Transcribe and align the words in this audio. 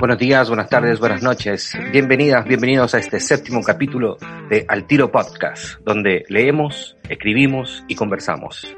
Buenos 0.00 0.16
días, 0.16 0.48
buenas 0.48 0.70
tardes, 0.70 0.98
buenas 0.98 1.22
noches. 1.22 1.76
Bienvenidas, 1.92 2.46
bienvenidos 2.46 2.94
a 2.94 2.98
este 2.98 3.20
séptimo 3.20 3.62
capítulo 3.62 4.16
de 4.48 4.64
Al 4.66 4.86
Tiro 4.86 5.12
Podcast, 5.12 5.78
donde 5.84 6.24
leemos, 6.30 6.96
escribimos 7.06 7.84
y 7.86 7.94
conversamos. 7.94 8.74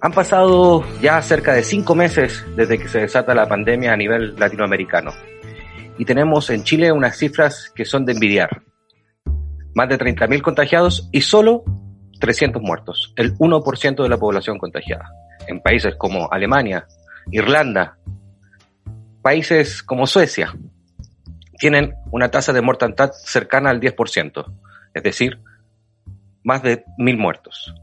Han 0.00 0.10
pasado 0.10 0.84
ya 1.00 1.22
cerca 1.22 1.54
de 1.54 1.62
cinco 1.62 1.94
meses 1.94 2.44
desde 2.56 2.76
que 2.76 2.88
se 2.88 3.02
desata 3.02 3.36
la 3.36 3.46
pandemia 3.46 3.92
a 3.92 3.96
nivel 3.96 4.34
latinoamericano. 4.36 5.12
Y 5.96 6.04
tenemos 6.04 6.50
en 6.50 6.64
Chile 6.64 6.90
unas 6.90 7.16
cifras 7.16 7.72
que 7.72 7.84
son 7.84 8.04
de 8.04 8.14
envidiar. 8.14 8.62
Más 9.76 9.88
de 9.88 9.96
30.000 9.96 10.42
contagiados 10.42 11.08
y 11.12 11.20
solo 11.20 11.62
300 12.18 12.60
muertos, 12.60 13.12
el 13.14 13.36
1% 13.36 14.02
de 14.02 14.08
la 14.08 14.18
población 14.18 14.58
contagiada. 14.58 15.08
En 15.46 15.60
países 15.60 15.94
como 15.96 16.30
Alemania, 16.30 16.86
Irlanda, 17.30 17.98
países 19.22 19.82
como 19.82 20.06
Suecia, 20.06 20.54
tienen 21.58 21.94
una 22.10 22.30
tasa 22.30 22.52
de 22.52 22.62
mortandad 22.62 23.12
cercana 23.12 23.70
al 23.70 23.80
10%, 23.80 24.44
es 24.94 25.02
decir, 25.02 25.40
más 26.44 26.62
de 26.62 26.84
mil 26.98 27.16
muertos. 27.16 27.74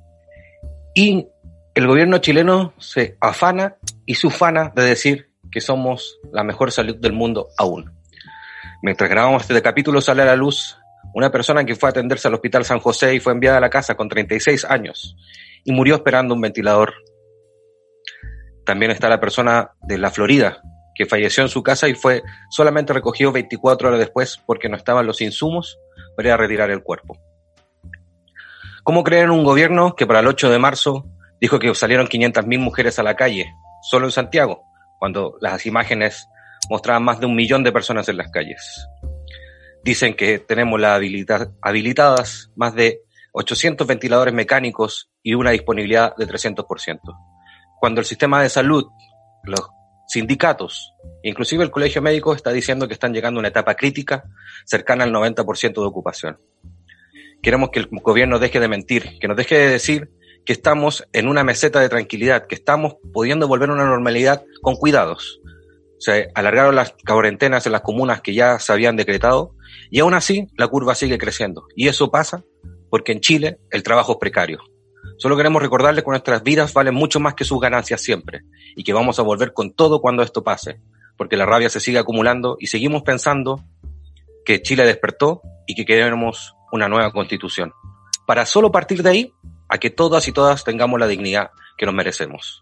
Y 0.95 1.27
el 1.75 1.87
gobierno 1.87 2.19
chileno 2.19 2.73
se 2.77 3.17
afana 3.19 3.75
y 4.05 4.15
se 4.15 4.27
ufana 4.27 4.71
de 4.75 4.83
decir 4.83 5.29
que 5.51 5.59
somos 5.59 6.19
la 6.31 6.43
mejor 6.43 6.71
salud 6.71 6.95
del 6.97 7.13
mundo 7.13 7.49
aún. 7.57 7.91
Mientras 8.81 9.09
grabamos 9.09 9.43
este 9.43 9.61
capítulo 9.61 10.01
sale 10.01 10.23
a 10.23 10.25
la 10.25 10.35
luz 10.35 10.77
una 11.13 11.31
persona 11.31 11.63
que 11.63 11.75
fue 11.75 11.89
a 11.89 11.91
atenderse 11.91 12.27
al 12.27 12.33
Hospital 12.33 12.65
San 12.65 12.79
José 12.79 13.15
y 13.15 13.19
fue 13.19 13.33
enviada 13.33 13.57
a 13.57 13.61
la 13.61 13.69
casa 13.69 13.95
con 13.95 14.09
36 14.09 14.65
años 14.65 15.15
y 15.63 15.71
murió 15.71 15.95
esperando 15.95 16.33
un 16.33 16.41
ventilador. 16.41 16.93
También 18.65 18.91
está 18.91 19.09
la 19.09 19.19
persona 19.19 19.71
de 19.81 19.97
la 19.97 20.11
Florida 20.11 20.61
que 20.95 21.05
falleció 21.05 21.43
en 21.43 21.49
su 21.49 21.63
casa 21.63 21.87
y 21.87 21.95
fue 21.95 22.23
solamente 22.49 22.93
recogido 22.93 23.31
24 23.31 23.87
horas 23.87 23.99
después 23.99 24.39
porque 24.45 24.69
no 24.69 24.77
estaban 24.77 25.07
los 25.07 25.21
insumos 25.21 25.79
para 26.15 26.29
ir 26.29 26.33
a 26.33 26.37
retirar 26.37 26.69
el 26.71 26.83
cuerpo. 26.83 27.17
¿Cómo 28.83 29.03
creer 29.03 29.25
en 29.25 29.31
un 29.31 29.43
gobierno 29.43 29.95
que 29.95 30.05
para 30.05 30.19
el 30.19 30.27
8 30.27 30.49
de 30.49 30.59
marzo 30.59 31.05
dijo 31.39 31.59
que 31.59 31.73
salieron 31.73 32.07
500.000 32.07 32.59
mujeres 32.59 32.99
a 32.99 33.03
la 33.03 33.15
calle, 33.15 33.51
solo 33.81 34.05
en 34.05 34.11
Santiago, 34.11 34.63
cuando 34.99 35.37
las 35.41 35.65
imágenes 35.65 36.27
mostraban 36.69 37.03
más 37.03 37.19
de 37.19 37.25
un 37.25 37.35
millón 37.35 37.63
de 37.63 37.71
personas 37.71 38.07
en 38.09 38.17
las 38.17 38.29
calles? 38.29 38.87
Dicen 39.83 40.15
que 40.15 40.39
tenemos 40.39 40.79
la 40.79 40.95
habilidad, 40.95 41.51
habilitadas 41.61 42.51
más 42.55 42.75
de 42.75 43.01
800 43.33 43.87
ventiladores 43.87 44.33
mecánicos 44.33 45.09
y 45.21 45.33
una 45.33 45.51
disponibilidad 45.51 46.15
de 46.15 46.27
300%. 46.27 46.99
Cuando 47.83 47.99
el 47.99 48.07
sistema 48.07 48.41
de 48.41 48.47
salud, 48.47 48.85
los 49.43 49.59
sindicatos, 50.07 50.93
inclusive 51.21 51.65
el 51.65 51.69
Colegio 51.69 52.01
Médico 52.01 52.33
está 52.33 52.53
diciendo 52.53 52.87
que 52.87 52.93
están 52.93 53.13
llegando 53.13 53.39
a 53.39 53.41
una 53.41 53.49
etapa 53.49 53.75
crítica 53.75 54.23
cercana 54.63 55.03
al 55.03 55.11
90% 55.11 55.73
de 55.73 55.85
ocupación. 55.85 56.39
Queremos 57.41 57.71
que 57.71 57.81
el 57.81 57.89
gobierno 57.91 58.39
deje 58.39 58.61
de 58.61 58.69
mentir, 58.69 59.19
que 59.19 59.27
nos 59.27 59.35
deje 59.35 59.57
de 59.57 59.67
decir 59.67 60.11
que 60.45 60.53
estamos 60.53 61.05
en 61.11 61.27
una 61.27 61.43
meseta 61.43 61.81
de 61.81 61.89
tranquilidad, 61.89 62.47
que 62.47 62.55
estamos 62.55 62.95
pudiendo 63.11 63.49
volver 63.49 63.69
a 63.69 63.73
una 63.73 63.83
normalidad 63.83 64.45
con 64.61 64.77
cuidados. 64.77 65.41
Se 65.99 66.29
alargaron 66.35 66.75
las 66.75 66.95
cuarentenas 67.05 67.65
en 67.65 67.73
las 67.73 67.81
comunas 67.81 68.21
que 68.21 68.33
ya 68.33 68.59
se 68.59 68.71
habían 68.71 68.95
decretado 68.95 69.57
y 69.91 69.99
aún 69.99 70.13
así 70.13 70.47
la 70.55 70.69
curva 70.69 70.95
sigue 70.95 71.17
creciendo. 71.17 71.67
Y 71.75 71.89
eso 71.89 72.09
pasa 72.09 72.45
porque 72.89 73.11
en 73.11 73.19
Chile 73.19 73.57
el 73.71 73.83
trabajo 73.83 74.13
es 74.13 74.19
precario. 74.19 74.61
Solo 75.17 75.37
queremos 75.37 75.61
recordarles 75.61 76.03
que 76.03 76.09
nuestras 76.09 76.43
vidas 76.43 76.73
valen 76.73 76.95
mucho 76.95 77.19
más 77.19 77.33
que 77.33 77.43
sus 77.43 77.59
ganancias 77.59 78.01
siempre 78.01 78.41
y 78.75 78.83
que 78.83 78.93
vamos 78.93 79.19
a 79.19 79.23
volver 79.23 79.53
con 79.53 79.73
todo 79.73 80.01
cuando 80.01 80.23
esto 80.23 80.43
pase, 80.43 80.81
porque 81.17 81.37
la 81.37 81.45
rabia 81.45 81.69
se 81.69 81.79
sigue 81.79 81.99
acumulando 81.99 82.57
y 82.59 82.67
seguimos 82.67 83.03
pensando 83.03 83.63
que 84.45 84.61
Chile 84.61 84.85
despertó 84.85 85.41
y 85.67 85.75
que 85.75 85.85
queremos 85.85 86.55
una 86.71 86.89
nueva 86.89 87.11
constitución. 87.11 87.73
Para 88.25 88.45
solo 88.45 88.71
partir 88.71 89.03
de 89.03 89.09
ahí 89.09 89.33
a 89.69 89.77
que 89.77 89.89
todas 89.89 90.27
y 90.27 90.31
todas 90.31 90.63
tengamos 90.63 90.99
la 90.99 91.07
dignidad 91.07 91.51
que 91.77 91.85
nos 91.85 91.95
merecemos. 91.95 92.61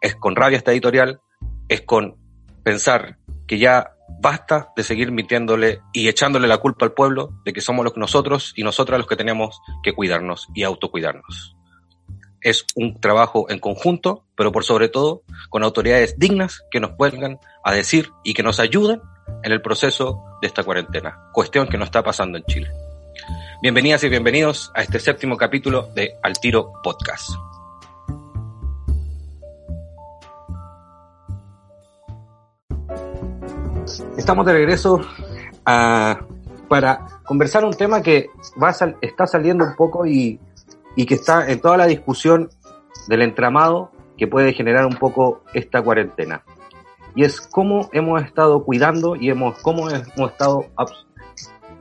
Es 0.00 0.16
con 0.16 0.36
rabia 0.36 0.58
esta 0.58 0.72
editorial, 0.72 1.20
es 1.68 1.82
con 1.82 2.16
pensar 2.62 3.18
que 3.46 3.58
ya 3.58 3.92
basta 4.20 4.72
de 4.76 4.82
seguir 4.82 5.12
mintiéndole 5.12 5.80
y 5.92 6.08
echándole 6.08 6.48
la 6.48 6.58
culpa 6.58 6.84
al 6.84 6.92
pueblo 6.92 7.30
de 7.44 7.52
que 7.52 7.60
somos 7.60 7.84
los 7.84 7.96
nosotros 7.96 8.52
y 8.56 8.62
nosotras 8.62 8.98
los 8.98 9.06
que 9.06 9.16
tenemos 9.16 9.60
que 9.82 9.94
cuidarnos 9.94 10.48
y 10.54 10.64
autocuidarnos 10.64 11.57
es 12.40 12.64
un 12.74 13.00
trabajo 13.00 13.50
en 13.50 13.58
conjunto, 13.58 14.24
pero 14.36 14.52
por 14.52 14.64
sobre 14.64 14.88
todo 14.88 15.22
con 15.50 15.62
autoridades 15.62 16.18
dignas 16.18 16.64
que 16.70 16.80
nos 16.80 16.96
vuelvan 16.96 17.38
a 17.64 17.72
decir 17.72 18.10
y 18.24 18.34
que 18.34 18.42
nos 18.42 18.60
ayuden 18.60 19.00
en 19.42 19.52
el 19.52 19.62
proceso 19.62 20.22
de 20.40 20.48
esta 20.48 20.62
cuarentena, 20.62 21.30
cuestión 21.32 21.68
que 21.68 21.78
no 21.78 21.84
está 21.84 22.02
pasando 22.02 22.38
en 22.38 22.44
Chile. 22.44 22.70
Bienvenidas 23.60 24.04
y 24.04 24.08
bienvenidos 24.08 24.70
a 24.74 24.82
este 24.82 25.00
séptimo 25.00 25.36
capítulo 25.36 25.88
de 25.94 26.14
Al 26.22 26.38
Tiro 26.38 26.72
Podcast. 26.82 27.30
Estamos 34.16 34.46
de 34.46 34.52
regreso 34.52 35.00
ah, 35.64 36.20
para 36.68 37.20
conversar 37.24 37.64
un 37.64 37.72
tema 37.72 38.02
que 38.02 38.28
va 38.62 38.74
está 39.00 39.26
saliendo 39.26 39.64
un 39.64 39.74
poco 39.74 40.06
y 40.06 40.38
y 40.98 41.06
que 41.06 41.14
está 41.14 41.48
en 41.48 41.60
toda 41.60 41.76
la 41.76 41.86
discusión 41.86 42.50
del 43.06 43.22
entramado 43.22 43.92
que 44.16 44.26
puede 44.26 44.52
generar 44.52 44.84
un 44.84 44.96
poco 44.96 45.44
esta 45.54 45.80
cuarentena. 45.80 46.42
Y 47.14 47.22
es 47.22 47.40
cómo 47.40 47.88
hemos 47.92 48.20
estado 48.24 48.64
cuidando 48.64 49.14
y 49.14 49.30
hemos, 49.30 49.60
cómo 49.60 49.88
hemos 49.88 50.32
estado 50.32 50.66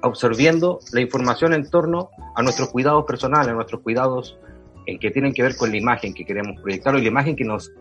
observando 0.03 0.77
la 0.93 1.01
información 1.01 1.53
en 1.53 1.67
torno 1.67 2.11
a 2.35 2.43
nuestros 2.43 2.69
cuidados 2.69 3.05
personales, 3.05 3.49
a 3.49 3.53
nuestros 3.53 3.81
cuidados 3.81 4.37
en 4.85 4.99
que 4.99 5.09
tienen 5.09 5.33
que 5.33 5.41
ver 5.41 5.57
con 5.57 5.71
la 5.71 5.77
imagen 5.77 6.13
que 6.13 6.23
queremos 6.23 6.61
proyectar 6.61 6.93
o 6.93 6.99
la 6.99 7.07
imagen 7.07 7.35
que 7.35 7.43
nos 7.43 7.71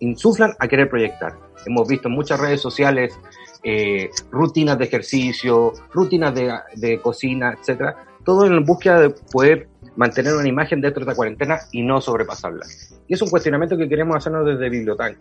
insuflan 0.00 0.54
a 0.58 0.66
querer 0.66 0.90
proyectar. 0.90 1.38
Hemos 1.64 1.86
visto 1.86 2.08
en 2.08 2.14
muchas 2.14 2.40
redes 2.40 2.60
sociales 2.60 3.16
eh, 3.62 4.10
rutinas 4.32 4.76
de 4.78 4.84
ejercicio, 4.86 5.74
rutinas 5.92 6.34
de, 6.34 6.52
de 6.74 7.00
cocina, 7.00 7.56
etcétera, 7.56 8.04
todo 8.24 8.44
en 8.44 8.64
búsqueda 8.64 8.98
de 8.98 9.10
poder 9.10 9.68
mantener 9.96 10.34
una 10.34 10.48
imagen 10.48 10.80
dentro 10.80 11.00
de 11.04 11.10
esta 11.10 11.16
cuarentena 11.16 11.58
y 11.72 11.82
no 11.82 12.00
sobrepasarla. 12.00 12.66
Y 13.08 13.14
es 13.14 13.22
un 13.22 13.30
cuestionamiento 13.30 13.76
que 13.76 13.88
queremos 13.88 14.16
hacernos 14.16 14.46
desde 14.46 14.68
Bibliotank. 14.68 15.16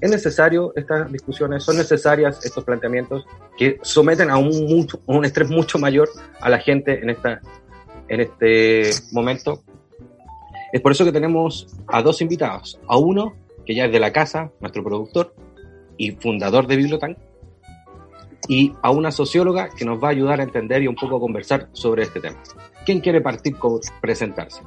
¿Es 0.00 0.10
necesario 0.10 0.72
estas 0.74 1.10
discusiones? 1.12 1.62
¿Son 1.62 1.76
necesarias 1.76 2.44
estos 2.44 2.64
planteamientos 2.64 3.24
que 3.56 3.78
someten 3.82 4.30
a 4.30 4.36
un, 4.36 4.66
mucho, 4.66 5.00
un 5.06 5.24
estrés 5.24 5.48
mucho 5.48 5.78
mayor 5.78 6.08
a 6.40 6.50
la 6.50 6.58
gente 6.58 7.00
en, 7.00 7.10
esta, 7.10 7.40
en 8.08 8.20
este 8.20 8.90
momento? 9.12 9.62
Es 10.72 10.80
por 10.80 10.90
eso 10.90 11.04
que 11.04 11.12
tenemos 11.12 11.68
a 11.86 12.02
dos 12.02 12.20
invitados. 12.20 12.80
A 12.88 12.96
uno, 12.96 13.34
que 13.64 13.74
ya 13.74 13.84
es 13.84 13.92
de 13.92 14.00
la 14.00 14.12
casa, 14.12 14.50
nuestro 14.60 14.82
productor 14.82 15.34
y 15.96 16.10
fundador 16.12 16.66
de 16.66 16.76
Bibliotank, 16.76 17.16
y 18.48 18.72
a 18.82 18.90
una 18.90 19.12
socióloga 19.12 19.68
que 19.70 19.84
nos 19.84 20.02
va 20.02 20.08
a 20.08 20.10
ayudar 20.10 20.40
a 20.40 20.42
entender 20.42 20.82
y 20.82 20.88
un 20.88 20.96
poco 20.96 21.16
a 21.16 21.20
conversar 21.20 21.68
sobre 21.72 22.02
este 22.02 22.18
tema. 22.18 22.42
¿Quién 22.84 23.00
quiere 23.00 23.20
partir 23.20 23.56
con 23.56 23.80
presentarse? 24.00 24.62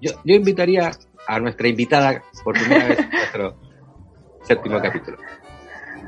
Yo, 0.00 0.12
yo 0.24 0.34
invitaría 0.34 0.90
a 1.26 1.38
nuestra 1.38 1.68
invitada 1.68 2.22
por 2.42 2.54
primera 2.54 2.88
vez 2.88 2.98
en 2.98 3.10
nuestro 3.10 3.56
séptimo 4.42 4.80
capítulo. 4.80 5.18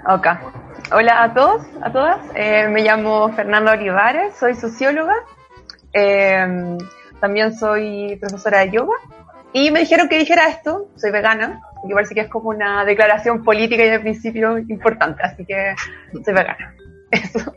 Ok. 0.08 0.26
Hola 0.92 1.22
a 1.22 1.32
todos, 1.32 1.62
a 1.80 1.92
todas. 1.92 2.18
Eh, 2.34 2.66
me 2.68 2.82
llamo 2.82 3.32
Fernanda 3.34 3.72
Olivares, 3.72 4.34
soy 4.34 4.54
socióloga. 4.54 5.14
Eh, 5.92 6.76
también 7.20 7.56
soy 7.56 8.16
profesora 8.20 8.60
de 8.60 8.72
yoga. 8.72 8.94
Y 9.52 9.70
me 9.70 9.80
dijeron 9.80 10.08
que 10.08 10.18
dijera 10.18 10.48
esto, 10.48 10.88
soy 10.96 11.12
vegana, 11.12 11.60
porque 11.80 11.94
parece 11.94 12.14
que 12.14 12.22
es 12.22 12.28
como 12.28 12.48
una 12.48 12.84
declaración 12.84 13.44
política 13.44 13.84
y 13.84 13.90
de 13.90 14.00
principio 14.00 14.58
importante, 14.58 15.22
así 15.22 15.44
que 15.44 15.74
soy 16.24 16.34
vegana. 16.34 16.74
Eso. 17.12 17.54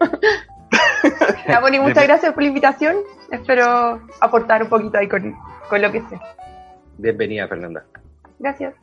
muchas 1.81 2.03
gracias 2.03 2.33
por 2.33 2.43
la 2.43 2.49
invitación. 2.49 2.97
Espero 3.31 4.01
aportar 4.21 4.63
un 4.63 4.69
poquito 4.69 4.97
ahí 4.97 5.07
con, 5.07 5.35
con 5.69 5.81
lo 5.81 5.91
que 5.91 6.01
sé. 6.01 6.19
Bienvenida, 6.97 7.47
Fernanda. 7.47 7.85
Gracias. 8.39 8.73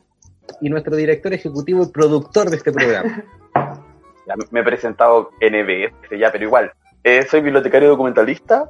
Y 0.61 0.69
nuestro 0.69 0.95
director 0.95 1.33
ejecutivo 1.33 1.83
y 1.83 1.87
productor 1.87 2.49
de 2.49 2.57
este 2.57 2.71
programa. 2.71 3.23
Ya 4.25 4.35
me 4.51 4.61
he 4.61 4.63
presentado 4.63 5.31
NBS, 5.41 6.17
ya, 6.17 6.31
pero 6.31 6.45
igual. 6.45 6.71
Eh, 7.03 7.27
soy 7.29 7.41
bibliotecario 7.41 7.89
documentalista 7.89 8.69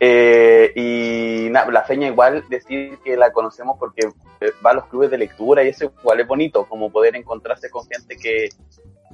eh, 0.00 0.72
y 0.74 1.50
la 1.50 1.82
feña 1.82 2.08
igual 2.08 2.44
decir 2.48 2.96
que 3.04 3.14
la 3.16 3.30
conocemos 3.30 3.76
porque 3.78 4.08
eh, 4.40 4.52
va 4.64 4.70
a 4.70 4.74
los 4.74 4.86
clubes 4.86 5.10
de 5.10 5.18
lectura 5.18 5.62
y 5.62 5.68
eso 5.68 5.92
igual 6.00 6.20
es 6.20 6.26
bonito, 6.26 6.64
como 6.66 6.90
poder 6.90 7.16
encontrarse 7.16 7.68
con 7.68 7.86
gente 7.86 8.16
que, 8.16 8.48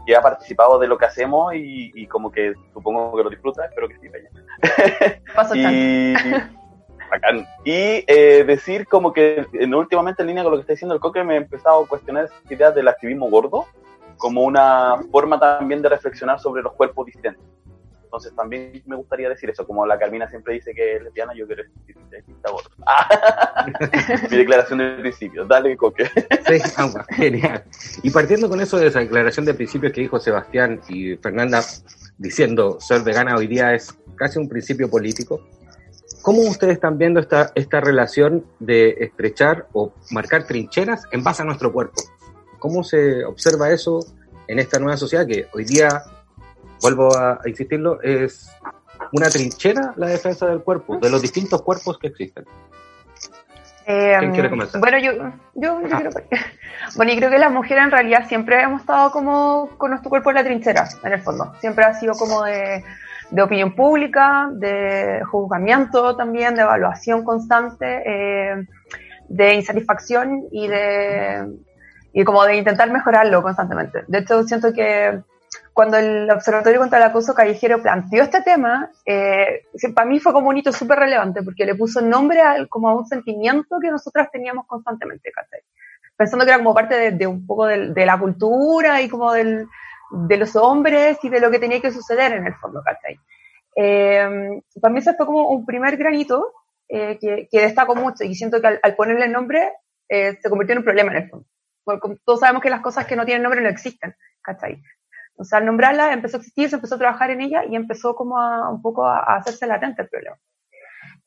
que 0.07 0.17
ha 0.17 0.23
participado 0.23 0.79
de 0.79 0.87
lo 0.87 0.99
que 0.99 1.07
hacemos 1.07 1.53
y, 1.55 2.07
como 2.07 2.31
que 2.31 2.55
supongo 2.73 3.17
que 3.17 3.25
lo 3.25 3.31
disfruta, 3.31 3.65
espero 3.65 3.89
que 3.89 3.99
sí, 3.99 4.09
feña. 4.09 4.31
y, 5.55 6.15
y 7.65 8.05
eh, 8.07 8.45
decir 8.47 8.87
como 8.87 9.13
que 9.13 9.47
últimamente 9.75 10.23
en 10.23 10.29
línea 10.29 10.43
con 10.43 10.53
lo 10.53 10.59
que 10.59 10.63
está 10.63 10.73
diciendo 10.73 10.95
el 10.95 11.01
Coque 11.01 11.25
me 11.25 11.35
he 11.35 11.39
empezado 11.39 11.85
a 11.85 11.89
cuestionar 11.89 12.25
esa 12.27 12.55
idea 12.55 12.71
del 12.71 12.89
activismo 12.89 13.29
gordo 13.31 13.67
como 14.17 14.43
una 14.43 14.97
forma 15.11 15.39
también 15.39 15.83
de 15.83 15.89
reflexionar 15.89 16.39
sobre 16.39 16.63
los 16.63 16.73
cuerpos 16.75 17.07
disidentes. 17.07 17.43
Entonces 18.15 18.37
también 18.37 18.81
me 18.87 18.95
gustaría 18.95 19.29
decir 19.29 19.51
eso, 19.51 19.67
como 19.67 19.85
la 19.85 19.99
Carmina 19.99 20.31
siempre 20.31 20.55
dice 20.55 20.73
que 20.73 20.97
es 20.97 21.03
lesbiana, 21.03 21.35
yo 21.35 21.49
quiero 21.49 21.65
decir 21.65 21.97
que 22.11 22.19
está 22.19 22.49
gordo. 22.49 22.71
Mi 24.31 24.37
declaración 24.37 24.79
de 24.79 24.97
principios, 25.01 25.49
dale 25.49 25.77
coque. 25.77 26.05
sí, 26.47 26.61
genial. 27.11 27.65
Y 28.05 28.11
partiendo 28.11 28.49
con 28.49 28.61
eso 28.61 28.79
de 28.79 28.87
esa 28.87 29.01
declaración 29.01 29.45
de 29.45 29.55
principios 29.55 29.93
que 29.93 30.03
dijo 30.03 30.21
Sebastián 30.21 30.81
y 30.89 31.17
Fernanda, 31.17 31.61
diciendo 32.17 32.79
ser 32.79 33.03
vegana 33.03 33.35
hoy 33.35 33.49
día 33.49 33.75
es 33.75 33.93
casi 34.15 34.39
un 34.39 34.49
principio 34.49 34.89
político, 34.89 35.41
¿cómo 36.23 36.43
ustedes 36.43 36.75
están 36.75 36.97
viendo 36.99 37.19
esta, 37.19 37.51
esta 37.57 37.81
relación 37.81 38.47
de 38.61 38.91
estrechar 39.01 39.67
o 39.73 39.93
marcar 40.13 40.47
trincheras 40.47 41.03
en 41.11 41.25
base 41.25 41.43
a 41.43 41.47
nuestro 41.47 41.73
cuerpo? 41.73 42.01
¿Cómo 42.61 42.85
se 42.85 43.25
observa 43.25 43.73
eso 43.73 44.07
en 44.47 44.61
esta 44.61 44.79
nueva 44.79 44.97
sociedad 44.97 45.27
que 45.27 45.49
hoy 45.53 45.65
día, 45.65 46.05
vuelvo 46.85 47.17
a, 47.17 47.41
insistirlo, 47.47 47.99
es 48.03 48.55
una 49.13 49.31
trinchera 49.31 49.95
la 49.97 50.09
defensa 50.09 50.47
del 50.47 50.61
cuerpo, 50.61 50.99
de 50.99 51.09
los 51.09 51.23
distintos 51.23 51.63
cuerpos 51.63 51.99
que 51.99 52.09
existen? 52.09 52.45
Eh, 53.87 54.17
¿Quién 54.19 54.33
quiere 54.33 54.51
comenzar? 54.51 54.83
Bueno, 54.83 54.99
yo, 54.99 55.13
yo, 55.55 55.81
yo 55.81 55.99
creo 55.99 56.11
que, 56.11 56.37
bueno, 56.97 57.13
y 57.13 57.17
creo 57.17 57.31
que 57.31 57.39
las 57.39 57.51
mujeres 57.51 57.85
en 57.85 57.91
realidad 57.91 58.29
siempre 58.29 58.61
hemos 58.63 58.83
estado 58.83 59.11
como 59.13 59.71
con 59.79 59.91
nuestro 59.91 60.11
cuerpo 60.11 60.29
en 60.29 60.37
la 60.37 60.45
trinchera, 60.45 60.87
en 61.03 61.13
el 61.15 61.23
fondo. 61.23 61.55
Siempre 61.59 61.85
ha 61.87 61.95
sido 61.95 62.13
como 62.15 62.45
de, 62.45 62.85
de 63.31 63.43
opinión 63.43 63.75
pública, 63.75 64.51
de 64.53 65.23
juzgamiento 65.31 66.17
también, 66.17 66.55
de 66.55 66.63
evaluación 66.63 67.25
constante, 67.25 68.03
eh, 68.05 68.67
de 69.29 69.55
insatisfacción 69.55 70.49
y 70.53 70.69
de 70.69 71.49
y 72.13 72.25
como 72.25 72.45
de 72.45 72.57
intentar 72.57 72.91
mejorarlo 72.93 73.43
constantemente. 73.43 74.05
De 74.07 74.19
hecho, 74.19 74.45
siento 74.45 74.73
que 74.73 75.21
cuando 75.75 75.99
el 75.99 76.31
Observatorio 76.31 76.81
contra 76.81 76.99
el 76.99 77.05
Acoso 77.05 77.35
Callejero 77.35 77.83
planteó 77.83 78.23
este 78.23 78.43
tema, 78.43 78.91
eh, 79.05 79.65
para 79.95 80.09
mí 80.09 80.21
fue 80.21 80.33
como 80.33 80.49
un 80.49 80.57
hito 80.57 80.73
súper 80.73 81.01
relevante 81.01 81.43
porque 81.43 81.67
le 81.67 81.75
puso 81.75 82.01
nombre 82.01 82.41
a, 82.41 82.67
como 82.67 82.89
a 82.89 82.95
un 82.95 83.07
sentimiento 83.07 83.79
que 83.83 83.91
nosotras 83.91 84.31
teníamos 84.31 84.67
constantemente, 84.67 85.33
¿cachai? 85.33 85.61
Pensando 86.17 86.45
que 86.45 86.53
era 86.53 86.59
como 86.59 86.75
parte 86.75 87.11
de, 87.11 87.27
un 87.27 87.45
poco 87.45 87.67
de, 87.67 88.07
la 88.07 88.19
cultura 88.19 89.03
y 89.03 89.09
como 89.09 89.33
del, 89.33 89.67
de 90.13 90.37
los 90.37 90.55
hombres 90.55 91.19
y 91.25 91.29
de 91.29 91.41
lo 91.41 91.51
que 91.51 91.59
tenía 91.59 91.81
que 91.81 91.91
suceder 91.91 92.33
en 92.33 92.47
el 92.47 92.55
fondo, 92.55 92.81
¿cachai? 92.85 93.19
Eh, 93.77 94.63
para 94.81 94.95
mí 94.95 95.01
ese 95.01 95.15
fue 95.15 95.27
como 95.27 95.49
un 95.49 95.67
primer 95.67 95.97
granito 95.97 96.53
eh, 96.89 97.19
que, 97.21 97.49
que 97.51 97.61
destacó 97.61 97.97
mucho 97.97 98.23
y 98.23 98.37
siento 98.37 98.61
que 98.61 98.69
al, 98.69 98.81
al 98.81 98.95
ponerle 98.95 99.27
el 99.27 99.33
nombre 99.33 99.73
eh, 100.09 100.39
se 100.41 100.49
convirtió 100.49 100.75
en 100.75 100.79
un 100.79 100.85
problema 100.85 101.11
en 101.11 101.17
el 101.25 101.29
fondo 101.29 101.47
porque 101.85 102.17
todos 102.25 102.41
sabemos 102.41 102.63
que 102.63 102.71
las 102.71 102.81
cosas 102.81 103.07
que 103.07 103.17
no 103.17 103.25
tienen 103.25 103.43
nombre 103.43 103.61
no 103.61 103.69
existen, 103.69 104.17
¿cachai? 104.43 104.83
Entonces, 105.35 105.53
al 105.53 105.67
nombrarla, 105.67 106.13
empezó 106.13 106.37
a 106.37 106.41
existir, 106.41 106.69
se 106.69 106.77
empezó 106.77 106.95
a 106.95 106.99
trabajar 106.99 107.31
en 107.31 107.41
ella 107.41 107.65
y 107.65 107.75
empezó 107.75 108.15
como 108.15 108.39
a, 108.39 108.71
un 108.71 108.81
poco 108.81 109.05
a, 109.05 109.19
hacerse 109.37 109.67
latente 109.67 110.03
el 110.03 110.09
problema. 110.09 110.37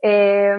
Eh, 0.01 0.57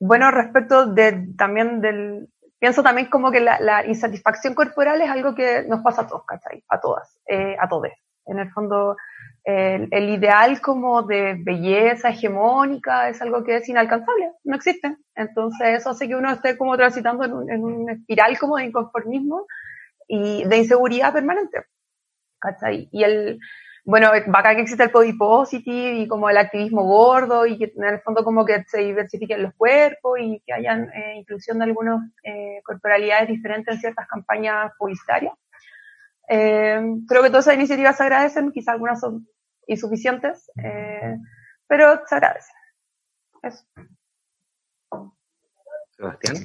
bueno, 0.00 0.30
respecto 0.32 0.86
de, 0.86 1.28
también 1.38 1.80
del, 1.80 2.28
pienso 2.58 2.82
también 2.82 3.08
como 3.08 3.30
que 3.30 3.40
la, 3.40 3.86
insatisfacción 3.86 4.54
corporal 4.54 5.00
es 5.00 5.10
algo 5.10 5.34
que 5.34 5.64
nos 5.68 5.80
pasa 5.82 6.02
a 6.02 6.06
todos, 6.08 6.24
¿cachai? 6.26 6.64
A 6.68 6.80
todas, 6.80 7.20
eh, 7.26 7.56
a 7.60 7.68
todos. 7.68 7.90
En 8.26 8.38
el 8.40 8.50
fondo, 8.50 8.96
el, 9.44 10.08
ideal 10.08 10.60
como 10.60 11.02
de 11.02 11.36
belleza 11.38 12.08
hegemónica 12.08 13.08
es 13.08 13.20
algo 13.20 13.44
que 13.44 13.56
es 13.56 13.68
inalcanzable, 13.68 14.32
no 14.44 14.56
existe. 14.56 14.96
Entonces 15.14 15.80
eso 15.80 15.90
hace 15.90 16.08
que 16.08 16.16
uno 16.16 16.32
esté 16.32 16.56
como 16.56 16.76
transitando 16.76 17.24
en 17.24 17.32
un, 17.32 17.50
en 17.50 17.90
espiral 17.90 18.38
como 18.38 18.56
de 18.56 18.64
inconformismo 18.64 19.46
y 20.08 20.44
de 20.44 20.56
inseguridad 20.56 21.12
permanente. 21.12 21.66
¿Cachai? 22.44 22.88
Y 22.92 23.04
el, 23.04 23.40
bueno, 23.84 24.08
acá 24.08 24.54
que 24.54 24.60
existe 24.60 24.84
el 24.84 24.90
body 24.90 25.14
positive 25.14 25.92
y 25.94 26.08
como 26.08 26.28
el 26.28 26.36
activismo 26.36 26.84
gordo 26.84 27.46
y 27.46 27.56
que 27.56 27.72
en 27.74 27.84
el 27.84 28.00
fondo 28.00 28.22
como 28.22 28.44
que 28.44 28.64
se 28.64 28.80
diversifiquen 28.80 29.42
los 29.42 29.54
cuerpos 29.54 30.18
y 30.20 30.42
que 30.44 30.52
hayan 30.52 30.90
eh, 30.92 31.14
inclusión 31.16 31.58
de 31.58 31.64
algunas 31.64 32.02
eh, 32.22 32.60
corporalidades 32.64 33.28
diferentes 33.28 33.74
en 33.74 33.80
ciertas 33.80 34.06
campañas 34.06 34.72
publicitarias. 34.78 35.32
Eh, 36.28 36.80
creo 37.08 37.22
que 37.22 37.30
todas 37.30 37.46
esas 37.46 37.56
iniciativas 37.56 37.96
se 37.96 38.02
agradecen, 38.02 38.52
quizás 38.52 38.74
algunas 38.74 39.00
son 39.00 39.26
insuficientes, 39.66 40.50
eh, 40.62 41.16
pero 41.66 42.02
se 42.06 42.14
agradecen. 42.14 42.56
Eso. 43.42 43.64
Sebastián. 45.90 46.36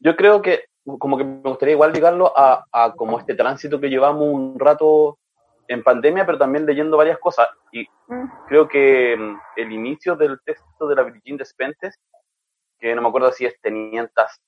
Yo 0.00 0.16
creo 0.16 0.40
que 0.42 0.64
como 0.98 1.16
que 1.16 1.24
me 1.24 1.40
gustaría 1.40 1.74
igual 1.74 1.92
ligarlo 1.92 2.32
a, 2.36 2.92
como 2.96 3.18
este 3.18 3.34
tránsito 3.34 3.80
que 3.80 3.88
llevamos 3.88 4.28
un 4.28 4.58
rato 4.58 5.18
en 5.66 5.82
pandemia, 5.82 6.26
pero 6.26 6.38
también 6.38 6.66
leyendo 6.66 6.96
varias 6.96 7.18
cosas. 7.18 7.48
Y 7.72 7.86
mm. 8.08 8.24
creo 8.48 8.68
que 8.68 9.16
mm, 9.16 9.36
el 9.56 9.72
inicio 9.72 10.14
del 10.16 10.40
texto 10.44 10.86
de 10.86 10.94
la 10.94 11.02
Virgin 11.02 11.36
Despentes, 11.36 11.98
que 12.78 12.94
no 12.94 13.02
me 13.02 13.08
acuerdo 13.08 13.32
si 13.32 13.46
es 13.46 13.58
Tenientas, 13.60 14.40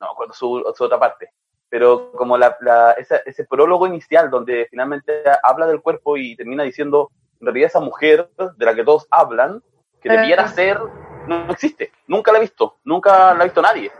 no 0.00 0.08
me 0.08 0.12
acuerdo 0.12 0.32
su, 0.34 0.64
su 0.74 0.84
otra 0.84 0.98
parte, 0.98 1.30
pero 1.74 2.12
como 2.12 2.38
la, 2.38 2.56
ese 2.96 3.44
prólogo 3.44 3.86
inicial 3.86 4.30
donde 4.30 4.68
finalmente 4.70 5.22
habla 5.42 5.66
del 5.66 5.82
cuerpo 5.82 6.16
y 6.16 6.36
termina 6.36 6.62
diciendo, 6.62 7.10
en 7.40 7.46
realidad 7.46 7.66
esa 7.66 7.80
mujer 7.80 8.30
de 8.56 8.64
la 8.64 8.74
que 8.74 8.84
todos 8.84 9.08
hablan, 9.10 9.60
que 10.00 10.08
debiera 10.08 10.46
ser, 10.48 10.78
no, 11.26 11.50
existe, 11.50 11.90
nunca 12.06 12.30
la 12.30 12.38
he 12.38 12.42
visto, 12.42 12.76
nunca 12.84 13.34
la 13.34 13.40
ha 13.40 13.44
visto 13.44 13.60
nadie. 13.60 13.90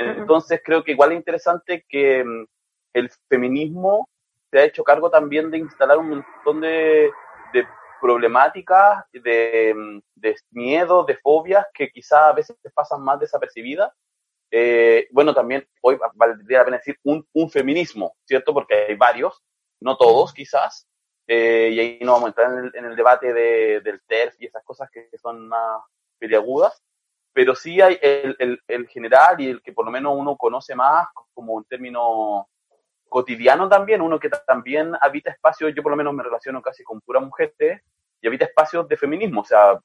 Entonces 0.00 0.60
creo 0.64 0.82
que 0.82 0.92
igual 0.92 1.12
es 1.12 1.18
interesante 1.18 1.84
que 1.88 2.24
mm, 2.24 2.46
el 2.94 3.10
feminismo 3.28 4.08
se 4.50 4.58
ha 4.58 4.64
hecho 4.64 4.84
cargo 4.84 5.10
también 5.10 5.50
de 5.50 5.58
instalar 5.58 5.98
un 5.98 6.08
montón 6.10 6.60
de, 6.60 7.10
de 7.52 7.66
problemáticas, 8.00 9.04
de, 9.12 9.74
mm, 9.76 10.00
de 10.14 10.36
miedos, 10.50 11.06
de 11.06 11.16
fobias 11.16 11.66
que 11.72 11.90
quizás 11.90 12.22
a 12.22 12.32
veces 12.32 12.56
pasan 12.74 13.02
más 13.02 13.20
desapercibidas. 13.20 13.92
Eh, 14.50 15.06
bueno, 15.12 15.32
también 15.32 15.66
hoy 15.80 15.98
valdría 16.14 16.58
la 16.58 16.64
pena 16.64 16.76
decir 16.78 16.98
un, 17.04 17.24
un, 17.32 17.50
feminismo, 17.50 18.16
¿cierto? 18.24 18.52
Porque 18.52 18.74
hay 18.74 18.96
varios, 18.96 19.40
no 19.80 19.96
todos 19.96 20.32
quizás, 20.32 20.88
eh, 21.28 21.70
y 21.72 21.78
ahí 21.78 21.98
no 22.02 22.14
vamos 22.14 22.26
a 22.26 22.28
entrar 22.30 22.52
en 22.52 22.64
el, 22.64 22.72
en 22.74 22.84
el 22.86 22.96
debate 22.96 23.32
de, 23.32 23.80
del 23.82 24.00
TERF 24.08 24.34
y 24.40 24.46
esas 24.46 24.64
cosas 24.64 24.90
que, 24.90 25.08
son 25.22 25.46
más 25.46 25.80
peliagudas, 26.18 26.82
pero 27.32 27.54
sí 27.54 27.80
hay 27.80 27.98
el, 28.02 28.36
el, 28.38 28.60
el, 28.66 28.88
general 28.88 29.40
y 29.40 29.48
el 29.48 29.62
que 29.62 29.72
por 29.72 29.84
lo 29.84 29.90
menos 29.90 30.14
uno 30.16 30.36
conoce 30.36 30.74
más 30.74 31.08
como 31.32 31.54
un 31.54 31.64
término 31.64 32.48
cotidiano 33.08 33.68
también, 33.68 34.00
uno 34.00 34.18
que 34.18 34.30
también 34.46 34.92
habita 35.00 35.30
espacios, 35.30 35.72
yo 35.74 35.82
por 35.82 35.90
lo 35.90 35.96
menos 35.96 36.14
me 36.14 36.22
relaciono 36.22 36.62
casi 36.62 36.84
con 36.84 37.00
pura 37.00 37.20
mujeres, 37.20 37.82
y 38.22 38.26
habita 38.26 38.44
espacios 38.44 38.86
de 38.86 38.96
feminismo, 38.96 39.40
o 39.40 39.44
sea, 39.44 39.78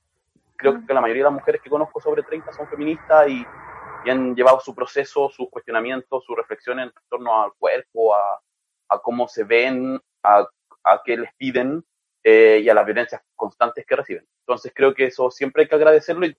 creo 0.55 0.85
que 0.85 0.93
la 0.93 1.01
mayoría 1.01 1.23
de 1.23 1.29
las 1.29 1.39
mujeres 1.39 1.61
que 1.61 1.69
conozco 1.69 1.99
sobre 2.01 2.23
30 2.23 2.51
son 2.51 2.67
feministas 2.67 3.27
y 3.29 3.45
y 4.05 4.09
han 4.09 4.35
llevado 4.35 4.59
su 4.59 4.73
proceso, 4.75 5.29
sus 5.29 5.49
cuestionamientos, 5.49 6.23
su 6.23 6.35
reflexión 6.35 6.79
en 6.79 6.91
torno 7.09 7.43
al 7.43 7.53
cuerpo, 7.57 8.15
a, 8.15 8.39
a 8.89 8.99
cómo 8.99 9.27
se 9.27 9.43
ven, 9.43 9.99
a, 10.23 10.47
a 10.83 11.01
qué 11.03 11.17
les 11.17 11.33
piden 11.35 11.83
eh, 12.23 12.61
y 12.63 12.69
a 12.69 12.73
las 12.75 12.85
violencias 12.85 13.21
constantes 13.35 13.85
que 13.85 13.95
reciben. 13.95 14.27
Entonces 14.41 14.71
creo 14.75 14.93
que 14.93 15.05
eso 15.05 15.31
siempre 15.31 15.63
hay 15.63 15.69
que 15.69 15.75
agradecerlo 15.75 16.27
y, 16.27 16.37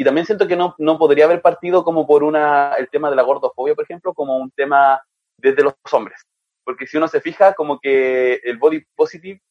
y 0.00 0.04
también 0.04 0.24
siento 0.24 0.46
que 0.46 0.54
no, 0.54 0.76
no 0.78 0.96
podría 0.96 1.24
haber 1.24 1.42
partido 1.42 1.82
como 1.82 2.06
por 2.06 2.22
una, 2.22 2.74
el 2.74 2.88
tema 2.88 3.10
de 3.10 3.16
la 3.16 3.22
gordofobia, 3.22 3.74
por 3.74 3.82
ejemplo, 3.82 4.14
como 4.14 4.36
un 4.36 4.52
tema 4.52 5.02
desde 5.36 5.64
los 5.64 5.74
hombres. 5.90 6.24
Porque 6.62 6.86
si 6.86 6.96
uno 6.96 7.08
se 7.08 7.20
fija, 7.20 7.52
como 7.54 7.80
que 7.80 8.34
el 8.44 8.58
body 8.58 8.84
positive 8.94 9.42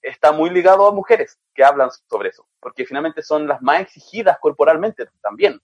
está 0.00 0.32
muy 0.32 0.48
ligado 0.48 0.88
a 0.88 0.92
mujeres 0.92 1.38
que 1.54 1.62
hablan 1.62 1.90
sobre 2.08 2.30
eso, 2.30 2.46
porque 2.60 2.86
finalmente 2.86 3.22
son 3.22 3.46
las 3.46 3.60
más 3.60 3.82
exigidas 3.82 4.38
corporalmente 4.40 5.06
también. 5.20 5.60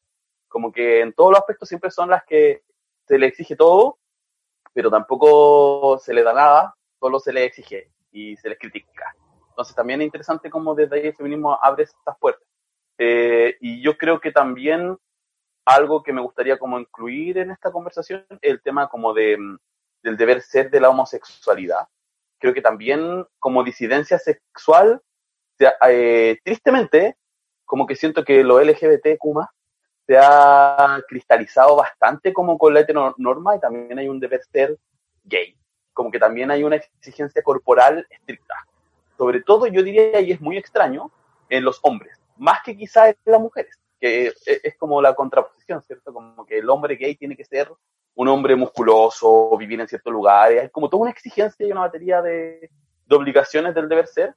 Como 0.48 0.70
que 0.70 1.00
en 1.00 1.14
todos 1.14 1.30
los 1.30 1.40
aspectos 1.40 1.70
siempre 1.70 1.90
son 1.90 2.10
las 2.10 2.22
que 2.24 2.62
se 3.08 3.18
le 3.18 3.28
exige 3.28 3.56
todo, 3.56 3.96
pero 4.74 4.90
tampoco 4.90 5.98
se 5.98 6.12
le 6.12 6.22
da 6.22 6.34
nada, 6.34 6.76
solo 7.00 7.20
se 7.20 7.32
le 7.32 7.44
exige 7.44 7.90
y 8.12 8.36
se 8.36 8.50
les 8.50 8.58
critica. 8.58 9.16
Entonces 9.48 9.74
también 9.74 10.02
es 10.02 10.06
interesante 10.06 10.50
cómo 10.50 10.74
desde 10.74 10.96
ahí 10.96 11.06
el 11.06 11.16
feminismo 11.16 11.58
abre 11.62 11.84
estas 11.84 12.18
puertas. 12.18 12.45
Eh, 12.98 13.56
y 13.60 13.82
yo 13.82 13.96
creo 13.96 14.20
que 14.20 14.32
también 14.32 14.96
algo 15.64 16.02
que 16.02 16.12
me 16.12 16.22
gustaría 16.22 16.58
como 16.58 16.78
incluir 16.78 17.38
en 17.38 17.50
esta 17.50 17.72
conversación, 17.72 18.24
el 18.40 18.62
tema 18.62 18.88
como 18.88 19.12
de, 19.12 19.36
mm, 19.36 19.58
del 20.02 20.16
deber 20.16 20.40
ser 20.40 20.70
de 20.70 20.80
la 20.80 20.90
homosexualidad. 20.90 21.88
Creo 22.38 22.54
que 22.54 22.62
también 22.62 23.26
como 23.38 23.64
disidencia 23.64 24.18
sexual, 24.18 25.02
eh, 25.88 26.38
tristemente, 26.44 27.16
como 27.64 27.86
que 27.86 27.96
siento 27.96 28.24
que 28.24 28.44
lo 28.44 28.60
LGBTQ 28.60 29.48
se 30.06 30.16
ha 30.18 31.02
cristalizado 31.08 31.76
bastante 31.76 32.32
como 32.32 32.56
con 32.58 32.72
la 32.72 32.80
heteronorma 32.80 33.56
y 33.56 33.60
también 33.60 33.98
hay 33.98 34.08
un 34.08 34.20
deber 34.20 34.42
ser 34.52 34.78
gay. 35.24 35.56
Como 35.92 36.12
que 36.12 36.20
también 36.20 36.50
hay 36.50 36.62
una 36.62 36.76
exigencia 36.76 37.42
corporal 37.42 38.06
estricta. 38.08 38.54
Sobre 39.18 39.40
todo, 39.40 39.66
yo 39.66 39.82
diría, 39.82 40.20
y 40.20 40.30
es 40.30 40.40
muy 40.40 40.58
extraño, 40.58 41.10
en 41.48 41.64
los 41.64 41.80
hombres, 41.82 42.20
más 42.38 42.60
que 42.64 42.76
quizá 42.76 43.08
en 43.08 43.16
las 43.24 43.40
mujeres 43.40 43.78
que 44.00 44.32
es 44.46 44.76
como 44.76 45.00
la 45.00 45.14
contraposición, 45.14 45.82
¿cierto? 45.82 46.12
Como 46.12 46.44
que 46.44 46.58
el 46.58 46.68
hombre 46.68 46.96
gay 46.96 47.16
tiene 47.16 47.36
que 47.36 47.44
ser 47.44 47.70
un 48.14 48.28
hombre 48.28 48.56
musculoso, 48.56 49.56
vivir 49.58 49.80
en 49.80 49.88
ciertos 49.88 50.12
lugares, 50.12 50.64
es 50.64 50.70
como 50.70 50.88
toda 50.88 51.02
una 51.02 51.10
exigencia 51.10 51.66
y 51.66 51.72
una 51.72 51.82
batería 51.82 52.22
de, 52.22 52.70
de 53.06 53.16
obligaciones 53.16 53.74
del 53.74 53.88
deber 53.88 54.06
ser, 54.06 54.34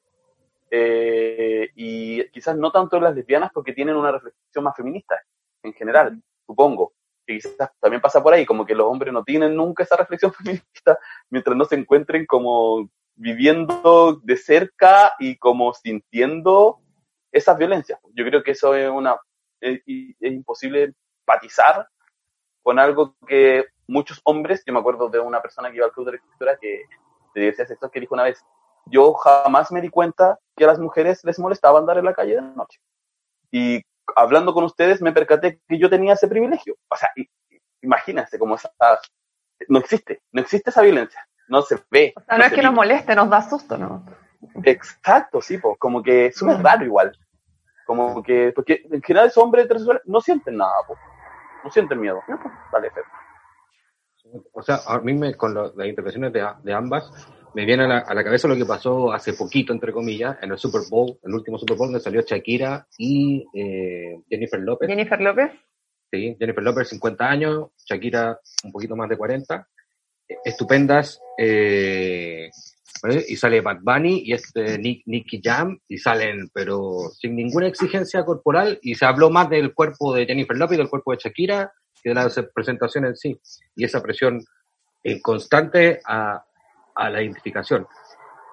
eh, 0.70 1.70
y 1.76 2.30
quizás 2.30 2.58
no 2.58 2.72
tanto 2.72 2.98
en 2.98 3.04
las 3.04 3.16
lesbianas 3.16 3.52
porque 3.54 3.74
tienen 3.74 3.96
una 3.96 4.12
reflexión 4.12 4.64
más 4.64 4.76
feminista 4.76 5.20
en 5.64 5.74
general, 5.74 6.22
supongo, 6.46 6.94
que 7.26 7.36
quizás 7.36 7.72
también 7.80 8.02
pasa 8.02 8.22
por 8.22 8.34
ahí, 8.34 8.46
como 8.46 8.66
que 8.66 8.76
los 8.76 8.88
hombres 8.88 9.14
no 9.14 9.24
tienen 9.24 9.56
nunca 9.56 9.84
esa 9.84 9.96
reflexión 9.96 10.34
feminista 10.34 11.00
mientras 11.30 11.56
no 11.56 11.66
se 11.66 11.76
encuentren 11.76 12.26
como 12.26 12.90
viviendo 13.16 14.20
de 14.24 14.38
cerca 14.38 15.14
y 15.20 15.38
como 15.38 15.74
sintiendo 15.74 16.80
esas 17.32 17.58
violencias. 17.58 18.00
Yo 18.14 18.26
creo 18.26 18.44
que 18.44 18.52
eso 18.52 18.76
es 18.76 18.90
una 18.90 19.18
es, 19.62 19.82
es 19.86 20.32
imposible 20.32 20.94
empatizar 21.20 21.88
con 22.62 22.80
algo 22.80 23.16
que 23.28 23.66
muchos 23.88 24.22
hombres, 24.24 24.64
yo 24.66 24.74
me 24.74 24.80
acuerdo 24.80 25.10
de 25.10 25.20
una 25.20 25.42
persona 25.42 25.70
que 25.70 25.78
iba 25.78 25.86
al 25.86 25.92
club 25.92 26.06
de 26.08 26.12
lectura 26.14 26.58
que 26.58 26.84
de 27.34 27.42
diversidad 27.42 27.68
sexual 27.68 27.92
que 27.92 28.00
dijo 28.00 28.14
una 28.14 28.24
vez, 28.24 28.44
yo 28.86 29.14
jamás 29.14 29.72
me 29.72 29.82
di 29.82 29.90
cuenta 29.90 30.40
que 30.56 30.64
a 30.64 30.68
las 30.68 30.80
mujeres 30.80 31.24
les 31.24 31.40
molestaba 31.40 31.80
andar 31.80 31.98
en 31.98 32.06
la 32.06 32.14
calle 32.14 32.36
de 32.36 32.42
noche. 32.42 32.80
Y 33.52 33.82
hablando 34.16 34.54
con 34.54 34.64
ustedes 34.64 35.02
me 35.02 35.12
percaté 35.12 35.60
que 35.68 35.78
yo 35.78 35.90
tenía 35.90 36.14
ese 36.14 36.28
privilegio. 36.28 36.76
O 36.90 36.96
sea, 36.96 37.10
imagínense 37.82 38.40
cómo 38.40 38.56
esa, 38.56 38.72
no 39.68 39.80
existe, 39.80 40.22
no 40.32 40.42
existe 40.42 40.70
esa 40.70 40.82
violencia, 40.82 41.28
no 41.48 41.62
se 41.62 41.78
ve. 41.90 42.14
O 42.16 42.22
sea, 42.22 42.38
no, 42.38 42.44
es 42.44 42.54
que 42.54 42.62
nos 42.62 42.74
moleste, 42.74 43.16
nos 43.16 43.30
da 43.30 43.48
susto, 43.48 43.78
¿no? 43.78 44.06
Exacto, 44.64 45.42
sí, 45.42 45.58
pues 45.58 45.78
como 45.78 46.02
que 46.02 46.28
es 46.28 46.44
muy 46.44 46.56
raro 46.56 46.86
igual. 46.86 47.18
Como 47.86 48.22
que, 48.22 48.52
porque 48.56 48.84
en 48.90 49.02
general 49.02 49.28
esos 49.28 49.44
hombres 49.44 49.66
heterosexuales 49.66 50.04
no 50.06 50.22
sienten 50.22 50.58
nada, 50.58 50.74
no 51.64 51.72
sienten 51.72 52.00
miedo. 52.00 52.22
Vale, 52.72 52.92
O 54.54 54.62
sea, 54.62 54.80
a 54.88 55.00
mí 55.00 55.14
me, 55.14 55.36
con 55.36 55.54
las 55.54 55.88
intervenciones 55.88 56.32
de, 56.32 56.46
de, 56.64 56.74
ambas, 56.74 57.12
me 57.56 57.66
viene 57.66 57.84
a 57.86 57.88
la, 57.88 57.98
a 58.00 58.14
la, 58.14 58.24
cabeza 58.24 58.48
lo 58.48 58.56
que 58.56 58.66
pasó 58.66 59.12
hace 59.12 59.34
poquito, 59.34 59.74
entre 59.74 59.92
comillas, 59.92 60.38
en 60.42 60.52
el 60.52 60.60
Super 60.60 60.82
Bowl, 60.90 61.18
el 61.24 61.34
último 61.34 61.58
Super 61.58 61.78
Bowl, 61.78 61.88
donde 61.88 62.00
salió 62.00 62.22
Shakira 62.22 62.88
y 62.98 63.44
eh, 63.54 64.22
Jennifer 64.30 64.60
López. 64.60 64.88
Jennifer 64.88 65.20
López. 65.20 65.52
Sí, 66.12 66.36
Jennifer 66.40 66.64
López, 66.64 66.90
50 66.90 67.26
años, 67.26 67.70
Shakira, 67.86 68.40
un 68.64 68.72
poquito 68.72 68.96
más 68.96 69.10
de 69.10 69.18
40. 69.18 69.68
Estupendas 70.46 71.20
eh, 71.38 72.52
y 73.28 73.36
sale 73.36 73.62
Bad 73.62 73.80
Bunny 73.82 74.24
y 74.26 74.34
este 74.34 74.78
Nick, 74.78 75.04
Nicky 75.06 75.42
Jam 75.44 75.80
y 75.88 75.98
salen, 75.98 76.50
pero 76.54 77.10
sin 77.18 77.36
ninguna 77.36 77.68
exigencia 77.68 78.26
corporal 78.26 78.80
y 78.82 78.96
se 78.96 79.06
habló 79.06 79.30
más 79.30 79.50
del 79.50 79.74
cuerpo 79.74 80.14
de 80.14 80.26
Jennifer 80.26 80.58
Lopez 80.58 80.78
del 80.78 80.90
cuerpo 80.90 81.12
de 81.12 81.18
Shakira 81.18 81.72
que 82.02 82.10
de 82.10 82.16
la 82.16 82.30
presentación 82.54 83.06
en 83.06 83.16
sí 83.16 83.40
y 83.76 83.84
esa 83.84 84.02
presión 84.02 84.44
constante 85.22 86.02
a, 86.06 86.44
a, 86.96 87.10
la 87.10 87.22
identificación. 87.22 87.88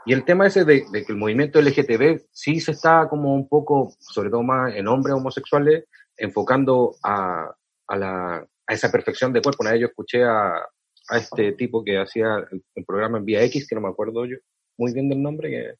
Y 0.04 0.12
el 0.12 0.24
tema 0.24 0.46
ese 0.46 0.64
de, 0.64 0.84
de, 0.90 1.04
que 1.04 1.12
el 1.12 1.18
movimiento 1.18 1.60
LGTB 1.60 2.26
sí 2.30 2.60
se 2.60 2.72
está 2.72 3.08
como 3.08 3.34
un 3.34 3.48
poco, 3.48 3.92
sobre 3.98 4.30
todo 4.30 4.42
más 4.42 4.74
en 4.74 4.86
hombres 4.86 5.16
homosexuales, 5.16 5.84
enfocando 6.16 6.94
a, 7.02 7.50
a, 7.88 7.96
la, 7.96 8.46
a 8.66 8.74
esa 8.74 8.90
perfección 8.90 9.32
de 9.32 9.42
cuerpo. 9.42 9.62
Una 9.62 9.72
vez 9.72 9.80
yo 9.80 9.86
escuché 9.88 10.24
a, 10.24 10.64
a 11.08 11.18
este 11.18 11.52
tipo 11.52 11.84
que 11.84 11.98
hacía 11.98 12.46
el, 12.50 12.84
programa 12.84 13.18
en 13.18 13.24
Vía 13.24 13.42
X, 13.44 13.66
que 13.68 13.74
no 13.74 13.80
me 13.80 13.88
acuerdo 13.88 14.24
yo 14.24 14.36
muy 14.76 14.92
bien 14.92 15.08
del 15.08 15.22
nombre, 15.22 15.50
que, 15.50 15.74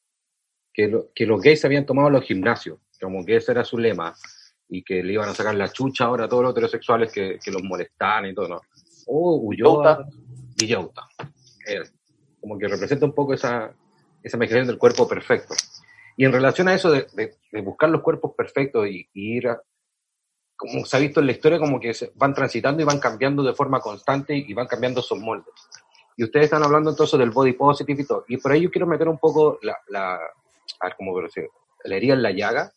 que, 0.73 1.05
que 1.15 1.27
los 1.27 1.41
gays 1.41 1.65
habían 1.65 1.87
tomado 1.87 2.11
los 2.11 2.25
gimnasios, 2.25 2.79
como 3.01 3.25
que 3.25 3.37
ese 3.37 3.53
era 3.53 3.65
su 3.65 3.79
lema, 3.79 4.15
y 4.69 4.83
que 4.83 5.03
le 5.03 5.13
iban 5.13 5.29
a 5.29 5.35
sacar 5.35 5.55
la 5.55 5.73
chucha 5.73 6.05
ahora 6.05 6.25
a 6.25 6.29
todos 6.29 6.45
los 6.45 6.53
heterosexuales 6.53 7.13
que, 7.13 7.39
que 7.43 7.51
los 7.51 7.63
molestaban 7.63 8.27
y 8.27 8.35
todo, 8.35 8.49
¿no? 8.49 8.61
Oh, 9.07 9.37
Ulloa 9.37 10.07
y 10.59 10.67
Yauta. 10.67 11.03
como 12.41 12.59
que 12.59 12.67
representa 12.67 13.07
un 13.07 13.15
poco 13.15 13.35
esa, 13.35 13.73
esa 14.23 14.37
imaginación 14.37 14.67
del 14.67 14.79
cuerpo 14.79 15.07
perfecto. 15.07 15.55
Y 16.17 16.25
en 16.25 16.33
relación 16.33 16.69
a 16.69 16.75
eso 16.75 16.91
de, 16.91 17.07
de, 17.53 17.61
buscar 17.61 17.91
los 17.91 18.03
cuerpos 18.03 18.33
perfectos 18.37 18.89
y, 18.89 19.09
y 19.13 19.37
ir 19.37 19.49
a, 19.49 19.61
como 20.57 20.85
se 20.85 20.97
ha 20.97 21.01
visto 21.01 21.21
en 21.21 21.27
la 21.27 21.33
historia, 21.33 21.59
como 21.59 21.79
que 21.79 21.95
se 21.95 22.13
van 22.15 22.35
transitando 22.35 22.83
y 22.83 22.85
van 22.85 22.99
cambiando 22.99 23.43
de 23.43 23.55
forma 23.55 23.81
constante 23.81 24.37
y 24.37 24.53
van 24.55 24.67
cambiando 24.67 25.03
sus 25.03 25.19
moldes. 25.19 25.55
Y 26.17 26.25
ustedes 26.25 26.47
están 26.47 26.63
hablando 26.63 26.91
entonces 26.91 27.19
del 27.19 27.31
body 27.31 27.53
positive 27.53 28.03
y 28.03 28.07
todo. 28.07 28.25
Y 28.29 28.39
por 28.39 28.53
ahí 28.53 28.63
yo 28.63 28.71
quiero 28.71 28.87
meter 28.87 29.09
un 29.09 29.19
poco 29.19 29.59
la, 29.63 29.77
la 29.89 30.19
a 30.81 30.87
ver 30.87 30.97
cómo 30.97 31.21
decir, 31.21 31.49
la 31.85 31.97
herida 31.97 32.15
en 32.15 32.23
la 32.23 32.31
llaga, 32.31 32.73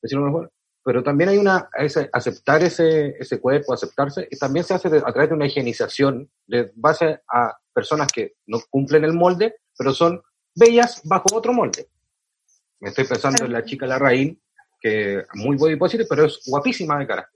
decirlo 0.00 0.26
mejor. 0.26 0.52
Pero 0.84 1.02
también 1.02 1.30
hay 1.30 1.38
una, 1.38 1.68
ese, 1.78 2.10
aceptar 2.12 2.62
ese, 2.62 3.16
ese 3.18 3.40
cuerpo, 3.40 3.72
aceptarse, 3.72 4.28
y 4.30 4.38
también 4.38 4.64
se 4.64 4.74
hace 4.74 4.88
a 4.88 5.12
través 5.12 5.30
de 5.30 5.34
una 5.34 5.46
higienización 5.46 6.30
de 6.46 6.70
base 6.74 7.20
a 7.26 7.56
personas 7.72 8.12
que 8.12 8.34
no 8.46 8.58
cumplen 8.68 9.04
el 9.04 9.14
molde, 9.14 9.56
pero 9.76 9.94
son 9.94 10.22
bellas 10.54 11.00
bajo 11.04 11.26
otro 11.34 11.52
molde. 11.52 11.88
Me 12.80 12.90
estoy 12.90 13.04
pensando 13.06 13.46
en 13.46 13.52
la 13.52 13.64
chica 13.64 13.86
Larraín, 13.86 14.40
que 14.84 15.24
muy 15.32 15.56
body 15.56 15.76
positive, 15.76 16.06
pero 16.06 16.26
es 16.26 16.42
guapísima 16.46 16.98
de 16.98 17.06
cara. 17.06 17.30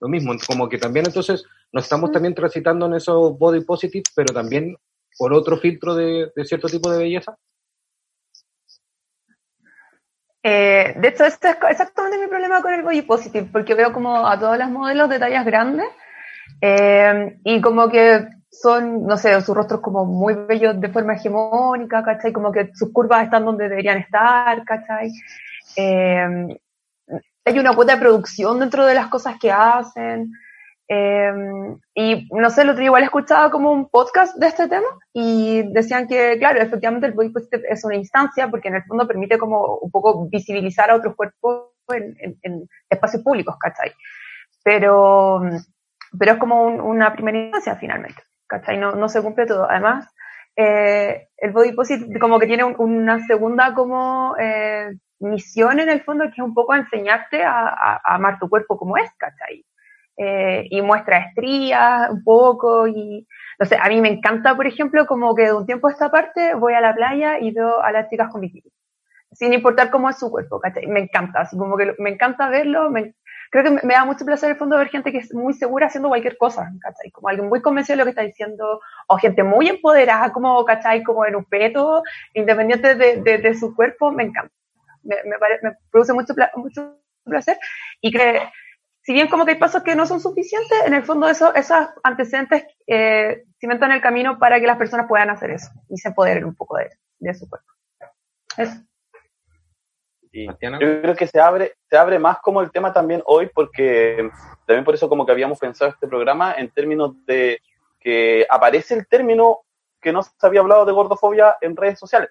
Lo 0.00 0.08
mismo, 0.08 0.34
como 0.46 0.68
que 0.68 0.76
también 0.76 1.06
entonces 1.06 1.44
nos 1.72 1.84
estamos 1.84 2.10
también 2.10 2.34
transitando 2.34 2.84
en 2.86 2.94
esos 2.94 3.38
body 3.38 3.64
positive, 3.64 4.02
pero 4.14 4.34
también 4.34 4.76
por 5.16 5.32
otro 5.32 5.56
filtro 5.56 5.94
de, 5.94 6.30
de 6.34 6.44
cierto 6.44 6.68
tipo 6.68 6.90
de 6.90 6.98
belleza. 6.98 7.34
Eh, 10.42 10.94
de 10.98 11.08
hecho, 11.08 11.24
este 11.24 11.48
es 11.48 11.56
exactamente 11.70 12.18
mi 12.18 12.26
problema 12.26 12.60
con 12.60 12.74
el 12.74 12.82
body 12.82 13.02
positive, 13.02 13.48
porque 13.50 13.74
veo 13.74 13.92
como 13.92 14.26
a 14.26 14.38
todas 14.38 14.58
las 14.58 14.70
modelos 14.70 15.08
de 15.08 15.18
tallas 15.18 15.46
grandes 15.46 15.86
eh, 16.60 17.38
y 17.44 17.60
como 17.60 17.88
que 17.88 18.26
son, 18.50 19.06
no 19.06 19.16
sé, 19.16 19.40
sus 19.40 19.56
rostros 19.56 19.80
como 19.80 20.04
muy 20.04 20.34
bellos 20.34 20.78
de 20.80 20.88
forma 20.88 21.14
hegemónica, 21.14 22.02
¿cachai? 22.04 22.32
Como 22.32 22.52
que 22.52 22.70
sus 22.74 22.92
curvas 22.92 23.24
están 23.24 23.44
donde 23.44 23.68
deberían 23.68 23.98
estar, 23.98 24.62
¿cachai? 24.64 25.12
Eh, 25.76 26.58
hay 27.46 27.58
una 27.58 27.74
cuota 27.74 27.94
de 27.94 28.00
producción 28.00 28.58
dentro 28.58 28.84
de 28.84 28.94
las 28.94 29.06
cosas 29.06 29.38
que 29.38 29.52
hacen. 29.52 30.32
Eh, 30.88 31.32
y 31.94 32.28
no 32.30 32.50
sé, 32.50 32.62
el 32.62 32.70
otro 32.70 32.80
día 32.80 32.86
igual 32.86 33.02
escuchaba 33.02 33.50
como 33.50 33.72
un 33.72 33.88
podcast 33.88 34.36
de 34.36 34.46
este 34.46 34.68
tema 34.68 34.86
y 35.12 35.62
decían 35.72 36.06
que, 36.06 36.38
claro, 36.38 36.60
efectivamente 36.60 37.06
el 37.06 37.12
body 37.12 37.30
positive 37.30 37.62
es 37.68 37.84
una 37.84 37.96
instancia 37.96 38.48
porque 38.48 38.68
en 38.68 38.76
el 38.76 38.84
fondo 38.84 39.06
permite 39.06 39.38
como 39.38 39.78
un 39.78 39.90
poco 39.90 40.28
visibilizar 40.28 40.90
a 40.90 40.96
otros 40.96 41.16
cuerpos 41.16 41.70
en, 41.88 42.68
espacios 42.88 43.22
públicos, 43.22 43.56
¿cachai? 43.58 43.92
Pero, 44.62 45.40
pero 46.18 46.32
es 46.32 46.38
como 46.38 46.64
un, 46.64 46.80
una 46.80 47.12
primera 47.14 47.38
instancia 47.38 47.76
finalmente, 47.76 48.22
¿cachai? 48.46 48.78
No, 48.78 48.92
no 48.92 49.08
se 49.08 49.22
cumple 49.22 49.46
todo. 49.46 49.68
Además, 49.68 50.08
eh, 50.56 51.28
el 51.36 51.52
body 51.52 51.72
positive 51.72 52.18
como 52.18 52.38
que 52.38 52.46
tiene 52.46 52.64
un, 52.64 52.74
una 52.78 53.24
segunda 53.26 53.74
como 53.74 54.34
eh, 54.38 54.96
misión 55.18 55.80
en 55.80 55.88
el 55.88 56.02
fondo 56.02 56.24
que 56.24 56.30
es 56.32 56.38
un 56.38 56.54
poco 56.54 56.74
enseñarte 56.74 57.42
a, 57.42 57.68
a, 57.68 58.00
a 58.04 58.14
amar 58.14 58.38
tu 58.38 58.48
cuerpo 58.48 58.76
como 58.76 58.96
es, 58.96 59.10
¿cachai? 59.16 59.64
Eh, 60.18 60.66
y 60.70 60.80
muestra 60.80 61.18
estrías 61.18 62.08
un 62.10 62.24
poco 62.24 62.88
y, 62.88 63.26
no 63.58 63.66
sé, 63.66 63.76
a 63.80 63.86
mí 63.88 64.00
me 64.00 64.08
encanta, 64.08 64.56
por 64.56 64.66
ejemplo, 64.66 65.06
como 65.06 65.34
que 65.34 65.42
de 65.42 65.52
un 65.52 65.66
tiempo 65.66 65.88
a 65.88 65.92
esta 65.92 66.10
parte 66.10 66.54
voy 66.54 66.72
a 66.72 66.80
la 66.80 66.94
playa 66.94 67.38
y 67.38 67.50
veo 67.50 67.82
a 67.82 67.92
las 67.92 68.08
chicas 68.08 68.30
con 68.30 68.40
bikini, 68.40 68.72
sin 69.32 69.52
importar 69.52 69.90
cómo 69.90 70.08
es 70.08 70.18
su 70.18 70.30
cuerpo, 70.30 70.58
¿cachai? 70.58 70.86
Me 70.86 71.00
encanta, 71.00 71.40
así 71.40 71.58
como 71.58 71.76
que 71.76 71.94
me 71.98 72.10
encanta 72.10 72.48
verlo, 72.48 72.90
me, 72.90 73.14
creo 73.50 73.64
que 73.64 73.86
me, 73.86 73.94
da 73.94 74.06
mucho 74.06 74.24
placer 74.24 74.48
en 74.48 74.52
el 74.54 74.58
fondo 74.58 74.78
ver 74.78 74.88
gente 74.88 75.12
que 75.12 75.18
es 75.18 75.34
muy 75.34 75.52
segura 75.52 75.88
haciendo 75.88 76.08
cualquier 76.08 76.38
cosa, 76.38 76.72
¿cachai? 76.80 77.10
Como 77.10 77.28
alguien 77.28 77.48
muy 77.50 77.60
convencido 77.60 77.96
de 77.96 77.98
lo 77.98 78.04
que 78.04 78.10
está 78.10 78.22
diciendo, 78.22 78.80
o 79.08 79.18
gente 79.18 79.42
muy 79.42 79.68
empoderada, 79.68 80.32
como, 80.32 80.64
¿cachai? 80.64 81.02
Como 81.02 81.26
en 81.26 81.36
un 81.36 81.44
peto, 81.44 82.02
independiente 82.32 82.94
de, 82.94 83.20
de, 83.20 83.38
de 83.38 83.54
su 83.54 83.74
cuerpo, 83.74 84.12
me 84.12 84.24
encanta 84.24 84.52
me, 85.06 85.16
me, 85.24 85.36
me 85.62 85.76
produce 85.90 86.12
mucho, 86.12 86.34
mucho 86.56 86.98
placer 87.24 87.56
y 88.00 88.12
que 88.12 88.40
si 89.06 89.12
bien 89.12 89.28
como 89.28 89.44
que 89.44 89.52
hay 89.52 89.58
pasos 89.58 89.84
que 89.84 89.94
no 89.94 90.04
son 90.04 90.20
suficientes, 90.20 90.78
en 90.84 90.92
el 90.92 91.04
fondo 91.04 91.28
eso, 91.28 91.54
esos 91.54 91.78
antecedentes 92.02 92.64
eh, 92.88 93.44
cimentan 93.60 93.92
el 93.92 94.00
camino 94.00 94.36
para 94.36 94.58
que 94.58 94.66
las 94.66 94.78
personas 94.78 95.06
puedan 95.08 95.30
hacer 95.30 95.52
eso 95.52 95.70
y 95.88 95.96
se 95.96 96.08
empoderen 96.08 96.44
un 96.44 96.56
poco 96.56 96.76
de, 96.76 96.90
de 97.20 97.34
su 97.34 97.48
cuerpo. 97.48 97.68
Eso. 98.56 98.80
yo 100.32 101.00
creo 101.02 101.14
que 101.14 101.28
se 101.28 101.40
abre, 101.40 101.74
se 101.88 101.96
abre 101.96 102.18
más 102.18 102.38
como 102.40 102.60
el 102.60 102.72
tema 102.72 102.92
también 102.92 103.22
hoy, 103.26 103.48
porque 103.54 104.28
también 104.66 104.84
por 104.84 104.94
eso 104.94 105.08
como 105.08 105.24
que 105.24 105.30
habíamos 105.30 105.60
pensado 105.60 105.92
este 105.92 106.08
programa 106.08 106.54
en 106.58 106.68
términos 106.70 107.14
de 107.26 107.60
que 108.00 108.44
aparece 108.50 108.94
el 108.94 109.06
término 109.06 109.60
que 110.00 110.12
no 110.12 110.24
se 110.24 110.30
había 110.40 110.60
hablado 110.60 110.84
de 110.84 110.92
gordofobia 110.92 111.56
en 111.60 111.76
redes 111.76 112.00
sociales. 112.00 112.30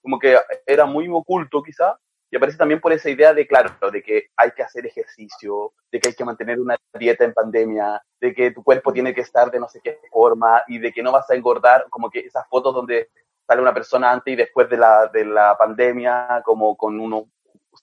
Como 0.00 0.20
que 0.20 0.36
era 0.66 0.86
muy 0.86 1.08
oculto 1.08 1.64
quizá, 1.64 1.98
y 2.32 2.36
aparece 2.36 2.56
también 2.56 2.80
por 2.80 2.94
esa 2.94 3.10
idea 3.10 3.34
de, 3.34 3.46
claro, 3.46 3.70
de 3.90 4.02
que 4.02 4.30
hay 4.38 4.52
que 4.52 4.62
hacer 4.62 4.86
ejercicio, 4.86 5.74
de 5.90 6.00
que 6.00 6.08
hay 6.08 6.14
que 6.14 6.24
mantener 6.24 6.58
una 6.58 6.78
dieta 6.98 7.24
en 7.24 7.34
pandemia, 7.34 8.02
de 8.18 8.32
que 8.32 8.52
tu 8.52 8.64
cuerpo 8.64 8.90
tiene 8.90 9.12
que 9.12 9.20
estar 9.20 9.50
de 9.50 9.60
no 9.60 9.68
sé 9.68 9.82
qué 9.84 9.98
forma 10.10 10.62
y 10.66 10.78
de 10.78 10.92
que 10.94 11.02
no 11.02 11.12
vas 11.12 11.28
a 11.30 11.34
engordar, 11.34 11.84
como 11.90 12.08
que 12.08 12.20
esas 12.20 12.48
fotos 12.48 12.74
donde 12.74 13.10
sale 13.46 13.60
una 13.60 13.74
persona 13.74 14.10
antes 14.10 14.32
y 14.32 14.36
después 14.36 14.70
de 14.70 14.78
la, 14.78 15.08
de 15.08 15.26
la 15.26 15.58
pandemia, 15.58 16.40
como 16.42 16.74
con 16.74 16.98
uno 16.98 17.26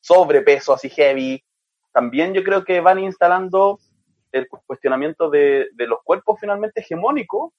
sobrepeso 0.01 0.73
así 0.73 0.89
heavy. 0.89 1.43
También 1.91 2.33
yo 2.33 2.43
creo 2.43 2.65
que 2.65 2.81
van 2.81 2.97
instalando 2.97 3.77
el 4.31 4.47
cuestionamiento 4.47 5.29
de, 5.29 5.67
de 5.73 5.85
los 5.85 5.99
cuerpos 6.03 6.39
finalmente 6.39 6.81
hegemónicos, 6.81 7.53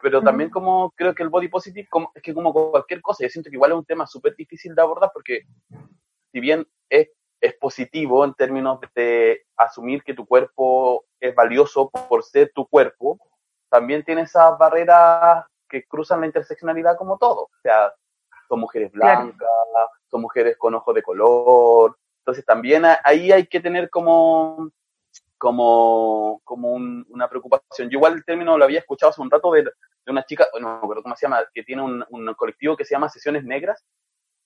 pero 0.00 0.22
también 0.22 0.48
como 0.48 0.92
creo 0.92 1.12
que 1.12 1.24
el 1.24 1.28
body 1.28 1.48
positive 1.48 1.88
como, 1.90 2.12
es 2.14 2.22
que 2.22 2.32
como 2.32 2.52
cualquier 2.52 3.02
cosa, 3.02 3.24
yo 3.24 3.30
siento 3.30 3.50
que 3.50 3.56
igual 3.56 3.72
es 3.72 3.78
un 3.78 3.84
tema 3.84 4.06
súper 4.06 4.36
difícil 4.36 4.76
de 4.76 4.82
abordar 4.82 5.10
porque 5.12 5.40
si 6.32 6.40
bien 6.40 6.66
es, 6.88 7.08
es 7.40 7.54
positivo 7.54 8.24
en 8.24 8.34
términos 8.34 8.80
de 8.94 9.44
asumir 9.56 10.02
que 10.02 10.14
tu 10.14 10.26
cuerpo 10.26 11.04
es 11.20 11.34
valioso 11.34 11.90
por 11.90 12.22
ser 12.24 12.52
tu 12.54 12.66
cuerpo, 12.66 13.18
también 13.68 14.04
tiene 14.04 14.22
esas 14.22 14.58
barreras 14.58 15.44
que 15.68 15.86
cruzan 15.86 16.20
la 16.20 16.26
interseccionalidad 16.26 16.96
como 16.96 17.18
todo. 17.18 17.42
O 17.42 17.60
sea, 17.62 17.92
son 18.48 18.60
mujeres 18.60 18.90
blancas, 18.90 19.48
son 20.10 20.20
mujeres 20.22 20.56
con 20.58 20.74
ojos 20.74 20.94
de 20.94 21.02
color. 21.02 21.96
Entonces 22.18 22.44
también 22.44 22.84
ahí 23.04 23.32
hay 23.32 23.46
que 23.46 23.60
tener 23.60 23.88
como, 23.88 24.70
como, 25.38 26.40
como 26.44 26.72
una 26.74 27.28
preocupación. 27.28 27.88
Yo 27.88 27.98
igual 27.98 28.14
el 28.14 28.24
término 28.24 28.58
lo 28.58 28.64
había 28.64 28.80
escuchado 28.80 29.10
hace 29.10 29.22
un 29.22 29.30
rato 29.30 29.52
de, 29.52 29.62
de 29.62 29.70
una 30.08 30.24
chica, 30.24 30.46
no 30.60 30.68
me 30.68 30.76
acuerdo 30.78 31.02
cómo 31.02 31.16
se 31.16 31.26
llama, 31.26 31.42
que 31.54 31.62
tiene 31.62 31.82
un, 31.82 32.04
un 32.10 32.34
colectivo 32.34 32.76
que 32.76 32.84
se 32.84 32.94
llama 32.94 33.08
Sesiones 33.08 33.44
Negras, 33.44 33.84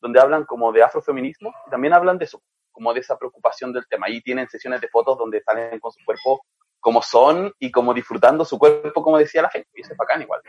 donde 0.04 0.20
hablan 0.20 0.44
como 0.44 0.70
de 0.70 0.82
afrofeminismo, 0.82 1.50
y 1.66 1.70
también 1.70 1.94
hablan 1.94 2.18
de 2.18 2.26
eso, 2.26 2.42
como 2.70 2.92
de 2.92 3.00
esa 3.00 3.16
preocupación 3.16 3.72
del 3.72 3.86
tema. 3.88 4.06
Ahí 4.06 4.20
tienen 4.20 4.46
sesiones 4.50 4.82
de 4.82 4.88
fotos 4.88 5.16
donde 5.16 5.40
salen 5.40 5.80
con 5.80 5.90
su 5.92 6.04
cuerpo 6.04 6.44
como 6.78 7.00
son 7.00 7.50
y 7.58 7.70
como 7.70 7.94
disfrutando 7.94 8.44
su 8.44 8.58
cuerpo, 8.58 9.02
como 9.02 9.16
decía 9.16 9.40
la 9.40 9.48
gente, 9.48 9.70
y 9.74 9.80
eso 9.80 9.92
es 9.92 9.96
bacán 9.96 10.20
igual. 10.20 10.42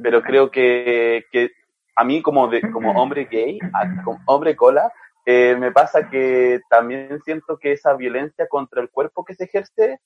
Pero 0.00 0.22
creo 0.22 0.48
que, 0.48 1.24
que 1.32 1.50
a 1.96 2.04
mí 2.04 2.22
como, 2.22 2.46
de, 2.46 2.70
como 2.70 2.92
hombre 2.92 3.24
gay, 3.24 3.58
como 4.04 4.20
hombre 4.26 4.54
cola, 4.54 4.92
eh, 5.26 5.56
me 5.58 5.72
pasa 5.72 6.08
que 6.08 6.60
también 6.70 7.20
siento 7.24 7.58
que 7.58 7.72
esa 7.72 7.94
violencia 7.94 8.46
contra 8.46 8.80
el 8.80 8.90
cuerpo 8.90 9.24
que 9.24 9.34
se 9.34 9.44
ejerce, 9.46 9.98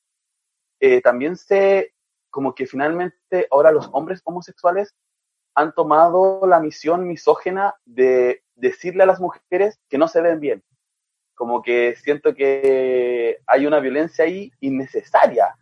eh, 0.80 1.02
también 1.02 1.36
se, 1.36 1.92
como 2.30 2.54
que 2.54 2.66
finalmente 2.66 3.46
ahora 3.50 3.70
los 3.70 3.90
hombres 3.92 4.22
homosexuales 4.24 4.94
han 5.58 5.72
tomado 5.72 6.46
la 6.46 6.60
misión 6.60 7.08
misógena 7.08 7.74
de 7.84 8.44
decirle 8.54 9.02
a 9.02 9.06
las 9.06 9.18
mujeres 9.18 9.80
que 9.88 9.98
no 9.98 10.06
se 10.06 10.20
ven 10.20 10.38
bien. 10.38 10.62
Como 11.34 11.62
que 11.62 11.96
siento 11.96 12.32
que 12.32 13.38
hay 13.44 13.66
una 13.66 13.80
violencia 13.80 14.24
ahí 14.24 14.52
innecesaria, 14.60 15.56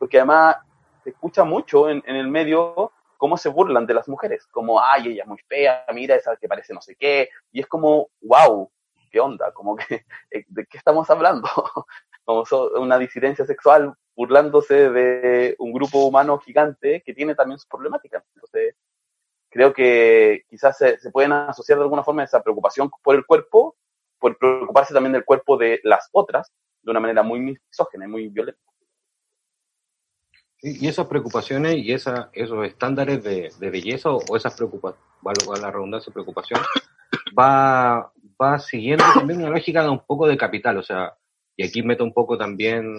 porque 0.00 0.18
además 0.18 0.56
se 1.04 1.10
escucha 1.10 1.44
mucho 1.44 1.88
en, 1.88 2.02
el 2.06 2.26
medio 2.26 2.90
cómo 3.16 3.36
se 3.36 3.48
burlan 3.48 3.86
de 3.86 3.94
las 3.94 4.08
mujeres, 4.08 4.48
como, 4.48 4.80
ay, 4.82 5.12
ella 5.12 5.22
es 5.22 5.28
muy 5.28 5.38
fea, 5.46 5.84
mira, 5.94 6.16
esa 6.16 6.36
que 6.36 6.48
parece 6.48 6.74
no 6.74 6.82
sé 6.82 6.96
qué, 6.96 7.28
y 7.52 7.60
es 7.60 7.68
como, 7.68 8.08
wow, 8.22 8.68
¿qué 9.12 9.20
onda? 9.20 9.52
Como 9.52 9.76
que, 9.76 10.06
eh, 10.32 10.44
¿de 10.48 10.66
qué 10.66 10.76
estamos 10.76 11.08
hablando? 11.08 11.48
como 12.24 12.42
una 12.80 12.98
disidencia 12.98 13.46
sexual 13.46 13.94
burlándose 14.16 14.90
de 14.90 15.54
un 15.60 15.72
grupo 15.72 16.04
humano 16.04 16.36
gigante 16.38 17.00
que 17.06 17.14
tiene 17.14 17.36
también 17.36 17.58
sus 17.60 17.68
problemáticas. 17.68 18.24
Entonces, 18.34 18.74
creo 19.56 19.72
que 19.72 20.42
quizás 20.50 20.76
se, 20.76 21.10
pueden 21.10 21.32
asociar 21.32 21.78
de 21.78 21.84
alguna 21.84 22.04
forma 22.04 22.22
esa 22.22 22.42
preocupación 22.42 22.90
por 23.02 23.14
el 23.14 23.24
cuerpo, 23.24 23.74
por 24.18 24.36
preocuparse 24.36 24.92
también 24.92 25.14
del 25.14 25.24
cuerpo 25.24 25.56
de 25.56 25.80
las 25.82 26.10
otras, 26.12 26.52
de 26.82 26.90
una 26.90 27.00
manera 27.00 27.22
muy 27.22 27.40
misógena 27.40 28.04
y 28.04 28.08
muy 28.08 28.28
violenta. 28.28 28.60
y 30.60 30.86
esas 30.86 31.06
preocupaciones 31.06 31.76
y 31.76 31.90
esos 31.90 32.66
estándares 32.66 33.24
de, 33.24 33.70
belleza 33.70 34.10
o, 34.10 34.36
esas 34.36 34.54
preocupaciones, 34.54 35.02
valga 35.22 35.58
la 35.58 35.70
redundancia, 35.70 36.12
preocupación, 36.12 36.60
va, 37.38 38.12
va 38.40 38.58
siguiendo 38.58 39.04
también 39.14 39.40
una 39.40 39.50
lógica 39.50 39.82
de 39.82 39.88
un 39.88 40.04
poco 40.04 40.28
de 40.28 40.36
capital, 40.36 40.76
o 40.76 40.82
sea, 40.82 41.16
y 41.56 41.64
aquí 41.64 41.82
meto 41.82 42.04
un 42.04 42.12
poco 42.12 42.36
también, 42.36 42.94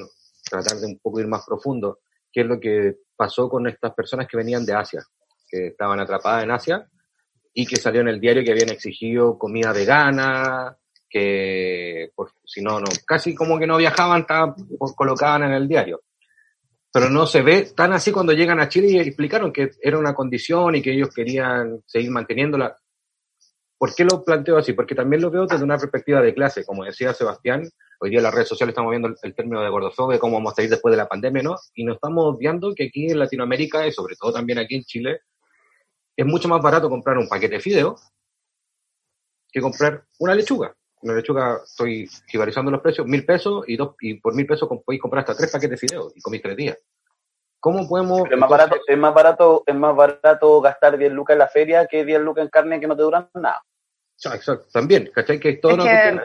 tratar 0.49 0.77
de 0.77 0.87
un 0.87 0.97
poco 0.97 1.19
ir 1.19 1.27
más 1.27 1.45
profundo, 1.45 1.99
qué 2.31 2.41
es 2.41 2.47
lo 2.47 2.59
que 2.59 2.95
pasó 3.15 3.47
con 3.47 3.67
estas 3.67 3.93
personas 3.93 4.27
que 4.27 4.37
venían 4.37 4.65
de 4.65 4.73
Asia 4.73 5.05
que 5.47 5.67
estaban 5.67 5.99
atrapadas 5.99 6.43
en 6.43 6.51
Asia 6.51 6.87
y 7.53 7.65
que 7.65 7.77
salió 7.77 8.01
en 8.01 8.09
el 8.09 8.19
diario 8.19 8.43
que 8.43 8.51
habían 8.51 8.69
exigido 8.69 9.37
comida 9.37 9.71
vegana, 9.71 10.77
que 11.09 12.11
por, 12.15 12.31
si 12.45 12.61
no, 12.61 12.79
no, 12.79 12.87
casi 13.05 13.33
como 13.33 13.57
que 13.57 13.67
no 13.67 13.77
viajaban, 13.77 14.21
estaban 14.21 14.55
colocaban 14.95 15.43
en 15.43 15.53
el 15.53 15.67
diario. 15.67 16.01
Pero 16.91 17.09
no 17.09 17.25
se 17.25 17.41
ve 17.41 17.69
tan 17.75 17.93
así 17.93 18.11
cuando 18.11 18.33
llegan 18.33 18.59
a 18.59 18.69
Chile 18.69 18.87
y 18.89 18.99
explicaron 18.99 19.51
que 19.51 19.71
era 19.81 19.97
una 19.97 20.13
condición 20.13 20.75
y 20.75 20.81
que 20.81 20.93
ellos 20.93 21.09
querían 21.13 21.81
seguir 21.85 22.11
manteniéndola. 22.11 22.77
¿Por 23.77 23.93
qué 23.93 24.03
lo 24.03 24.23
planteo 24.23 24.57
así? 24.57 24.73
Porque 24.73 24.95
también 24.95 25.21
lo 25.21 25.29
veo 25.29 25.45
desde 25.45 25.63
una 25.63 25.77
perspectiva 25.77 26.21
de 26.21 26.33
clase. 26.33 26.65
Como 26.65 26.83
decía 26.83 27.13
Sebastián, 27.13 27.69
hoy 27.99 28.09
día 28.09 28.19
en 28.19 28.23
las 28.23 28.33
redes 28.33 28.47
sociales 28.47 28.71
estamos 28.71 28.89
viendo 28.89 29.13
el, 29.21 29.35
término 29.35 29.61
de 29.61 29.69
gordofobia, 29.69 30.17
cómo 30.17 30.37
vamos 30.37 30.53
a 30.53 30.55
salir 30.55 30.71
después 30.71 30.91
de 30.91 30.97
la 30.97 31.07
pandemia, 31.07 31.43
¿no? 31.43 31.55
Y 31.75 31.83
nos 31.83 31.95
estamos 31.95 32.37
viendo 32.37 32.73
que 32.73 32.85
aquí 32.85 33.11
en 33.11 33.19
Latinoamérica 33.19 33.85
y 33.85 33.91
sobre 33.91 34.15
todo 34.15 34.33
también 34.33 34.57
aquí 34.57 34.75
en 34.75 34.83
Chile, 34.83 35.21
es 36.17 36.25
mucho 36.25 36.49
más 36.49 36.61
barato 36.61 36.89
comprar 36.89 37.17
un 37.17 37.29
paquete 37.29 37.55
de 37.55 37.61
fideos 37.61 38.11
que 39.51 39.61
comprar 39.61 40.03
una 40.17 40.33
lechuga. 40.33 40.75
Una 41.01 41.13
lechuga, 41.13 41.59
estoy 41.63 42.09
jibarizando 42.27 42.71
los 42.71 42.81
precios, 42.81 43.05
mil 43.05 43.23
pesos 43.23 43.63
y, 43.67 43.77
dos, 43.77 43.95
y 44.01 44.15
por 44.15 44.33
mil 44.33 44.47
pesos 44.47 44.67
podéis 44.83 45.01
comprar 45.01 45.21
hasta 45.21 45.35
tres 45.35 45.51
paquetes 45.51 45.79
de 45.79 45.87
fideos 45.87 46.13
y 46.15 46.21
comís 46.21 46.41
tres 46.41 46.57
días. 46.57 46.77
¿Cómo 47.59 47.87
podemos...? 47.87 48.29
es, 48.31 48.37
más 48.37 48.49
barato, 48.49 48.75
es, 48.87 48.97
más 48.97 49.13
barato, 49.13 49.63
es 49.65 49.75
más 49.75 49.95
barato 49.95 50.59
gastar 50.59 50.97
10 50.97 51.11
lucas 51.11 51.35
en 51.35 51.39
la 51.39 51.47
feria 51.47 51.85
que 51.85 52.03
10 52.03 52.21
lucas 52.21 52.43
en 52.43 52.49
carne 52.49 52.79
que 52.79 52.87
no 52.87 52.95
te 52.95 53.03
duran 53.03 53.29
nada. 53.35 53.61
Exacto, 54.15 54.65
también, 54.71 55.11
¿cachai? 55.13 55.39
Que 55.39 55.49
es 55.49 55.61
todo 55.61 55.77
que... 55.77 56.19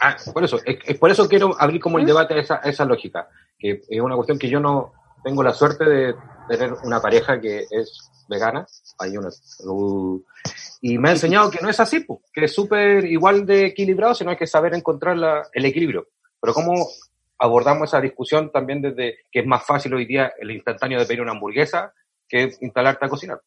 Ah, 0.00 0.16
por 0.32 0.42
eso, 0.42 0.58
es, 0.64 0.98
por 0.98 1.10
eso 1.10 1.28
quiero 1.28 1.54
abrir 1.58 1.80
como 1.80 1.98
el 1.98 2.06
debate 2.06 2.34
a 2.34 2.38
esa, 2.38 2.56
esa 2.56 2.84
lógica, 2.84 3.28
que 3.58 3.82
es 3.88 4.00
una 4.00 4.16
cuestión 4.16 4.38
que 4.38 4.48
yo 4.48 4.58
no 4.58 4.92
tengo 5.24 5.42
la 5.42 5.52
suerte 5.52 5.84
de 5.84 6.14
tener 6.48 6.74
una 6.84 7.00
pareja 7.00 7.40
que 7.40 7.64
es 7.70 8.10
vegana, 8.28 8.66
hay 8.98 9.16
una, 9.16 9.30
y 10.80 10.98
me 10.98 11.08
ha 11.08 11.12
enseñado 11.12 11.50
que 11.50 11.60
no 11.62 11.70
es 11.70 11.80
así, 11.80 12.06
que 12.32 12.44
es 12.44 12.54
súper 12.54 13.04
igual 13.06 13.46
de 13.46 13.66
equilibrado, 13.66 14.14
sino 14.14 14.30
hay 14.30 14.36
que 14.36 14.46
saber 14.46 14.74
encontrar 14.74 15.16
el 15.52 15.64
equilibrio. 15.64 16.08
Pero 16.40 16.52
cómo 16.52 16.74
abordamos 17.38 17.88
esa 17.88 18.00
discusión 18.00 18.52
también 18.52 18.82
desde 18.82 19.18
que 19.32 19.40
es 19.40 19.46
más 19.46 19.66
fácil 19.66 19.94
hoy 19.94 20.04
día 20.04 20.32
el 20.38 20.50
instantáneo 20.50 20.98
de 20.98 21.06
pedir 21.06 21.22
una 21.22 21.32
hamburguesa 21.32 21.92
que 22.28 22.50
instalarte 22.60 23.06
a 23.06 23.08
cocinar. 23.08 23.40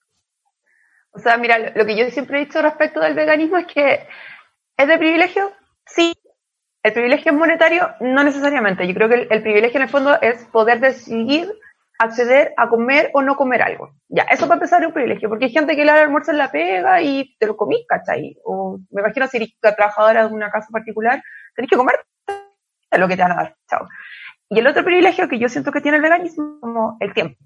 O 1.11 1.19
sea, 1.19 1.37
mira, 1.37 1.57
lo 1.75 1.85
que 1.85 1.95
yo 1.95 2.09
siempre 2.09 2.41
he 2.41 2.45
dicho 2.45 2.61
respecto 2.61 2.99
del 2.99 3.15
veganismo 3.15 3.57
es 3.57 3.67
que 3.67 4.07
es 4.75 4.87
de 4.87 4.97
privilegio, 4.97 5.51
sí. 5.85 6.13
El 6.83 6.93
privilegio 6.93 7.31
es 7.31 7.37
monetario, 7.37 7.89
no 7.99 8.23
necesariamente. 8.23 8.87
Yo 8.87 8.93
creo 8.93 9.09
que 9.09 9.15
el, 9.15 9.27
el 9.29 9.41
privilegio 9.41 9.77
en 9.77 9.83
el 9.83 9.89
fondo 9.89 10.19
es 10.21 10.45
poder 10.45 10.79
decidir 10.79 11.51
acceder 11.99 12.53
a 12.57 12.69
comer 12.69 13.11
o 13.13 13.21
no 13.21 13.35
comer 13.35 13.61
algo. 13.61 13.91
Ya, 14.07 14.23
eso 14.23 14.47
para 14.47 14.55
empezar 14.55 14.81
es 14.81 14.87
un 14.87 14.93
privilegio, 14.93 15.29
porque 15.29 15.45
hay 15.45 15.51
gente 15.51 15.75
que 15.75 15.83
le 15.85 15.91
da 15.91 15.97
el 15.97 16.03
almuerzo 16.05 16.31
en 16.31 16.37
la 16.37 16.51
pega 16.51 17.01
y 17.01 17.35
te 17.39 17.47
lo 17.47 17.57
comís, 17.57 17.85
¿cachai? 17.87 18.37
O 18.43 18.79
me 18.91 19.01
imagino 19.01 19.27
si 19.27 19.37
eres 19.37 19.57
trabajadora 19.59 20.27
de 20.27 20.33
una 20.33 20.51
casa 20.51 20.67
particular, 20.71 21.21
tenés 21.55 21.69
que 21.69 21.77
comer 21.77 21.95
lo 22.97 23.07
que 23.07 23.15
te 23.15 23.21
van 23.21 23.31
a 23.33 23.35
dar, 23.35 23.55
chao. 23.69 23.87
Y 24.49 24.59
el 24.59 24.67
otro 24.67 24.83
privilegio 24.83 25.27
que 25.27 25.39
yo 25.39 25.49
siento 25.49 25.71
que 25.71 25.81
tiene 25.81 25.97
el 25.97 26.03
veganismo 26.03 26.55
es 26.55 26.61
como 26.61 26.97
el 26.99 27.13
tiempo. 27.13 27.37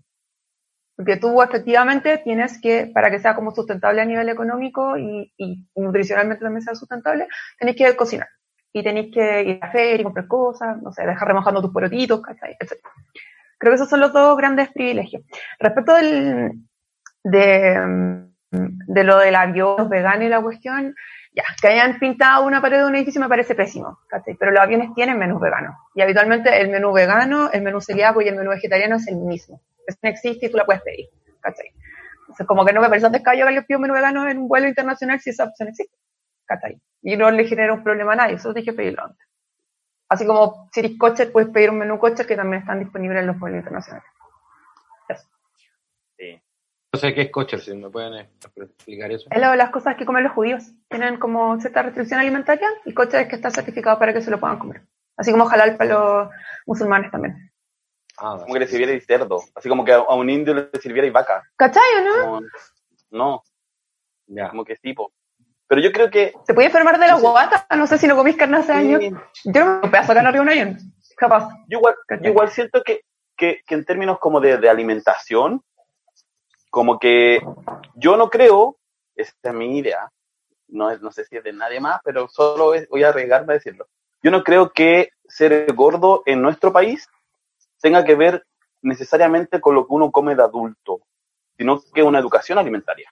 Porque 0.95 1.17
tú 1.17 1.41
efectivamente 1.41 2.19
tienes 2.19 2.61
que, 2.61 2.85
para 2.93 3.09
que 3.09 3.19
sea 3.19 3.35
como 3.35 3.51
sustentable 3.51 4.01
a 4.01 4.05
nivel 4.05 4.29
económico 4.29 4.97
y, 4.97 5.33
nutricionalmente 5.75 6.43
también 6.43 6.61
sea 6.61 6.75
sustentable, 6.75 7.27
tenés 7.57 7.75
que 7.75 7.95
cocinar. 7.95 8.27
Y 8.73 8.83
tenés 8.83 9.11
que 9.11 9.43
ir 9.43 9.59
a 9.61 9.71
feria 9.71 10.01
y 10.01 10.03
comprar 10.03 10.27
cosas, 10.27 10.81
no 10.81 10.91
sé, 10.91 11.05
dejar 11.05 11.27
remojando 11.27 11.61
tus 11.61 11.73
porotitos, 11.73 12.21
¿cachai? 12.21 12.55
Etc. 12.59 12.73
Creo 13.61 13.73
que 13.73 13.75
esos 13.75 13.89
son 13.89 13.99
los 13.99 14.11
dos 14.11 14.35
grandes 14.37 14.69
privilegios. 14.69 15.21
Respecto 15.59 15.93
del, 15.93 16.51
de, 17.23 18.25
de 18.49 19.03
lo 19.03 19.19
del 19.19 19.35
avión 19.35 19.87
vegano 19.87 20.23
y 20.23 20.29
la 20.29 20.41
cuestión, 20.41 20.95
ya, 21.31 21.43
que 21.61 21.67
hayan 21.67 21.99
pintado 21.99 22.43
una 22.43 22.59
pared 22.59 22.79
de 22.79 22.85
un 22.85 22.95
edificio 22.95 23.21
me 23.21 23.29
parece 23.29 23.53
pésimo, 23.53 23.99
¿cachai? 24.07 24.33
Pero 24.33 24.51
los 24.51 24.61
aviones 24.61 24.89
tienen 24.95 25.19
menús 25.19 25.39
veganos. 25.39 25.75
Y 25.93 26.01
habitualmente 26.01 26.59
el 26.59 26.69
menú 26.69 26.91
vegano, 26.91 27.51
el 27.51 27.61
menú 27.61 27.81
celíaco 27.81 28.23
y 28.23 28.29
el 28.29 28.35
menú 28.35 28.49
vegetariano 28.49 28.95
es 28.95 29.07
el 29.07 29.17
mismo. 29.17 29.61
Eso 29.85 29.99
no 30.01 30.09
existe 30.09 30.47
y 30.47 30.49
tú 30.49 30.57
la 30.57 30.65
puedes 30.65 30.81
pedir, 30.81 31.09
¿cachai? 31.39 31.67
Entonces, 32.21 32.47
como 32.47 32.65
que 32.65 32.73
no 32.73 32.81
me 32.81 32.89
parece 32.89 33.05
un 33.05 33.11
descabello 33.11 33.45
que 33.45 33.51
le 33.51 33.61
pido 33.61 33.77
un 33.77 33.83
menú 33.83 33.93
vegano 33.93 34.27
en 34.27 34.39
un 34.39 34.47
vuelo 34.47 34.67
internacional 34.69 35.19
si 35.19 35.29
esa 35.29 35.43
opción 35.43 35.69
existe, 35.69 35.95
¿cachai? 36.45 36.81
Y 37.03 37.15
no 37.15 37.29
le 37.29 37.45
genera 37.45 37.73
un 37.73 37.83
problema 37.83 38.13
a 38.13 38.15
nadie, 38.15 38.37
eso 38.37 38.53
dije 38.53 38.73
pedirlo 38.73 39.03
antes. 39.03 39.30
Así 40.11 40.27
como 40.27 40.67
si 40.73 40.81
eres 40.81 40.97
coche, 40.97 41.27
puedes 41.27 41.49
pedir 41.51 41.69
un 41.69 41.77
menú 41.77 41.97
coche 41.97 42.25
que 42.25 42.35
también 42.35 42.63
están 42.63 42.79
disponibles 42.79 43.21
en 43.21 43.27
los 43.27 43.39
vuelos 43.39 43.59
internacionales. 43.59 44.05
Sí. 46.17 46.41
No 46.93 46.99
sé 46.99 47.13
qué 47.13 47.21
es 47.21 47.31
coche, 47.31 47.57
si 47.59 47.73
me 47.73 47.89
pueden 47.89 48.27
explicar 48.57 49.09
eso. 49.09 49.29
Es 49.31 49.41
lo 49.41 49.51
de 49.51 49.55
las 49.55 49.69
cosas 49.69 49.95
que 49.95 50.05
comen 50.05 50.25
los 50.25 50.33
judíos. 50.33 50.63
Tienen 50.89 51.17
como 51.17 51.57
cierta 51.61 51.83
restricción 51.83 52.19
alimentaria 52.19 52.67
y 52.83 52.93
coche 52.93 53.21
es 53.21 53.29
que 53.29 53.37
está 53.37 53.51
certificado 53.51 53.97
para 53.99 54.11
que 54.11 54.19
se 54.19 54.29
lo 54.29 54.37
puedan 54.37 54.59
comer. 54.59 54.81
Así 55.15 55.31
como 55.31 55.49
halal 55.49 55.77
para 55.77 55.93
los 55.93 56.29
musulmanes 56.65 57.09
también. 57.09 57.49
Ah, 58.17 58.35
como 58.41 58.53
que 58.53 58.59
le 58.59 58.67
sirviera 58.67 59.05
cerdo. 59.05 59.39
Así 59.55 59.69
como 59.69 59.85
que 59.85 59.93
a 59.93 60.13
un 60.13 60.29
indio 60.29 60.53
le 60.53 60.69
sirviera 60.81 61.09
vaca. 61.09 61.41
¿Cachai 61.55 61.81
no? 62.03 62.41
no. 63.11 63.43
Ya. 64.27 64.49
Como 64.49 64.65
que 64.65 64.73
es 64.73 64.81
tipo. 64.81 65.13
Pero 65.71 65.83
yo 65.83 65.93
creo 65.93 66.11
que. 66.11 66.33
¿Se 66.45 66.53
puede 66.53 66.67
enfermar 66.67 66.99
de 66.99 67.07
la 67.07 67.15
guata? 67.15 67.65
No 67.77 67.87
sé 67.87 67.97
si 67.97 68.05
no 68.05 68.17
comís 68.17 68.35
carne 68.35 68.57
hace 68.57 68.73
años. 68.73 69.01
Yo 69.45 69.63
no 69.63 69.79
me 69.79 69.87
voy 69.87 69.99
a 69.99 70.03
sacar 70.03 70.27
arriba 70.27 70.43
un 70.43 70.49
avión. 70.49 70.77
Capaz. 71.15 71.47
Yo 71.69 71.77
igual, 71.77 71.95
yo 72.21 72.29
igual 72.29 72.49
siento 72.49 72.83
que, 72.83 73.05
que, 73.37 73.61
que, 73.65 73.75
en 73.75 73.85
términos 73.85 74.19
como 74.19 74.41
de, 74.41 74.57
de, 74.57 74.69
alimentación, 74.69 75.63
como 76.69 76.99
que 76.99 77.39
yo 77.95 78.17
no 78.17 78.29
creo, 78.29 78.79
esta 79.15 79.51
es 79.51 79.55
mi 79.55 79.77
idea, 79.77 80.11
no, 80.67 80.91
es, 80.91 81.01
no 81.01 81.09
sé 81.09 81.23
si 81.23 81.37
es 81.37 81.43
de 81.45 81.53
nadie 81.53 81.79
más, 81.79 82.01
pero 82.03 82.27
solo 82.27 82.73
voy 82.89 83.03
a 83.03 83.07
arriesgarme 83.07 83.53
a 83.53 83.55
decirlo. 83.55 83.87
Yo 84.21 84.29
no 84.29 84.43
creo 84.43 84.73
que 84.73 85.11
ser 85.25 85.73
gordo 85.73 86.21
en 86.25 86.41
nuestro 86.41 86.73
país 86.73 87.07
tenga 87.79 88.03
que 88.03 88.15
ver 88.15 88.45
necesariamente 88.81 89.61
con 89.61 89.75
lo 89.75 89.87
que 89.87 89.93
uno 89.93 90.11
come 90.11 90.35
de 90.35 90.43
adulto, 90.43 90.99
sino 91.57 91.81
que 91.93 92.03
una 92.03 92.19
educación 92.19 92.57
alimentaria 92.57 93.09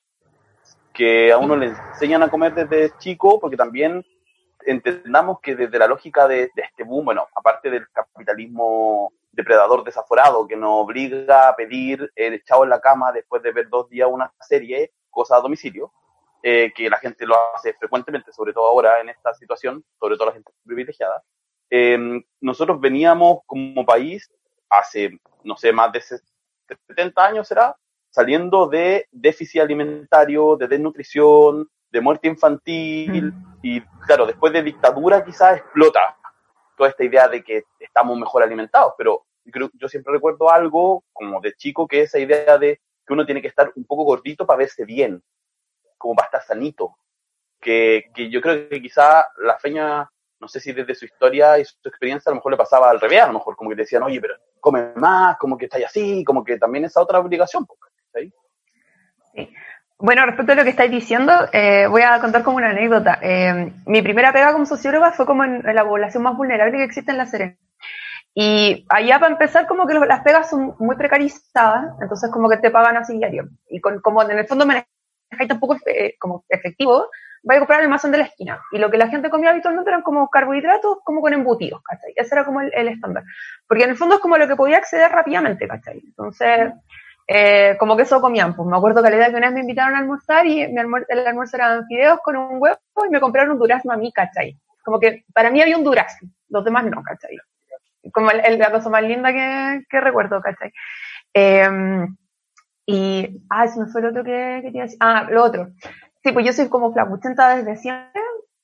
que 1.00 1.32
a 1.32 1.38
uno 1.38 1.56
le 1.56 1.68
enseñan 1.68 2.24
a 2.24 2.30
comer 2.30 2.54
desde 2.54 2.92
chico, 2.98 3.40
porque 3.40 3.56
también 3.56 4.06
entendamos 4.66 5.40
que 5.40 5.56
desde 5.56 5.80
la 5.80 5.88
lógica 5.88 6.28
de, 6.28 6.52
este 6.54 6.84
boom, 6.84 7.06
bueno, 7.06 7.26
aparte 7.34 7.70
del 7.70 7.88
capitalismo 7.90 9.14
depredador 9.32 9.86
desaforado 9.86 10.46
que 10.46 10.58
nos 10.58 10.84
obliga 10.84 11.48
a 11.48 11.56
pedir 11.56 12.12
el 12.18 12.34
echado 12.34 12.66
en 12.66 12.72
la 12.72 12.82
cama 12.82 13.14
después 13.14 13.42
de 13.42 13.54
ver 13.54 13.70
dos 13.70 13.88
días 13.88 14.10
una 14.12 14.30
serie, 14.42 14.92
cosa 15.10 15.38
a 15.38 15.40
domicilio, 15.40 15.94
eh, 16.44 16.74
que 16.76 16.90
la 16.90 16.98
gente 16.98 17.26
lo 17.26 17.36
hace 17.56 17.74
frecuentemente, 17.76 18.34
sobre 18.34 18.52
todo 18.52 18.68
ahora 18.68 19.00
en 19.00 19.08
esta 19.08 19.34
situación, 19.34 19.82
sobre 20.02 20.18
todo 20.18 20.28
la 20.28 20.34
gente 20.34 20.52
privilegiada, 20.66 21.24
em, 21.70 22.22
nosotros 22.42 22.78
veníamos 22.78 23.40
como 23.46 23.86
país 23.86 24.30
hace, 24.70 25.18
no 25.46 25.56
sé, 25.56 25.72
más 25.72 25.94
de 25.94 26.02
70 26.02 27.26
años 27.26 27.48
será, 27.48 27.74
saliendo 28.10 28.68
de 28.68 29.08
déficit 29.12 29.62
alimentario, 29.62 30.56
de 30.58 30.68
desnutrición, 30.68 31.70
de 31.92 32.02
muerte 32.02 32.28
infantil, 32.28 33.34
y 33.62 33.82
claro, 34.06 34.26
después 34.26 34.54
de 34.54 34.64
dictadura 34.64 35.24
quizás 35.24 35.58
explota 35.58 36.18
toda 36.78 36.90
esta 36.90 37.04
idea 37.04 37.28
de 37.28 37.44
que 37.44 37.64
estamos 37.80 38.18
mejor 38.18 38.44
alimentados, 38.44 38.94
pero 38.98 39.26
yo, 39.46 39.70
yo 39.74 39.90
siempre 39.90 40.14
recuerdo 40.14 40.50
algo 40.50 41.04
como 41.12 41.42
de 41.42 41.54
chico 41.56 41.88
que 41.88 42.02
es 42.02 42.10
esa 42.10 42.20
idea 42.20 42.58
de 42.58 42.80
que 43.06 43.14
uno 43.14 43.26
tiene 43.26 43.42
que 43.42 43.48
estar 43.48 43.72
un 43.76 43.86
poco 43.86 44.04
gordito 44.04 44.46
para 44.46 44.60
verse 44.60 44.86
bien, 44.86 45.22
como 45.98 46.16
para 46.16 46.28
estar 46.28 46.44
sanito, 46.44 46.96
que, 47.60 48.12
que 48.14 48.30
yo 48.30 48.40
creo 48.40 48.70
que 48.70 48.82
quizá 48.82 49.26
la 49.40 49.58
feña, 49.58 50.10
no 50.40 50.48
sé 50.48 50.60
si 50.60 50.72
desde 50.72 50.96
su 50.96 51.06
historia 51.06 51.60
y 51.60 51.66
su 51.66 51.76
experiencia 51.84 52.30
a 52.30 52.32
lo 52.32 52.36
mejor 52.38 52.52
le 52.54 52.58
pasaba 52.58 52.90
al 52.90 53.02
revés, 53.02 53.22
a 53.22 53.28
lo 53.28 53.34
mejor 53.34 53.56
como 53.56 53.70
que 53.72 53.76
te 53.76 53.82
decían, 53.82 54.04
oye, 54.04 54.22
pero 54.22 54.36
come 54.60 54.94
más, 54.96 55.38
como 55.38 55.58
que 55.58 55.66
estáis 55.66 55.86
así, 55.86 56.24
como 56.24 56.44
que 56.44 56.58
también 56.58 56.86
esa 56.86 57.02
otra 57.02 57.20
obligación. 57.20 57.66
Bueno, 60.02 60.26
respecto 60.26 60.54
a 60.54 60.56
lo 60.56 60.64
que 60.64 60.70
estáis 60.70 60.92
diciendo, 60.92 61.34
eh, 61.52 61.86
voy 61.88 62.04
a 62.04 62.22
contar 62.22 62.42
como 62.42 62.56
una 62.56 62.70
anécdota. 62.70 63.20
Eh, 63.22 63.74
mi 63.86 64.02
primera 64.02 64.32
pega 64.32 64.54
como 64.54 64.66
socióloga 64.66 65.12
fue 65.12 65.26
como 65.26 65.44
en, 65.44 65.62
la 65.62 65.84
población 65.84 66.24
más 66.24 66.38
vulnerable 66.38 66.78
que 66.78 66.86
existe 66.86 67.12
en 67.12 67.18
la 67.18 67.26
Serena. 67.26 67.58
Y 68.34 68.86
allá 68.88 69.20
para 69.20 69.34
empezar 69.34 69.68
como 69.68 69.86
que 69.86 69.96
las 69.96 70.22
pegas 70.22 70.50
son 70.50 70.74
muy 70.80 70.96
precarizadas, 70.96 71.98
entonces 72.02 72.32
como 72.32 72.48
que 72.50 72.56
te 72.56 72.72
pagan 72.72 72.96
así 72.96 73.18
diario. 73.18 73.50
Y 73.68 73.82
como 73.82 74.24
en 74.24 74.40
el 74.40 74.48
fondo 74.48 74.66
manejáis 74.66 74.88
tampoco 75.50 75.76
eh, 75.86 76.16
como 76.18 76.46
efectivo, 76.48 77.08
vais 77.44 77.58
a 77.58 77.60
comprar 77.60 77.82
el 77.82 77.90
mazón 77.90 78.14
de 78.14 78.20
la 78.20 78.24
esquina. 78.24 78.62
Y 78.72 78.78
lo 78.78 78.90
que 78.90 78.98
la 78.98 79.10
gente 79.10 79.30
comía 79.30 79.50
habitualmente 79.50 79.90
eran 79.90 80.02
como 80.02 80.30
carbohidratos, 80.30 81.00
como 81.04 81.20
con 81.20 81.34
embutidos, 81.34 81.82
¿cachai? 81.84 82.14
Ese 82.16 82.36
era 82.36 82.46
como 82.46 82.62
el, 82.62 82.72
el 82.74 82.88
estándar. 82.88 83.26
Porque 83.68 83.84
en 83.84 83.90
el 83.90 83.98
fondo 83.98 84.16
es 84.16 84.22
como 84.22 84.38
lo 84.38 84.48
que 84.48 84.56
podía 84.56 84.78
acceder 84.78 85.12
rápidamente, 85.12 85.68
¿cachai? 85.68 86.00
Entonces 86.06 86.72
eh, 87.32 87.78
como 87.78 87.96
que 87.96 88.04
eso 88.04 88.20
comían. 88.20 88.56
Pues 88.56 88.68
me 88.68 88.76
acuerdo 88.76 89.04
que 89.04 89.10
la 89.12 89.16
idea 89.18 89.30
que 89.30 89.36
una 89.36 89.48
vez 89.48 89.54
me 89.54 89.62
invitaron 89.62 89.96
a 89.96 90.00
almorzar 90.00 90.48
y 90.48 90.68
mi 90.68 90.82
el 91.10 91.28
almuerzo 91.28 91.58
eran 91.58 91.86
fideos 91.86 92.20
con 92.24 92.36
un 92.36 92.58
huevo 92.60 92.78
y 93.06 93.10
me 93.10 93.20
compraron 93.20 93.52
un 93.52 93.60
durazno 93.60 93.94
a 93.94 93.98
mí, 93.98 94.12
¿cachai? 94.12 94.58
Como 94.84 95.00
que 95.00 95.26
para 95.32 95.52
mí 95.52 95.62
había 95.62 95.78
un 95.78 95.84
durazno, 95.84 96.30
los 96.50 96.66
demás 96.66 96.86
no, 96.86 97.04
¿cachai? 97.04 97.38
Como 98.12 98.32
la 98.32 98.72
cosa 98.72 98.90
más 98.90 99.04
linda 99.04 99.32
que, 99.32 99.86
que 99.88 100.02
recuerdo, 100.02 100.42
¿cachai? 100.42 100.74
Eh, 101.36 102.08
y, 102.88 103.44
ah, 103.52 103.66
eso 103.66 103.80
me 103.80 103.92
fue 103.92 104.02
lo 104.02 104.10
otro 104.10 104.24
que 104.24 104.62
quería 104.64 104.84
decir. 104.84 104.98
Ah, 105.00 105.28
lo 105.30 105.44
otro. 105.44 105.68
Sí, 106.24 106.32
pues 106.32 106.44
yo 106.44 106.52
soy 106.52 106.68
como 106.68 106.92
flacuchenta 106.92 107.56
desde 107.56 107.76
siempre, 107.76 108.22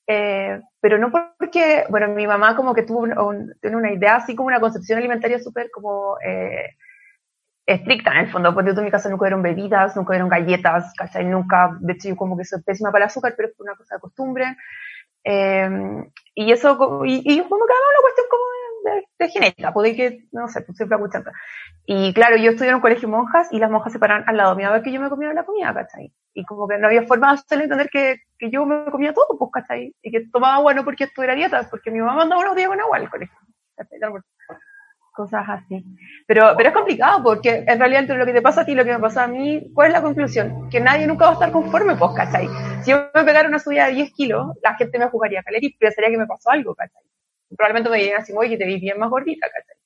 eh, 0.08 0.60
pero 0.82 0.97
no 0.97 1.12
porque, 1.12 1.84
bueno, 1.89 2.08
mi 2.08 2.25
mamá 2.25 2.56
como 2.56 2.73
que 2.73 2.82
tuvo 2.82 3.06
tiene 3.62 3.78
una 3.78 3.91
idea 3.91 4.15
así 4.15 4.36
como 4.36 4.47
una 4.47 4.60
concepción 4.60 4.97
alimentaria 4.97 5.38
súper 5.38 5.69
como 5.69 6.17
eh, 6.25 6.71
estricta 7.65 8.12
en 8.12 8.17
el 8.17 8.32
fondo, 8.32 8.54
porque 8.54 8.69
en 8.69 8.84
mi 8.84 8.91
casa 8.91 9.10
nunca 9.10 9.25
dieron 9.25 9.41
bebidas, 9.41 9.95
nunca 9.95 10.13
dieron 10.13 10.30
galletas, 10.30 10.93
¿cachai? 10.95 11.25
Nunca, 11.25 11.75
de 11.80 11.93
hecho 11.93 12.10
yo 12.10 12.15
como 12.15 12.38
que 12.38 12.45
soy 12.45 12.62
pésima 12.62 12.91
para 12.91 13.06
el 13.06 13.10
azúcar, 13.10 13.34
pero 13.36 13.49
es 13.49 13.60
una 13.60 13.75
cosa 13.75 13.95
de 13.95 14.01
costumbre. 14.01 14.58
Eh, 15.23 15.69
y 16.36 16.51
eso, 16.51 17.04
y, 17.06 17.21
y 17.23 17.41
como 17.41 17.65
que 17.65 17.73
era 17.73 17.89
una 17.89 18.01
cuestión 18.01 18.28
como 18.30 18.43
de, 18.86 19.08
de, 19.17 19.32
genética, 19.32 19.73
puede 19.73 19.95
que, 19.95 20.28
no 20.32 20.47
sé, 20.47 20.62
pues 20.62 20.78
siempre 20.78 20.97
escuchando. 20.97 21.32
Y 21.88 22.13
claro, 22.13 22.38
yo 22.38 22.51
estudié 22.51 22.69
en 22.69 22.75
un 22.75 22.82
colegio 22.82 23.10
monjas 23.10 23.47
y 23.51 23.58
las 23.58 23.71
monjas 23.71 23.91
se 23.93 23.99
paraban 23.99 24.23
al 24.28 24.38
lado 24.38 24.56
mío 24.56 24.69
a 24.69 24.73
ver 24.73 24.84
que 24.84 24.91
yo 24.91 25.01
me 25.01 25.10
comía 25.10 25.34
la 25.34 25.43
comida, 25.43 25.73
¿cachai? 25.73 26.13
Y 26.36 26.45
como 26.45 26.67
que 26.67 26.78
no 26.78 26.88
había 26.88 27.04
forma 27.04 27.30
de 27.30 27.39
hacerle 27.39 27.63
entender 27.63 27.89
que, 27.89 28.17
que 28.38 28.51
yo 28.51 28.65
me 28.65 28.86
comía 28.91 29.13
todo, 29.13 29.38
pues, 29.39 29.51
¿cachai? 29.51 29.95
Y 30.04 30.12
que 30.12 30.28
tomaba 30.32 30.56
agua 30.56 30.75
no 30.75 30.84
porque 30.84 31.06
estuviera 31.06 31.34
dieta, 31.34 31.67
porque 31.71 31.89
mi 31.89 31.99
mamá 31.99 32.15
mandaba 32.15 32.41
unos 32.41 32.56
días 32.56 32.69
con 32.69 32.80
agua 32.80 32.97
al 32.97 33.10
colegio 33.10 33.36
cosas 35.15 35.45
así. 35.47 35.84
Pero, 36.28 36.54
pero 36.56 36.69
es 36.69 36.75
complicado 36.75 37.23
porque 37.23 37.63
en 37.65 37.80
realidad 37.80 38.01
entre 38.01 38.17
lo 38.17 38.25
que 38.25 38.34
te 38.34 38.41
pasa 38.41 38.62
a 38.62 38.65
ti 38.65 38.73
y 38.73 38.75
lo 38.75 38.84
que 38.84 38.93
me 38.93 38.99
pasa 38.99 39.23
a 39.23 39.28
mí, 39.28 39.71
¿cuál 39.73 39.88
es 39.88 39.93
la 39.93 40.01
conclusión? 40.01 40.69
Que 40.69 40.80
nadie 40.80 41.08
nunca 41.08 41.25
va 41.25 41.32
a 41.32 41.34
estar 41.34 41.51
conforme, 41.51 41.95
pues, 41.95 42.12
¿cachai? 42.15 42.47
Si 42.84 42.91
yo 42.91 43.10
me 43.13 43.23
pegara 43.23 43.47
una 43.47 43.60
subida 43.60 43.88
de 43.88 43.93
10 43.93 44.13
kilos, 44.13 44.47
la 44.62 44.75
gente 44.75 44.99
me 44.99 45.10
jugaría 45.10 45.39
a 45.39 45.43
y 45.60 45.73
pensaría 45.78 46.12
que 46.12 46.17
me 46.17 46.28
pasó 46.28 46.51
algo, 46.51 46.75
¿cachai? 46.75 47.01
Probablemente 47.58 47.89
me 47.89 47.97
dirían 47.97 48.21
así, 48.21 48.34
oye, 48.36 48.58
te 48.58 48.65
vi 48.65 48.80
bien 48.80 48.99
más 48.99 49.10
gordita, 49.10 49.47
¿cachai? 49.47 49.78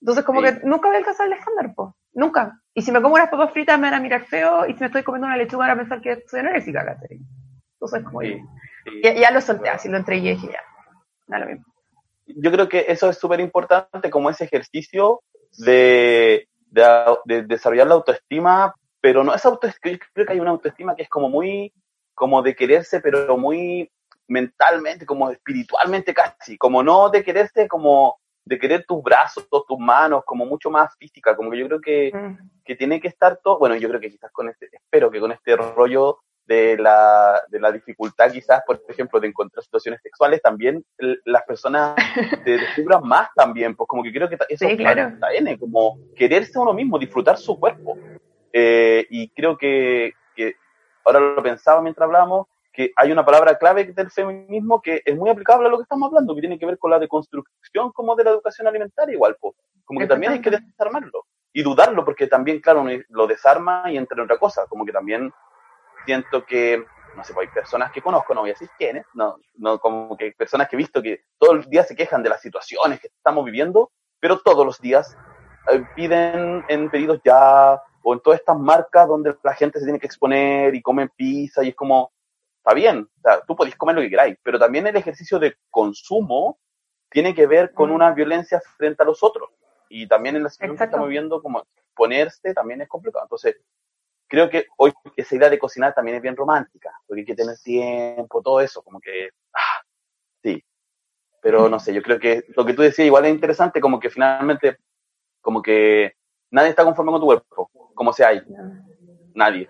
Entonces, 0.00 0.24
como 0.24 0.40
que 0.42 0.52
nunca 0.64 0.88
voy 0.88 0.96
a 0.96 0.98
alcanzar 0.98 1.26
el 1.26 1.34
estándar, 1.34 1.72
pues. 1.74 1.90
Nunca. 2.14 2.60
Y 2.74 2.82
si 2.82 2.92
me 2.92 3.02
como 3.02 3.14
unas 3.14 3.28
papas 3.28 3.52
fritas 3.52 3.78
me 3.78 3.90
van 3.90 3.94
a 3.94 4.00
mirar 4.00 4.22
feo 4.22 4.66
y 4.66 4.74
si 4.74 4.80
me 4.80 4.86
estoy 4.86 5.02
comiendo 5.02 5.26
una 5.26 5.36
lechuga 5.36 5.66
van 5.66 5.76
a 5.76 5.80
pensar 5.80 6.00
que 6.00 6.24
soy 6.26 6.40
anoréxica, 6.40 6.84
¿cachai? 6.84 7.18
Entonces, 7.74 8.04
como 8.04 8.20
sí, 8.20 8.40
Ya, 9.02 9.14
ya, 9.14 9.30
lo 9.30 9.40
solté 9.40 9.68
así, 9.68 9.88
lo 9.88 9.96
entregué 9.96 10.32
y 10.32 10.34
dije 10.34 10.48
ya. 10.52 10.60
Da 11.26 11.38
lo 11.38 11.46
mismo 11.46 11.71
yo 12.36 12.50
creo 12.52 12.68
que 12.68 12.86
eso 12.88 13.08
es 13.08 13.18
súper 13.18 13.40
importante 13.40 14.10
como 14.10 14.30
ese 14.30 14.44
ejercicio 14.44 15.22
de, 15.58 16.48
de, 16.70 17.42
desarrollar 17.44 17.86
la 17.86 17.94
autoestima, 17.94 18.74
pero 19.00 19.24
no 19.24 19.34
es 19.34 19.44
autoestima, 19.44 19.98
creo 20.12 20.26
que 20.26 20.32
hay 20.32 20.40
una 20.40 20.50
autoestima 20.50 20.94
que 20.94 21.02
es 21.02 21.08
como 21.08 21.28
muy, 21.28 21.72
como 22.14 22.42
de 22.42 22.54
quererse, 22.54 23.00
pero 23.00 23.36
muy 23.36 23.90
mentalmente, 24.28 25.04
como 25.04 25.30
espiritualmente 25.30 26.14
casi, 26.14 26.56
como 26.56 26.82
no 26.82 27.10
de 27.10 27.22
quererse 27.22 27.68
como 27.68 28.18
de 28.44 28.58
querer 28.58 28.84
tus 28.86 29.02
brazos, 29.02 29.46
tus 29.48 29.78
manos, 29.78 30.24
como 30.24 30.44
mucho 30.44 30.70
más 30.70 30.96
física, 30.98 31.36
como 31.36 31.50
que 31.50 31.58
yo 31.58 31.66
creo 31.66 31.80
que, 31.80 32.10
mm. 32.12 32.62
que 32.64 32.74
tiene 32.74 33.00
que 33.00 33.08
estar 33.08 33.38
todo, 33.42 33.58
bueno, 33.58 33.76
yo 33.76 33.88
creo 33.88 34.00
que 34.00 34.10
quizás 34.10 34.32
con 34.32 34.48
este, 34.48 34.68
espero 34.72 35.10
que 35.10 35.20
con 35.20 35.32
este 35.32 35.54
rollo 35.56 36.18
de 36.46 36.76
la, 36.76 37.40
de 37.48 37.60
la 37.60 37.70
dificultad 37.70 38.30
quizás, 38.30 38.62
por 38.66 38.82
ejemplo, 38.88 39.20
de 39.20 39.28
encontrar 39.28 39.62
situaciones 39.62 40.00
sexuales, 40.02 40.42
también 40.42 40.84
las 41.24 41.42
personas 41.42 41.94
te 42.44 42.58
descubran 42.58 43.02
más 43.04 43.28
también, 43.34 43.74
pues 43.76 43.86
como 43.86 44.02
que 44.02 44.12
creo 44.12 44.28
que 44.28 44.36
eso 44.48 44.68
sí, 44.68 44.76
claro. 44.76 45.08
está 45.08 45.32
N, 45.32 45.58
como 45.58 45.98
quererse 46.16 46.58
uno 46.58 46.72
mismo, 46.72 46.98
disfrutar 46.98 47.38
su 47.38 47.58
cuerpo. 47.58 47.96
Eh, 48.52 49.06
y 49.10 49.28
creo 49.30 49.56
que, 49.56 50.12
que, 50.34 50.56
ahora 51.04 51.20
lo 51.20 51.42
pensaba 51.42 51.80
mientras 51.80 52.06
hablábamos, 52.06 52.46
que 52.72 52.92
hay 52.96 53.12
una 53.12 53.24
palabra 53.24 53.56
clave 53.56 53.84
del 53.84 54.10
feminismo 54.10 54.80
que 54.80 55.02
es 55.04 55.16
muy 55.16 55.28
aplicable 55.30 55.68
a 55.68 55.70
lo 55.70 55.76
que 55.76 55.82
estamos 55.82 56.08
hablando, 56.08 56.34
que 56.34 56.40
tiene 56.40 56.58
que 56.58 56.66
ver 56.66 56.78
con 56.78 56.90
la 56.90 56.98
deconstrucción 56.98 57.92
como 57.92 58.16
de 58.16 58.24
la 58.24 58.30
educación 58.30 58.66
alimentaria 58.66 59.14
igual, 59.14 59.36
pues, 59.40 59.54
como 59.84 60.00
que 60.00 60.06
también 60.06 60.32
hay 60.32 60.40
que 60.40 60.50
desarmarlo 60.50 61.26
y 61.52 61.62
dudarlo, 61.62 62.04
porque 62.04 62.26
también, 62.26 62.60
claro, 62.60 62.84
lo 63.10 63.26
desarma 63.26 63.90
y 63.90 63.98
entre 63.98 64.20
otra 64.22 64.38
cosa, 64.38 64.66
como 64.68 64.86
que 64.86 64.92
también 64.92 65.30
siento 66.04 66.44
que, 66.44 66.84
no 67.16 67.24
sé, 67.24 67.34
pues, 67.34 67.48
hay 67.48 67.54
personas 67.54 67.92
que 67.92 68.02
conozco, 68.02 68.34
no 68.34 68.40
voy 68.40 68.50
a 68.50 68.54
decir 68.54 68.70
quiénes, 68.78 69.06
no, 69.14 69.36
no 69.54 69.78
como 69.78 70.16
que 70.16 70.32
personas 70.32 70.68
que 70.68 70.76
he 70.76 70.78
visto 70.78 71.02
que 71.02 71.24
todos 71.38 71.56
los 71.56 71.70
días 71.70 71.88
se 71.88 71.96
quejan 71.96 72.22
de 72.22 72.30
las 72.30 72.40
situaciones 72.40 73.00
que 73.00 73.08
estamos 73.08 73.44
viviendo, 73.44 73.90
pero 74.20 74.38
todos 74.40 74.64
los 74.64 74.80
días 74.80 75.16
eh, 75.72 75.84
piden 75.94 76.64
en 76.68 76.90
pedidos 76.90 77.20
ya 77.24 77.80
o 78.02 78.14
en 78.14 78.20
todas 78.20 78.40
estas 78.40 78.58
marcas 78.58 79.06
donde 79.06 79.36
la 79.42 79.54
gente 79.54 79.78
se 79.78 79.84
tiene 79.84 80.00
que 80.00 80.06
exponer 80.06 80.74
y 80.74 80.82
comen 80.82 81.10
pizza 81.14 81.62
y 81.62 81.68
es 81.68 81.74
como, 81.74 82.12
está 82.58 82.74
bien, 82.74 83.08
o 83.18 83.20
sea, 83.20 83.42
tú 83.46 83.54
podés 83.54 83.76
comer 83.76 83.96
lo 83.96 84.02
que 84.02 84.10
queráis, 84.10 84.36
pero 84.42 84.58
también 84.58 84.86
el 84.86 84.96
ejercicio 84.96 85.38
de 85.38 85.56
consumo 85.70 86.58
tiene 87.12 87.34
que 87.34 87.46
ver 87.46 87.72
con 87.72 87.90
mm. 87.90 87.94
una 87.94 88.10
violencia 88.12 88.60
frente 88.76 89.02
a 89.02 89.06
los 89.06 89.22
otros. 89.22 89.50
Y 89.88 90.08
también 90.08 90.36
en 90.36 90.44
la 90.44 90.48
situación 90.48 90.78
que 90.78 90.84
estamos 90.84 91.06
viviendo, 91.06 91.42
como 91.42 91.64
ponerse 91.94 92.54
también 92.54 92.80
es 92.80 92.88
complicado. 92.88 93.26
Entonces, 93.26 93.56
creo 94.32 94.50
que 94.50 94.66
hoy 94.78 94.92
esa 95.16 95.36
idea 95.36 95.48
de 95.48 95.58
cocinar 95.58 95.94
también 95.94 96.16
es 96.16 96.22
bien 96.22 96.36
romántica, 96.36 96.90
porque 97.06 97.20
hay 97.20 97.26
que 97.26 97.36
tener 97.36 97.56
tiempo, 97.58 98.42
todo 98.42 98.60
eso, 98.60 98.82
como 98.82 98.98
que, 98.98 99.30
ah, 99.54 99.82
sí. 100.42 100.64
Pero 101.40 101.68
no 101.68 101.78
sé, 101.78 101.92
yo 101.92 102.02
creo 102.02 102.18
que 102.18 102.44
lo 102.56 102.64
que 102.64 102.74
tú 102.74 102.82
decías 102.82 103.06
igual 103.06 103.26
es 103.26 103.34
interesante, 103.34 103.80
como 103.80 104.00
que 104.00 104.10
finalmente, 104.10 104.78
como 105.40 105.60
que 105.60 106.14
nadie 106.50 106.70
está 106.70 106.84
conforme 106.84 107.12
con 107.12 107.20
tu 107.20 107.26
cuerpo, 107.26 107.70
como 107.94 108.12
sea 108.12 108.28
hay. 108.28 108.42
Nadie 109.34 109.68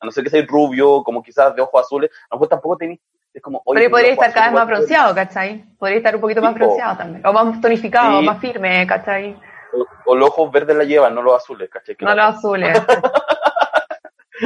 a 0.00 0.06
no 0.06 0.12
ser 0.12 0.24
que 0.24 0.30
sea 0.30 0.44
rubio, 0.46 1.02
como 1.02 1.22
quizás 1.22 1.54
de 1.54 1.62
ojos 1.62 1.84
azules, 1.84 2.10
a 2.10 2.34
lo 2.34 2.38
mejor 2.38 2.48
tampoco 2.48 2.76
tenéis 2.76 3.00
es 3.32 3.42
como, 3.42 3.62
Pero 3.74 3.90
podría 3.90 4.12
estar 4.12 4.32
cada 4.32 4.46
vez 4.46 4.54
más 4.54 4.66
bronceado, 4.66 5.14
¿cachai? 5.14 5.64
Podría 5.78 5.98
estar 5.98 6.14
un 6.14 6.20
poquito 6.20 6.40
más 6.40 6.54
bronceado 6.54 6.96
también. 6.96 7.26
O 7.26 7.32
más 7.32 7.60
tonificado, 7.60 8.22
más 8.22 8.40
firme, 8.40 8.86
¿cachai? 8.86 9.38
O, 10.06 10.14
los 10.16 10.30
ojos 10.30 10.50
verdes 10.50 10.74
la 10.74 10.84
llevan, 10.84 11.14
no 11.14 11.22
los 11.22 11.36
azules, 11.36 11.68
¿cachai? 11.68 11.94
no 12.00 12.14
los 12.14 12.36
azules. 12.36 12.82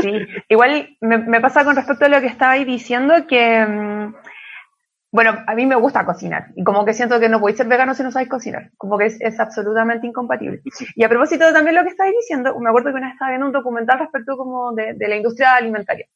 sí. 0.00 0.26
Igual 0.48 0.96
me, 1.00 1.18
me, 1.18 1.40
pasa 1.40 1.64
con 1.64 1.76
respecto 1.76 2.05
a 2.05 2.09
lo 2.09 2.20
que 2.20 2.26
estabais 2.26 2.66
diciendo 2.66 3.26
que. 3.26 3.64
Mm, 3.66 4.14
bueno, 5.12 5.44
a 5.46 5.55
mí 5.55 5.66
me 5.66 5.74
gusta 5.74 6.07
cocinar 6.07 6.46
y 6.57 6.64
como 6.64 6.87
que 6.87 6.94
siento 6.94 7.20
que 7.20 7.28
no 7.28 7.38
podéis 7.38 7.59
ser 7.59 7.66
vegano 7.68 7.94
si 7.94 8.02
no 8.02 8.11
sabéis 8.11 8.31
cocinar, 8.31 8.70
como 8.78 8.96
que 8.96 9.07
es, 9.07 9.20
es 9.20 9.38
absolutamente 9.38 10.07
incompatible. 10.07 10.62
Y 10.96 11.05
a 11.05 11.09
propósito 11.11 11.46
de 11.46 11.52
también 11.52 11.76
lo 11.76 11.83
que 11.83 11.90
estáis 11.90 12.14
diciendo, 12.18 12.59
me 12.59 12.70
acuerdo 12.70 12.90
que 12.90 12.96
una 12.96 13.09
vez 13.09 13.14
estaba 13.14 13.31
viendo 13.31 13.46
un 13.46 13.52
documental 13.52 13.98
respecto 13.98 14.38
como 14.38 14.72
de, 14.72 14.94
de, 14.94 15.09
la 15.09 15.16
industria 15.16 15.55
alimentaria 15.57 16.07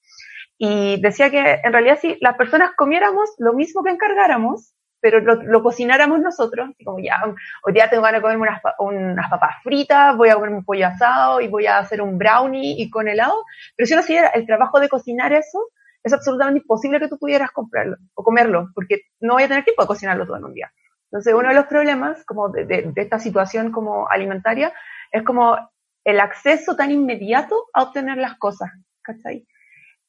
y 0.57 0.99
decía 1.03 1.31
que 1.31 1.61
en 1.63 1.73
realidad 1.73 1.99
si 2.01 2.17
las 2.23 2.37
personas 2.37 2.71
comiéramos 2.75 3.29
lo 3.37 3.53
mismo 3.53 3.83
que 3.85 3.91
encargáramos, 3.91 4.73
pero 5.01 5.21
lo, 5.21 5.63
cocináramos 5.63 6.21
nosotros, 6.21 6.71
como 6.85 6.99
ya, 6.99 7.21
hoy 7.65 7.73
día 7.73 7.89
tengo 7.89 8.03
ganas 8.03 8.19
de 8.19 8.23
comerme 8.23 8.49
unas, 8.49 8.61
unas 8.79 9.31
papas 9.31 9.57
fritas, 9.63 10.17
voy 10.17 10.31
a 10.31 10.35
comerme 10.35 10.59
un 10.59 10.65
pollo 10.65 10.87
asado 10.87 11.41
y 11.41 11.49
voy 11.49 11.67
a 11.67 11.79
hacer 11.79 12.03
un 12.03 12.19
brownie 12.19 12.75
y 12.79 12.91
con 12.91 13.09
helado, 13.09 13.45
pero 13.77 13.87
si 13.87 13.93
uno 13.93 14.03
hiciera 14.03 14.29
el 14.29 14.47
trabajo 14.47 14.81
de 14.81 14.89
cocinar 14.89 15.33
eso, 15.33 15.69
es 16.03 16.13
absolutamente 16.13 16.61
imposible 16.61 17.01
que 17.01 17.09
tú 17.09 17.19
pudieras 17.19 17.51
comprarlo 17.51 17.97
o 18.15 18.23
comerlo, 18.23 18.71
porque 18.75 19.03
no 19.21 19.35
voy 19.35 19.43
a 19.43 19.49
tener 19.49 19.65
tiempo 19.65 19.83
de 19.83 19.89
cocinarlo 19.89 20.27
todo 20.27 20.37
en 20.37 20.45
un 20.45 20.55
día. 20.55 20.73
Entonces, 21.11 21.35
uno 21.35 21.49
de 21.49 21.55
los 21.55 21.67
problemas 21.67 22.25
como 22.25 22.49
de, 22.49 22.93
esta 22.97 23.19
situación 23.19 23.73
como 23.73 24.09
alimentaria 24.09 24.73
es 25.11 25.23
como 25.23 25.57
el 26.05 26.21
acceso 26.21 26.77
tan 26.77 26.91
inmediato 26.91 27.57
a 27.73 27.83
obtener 27.83 28.19
las 28.19 28.37
cosas, 28.39 28.71
¿cachai? 29.03 29.47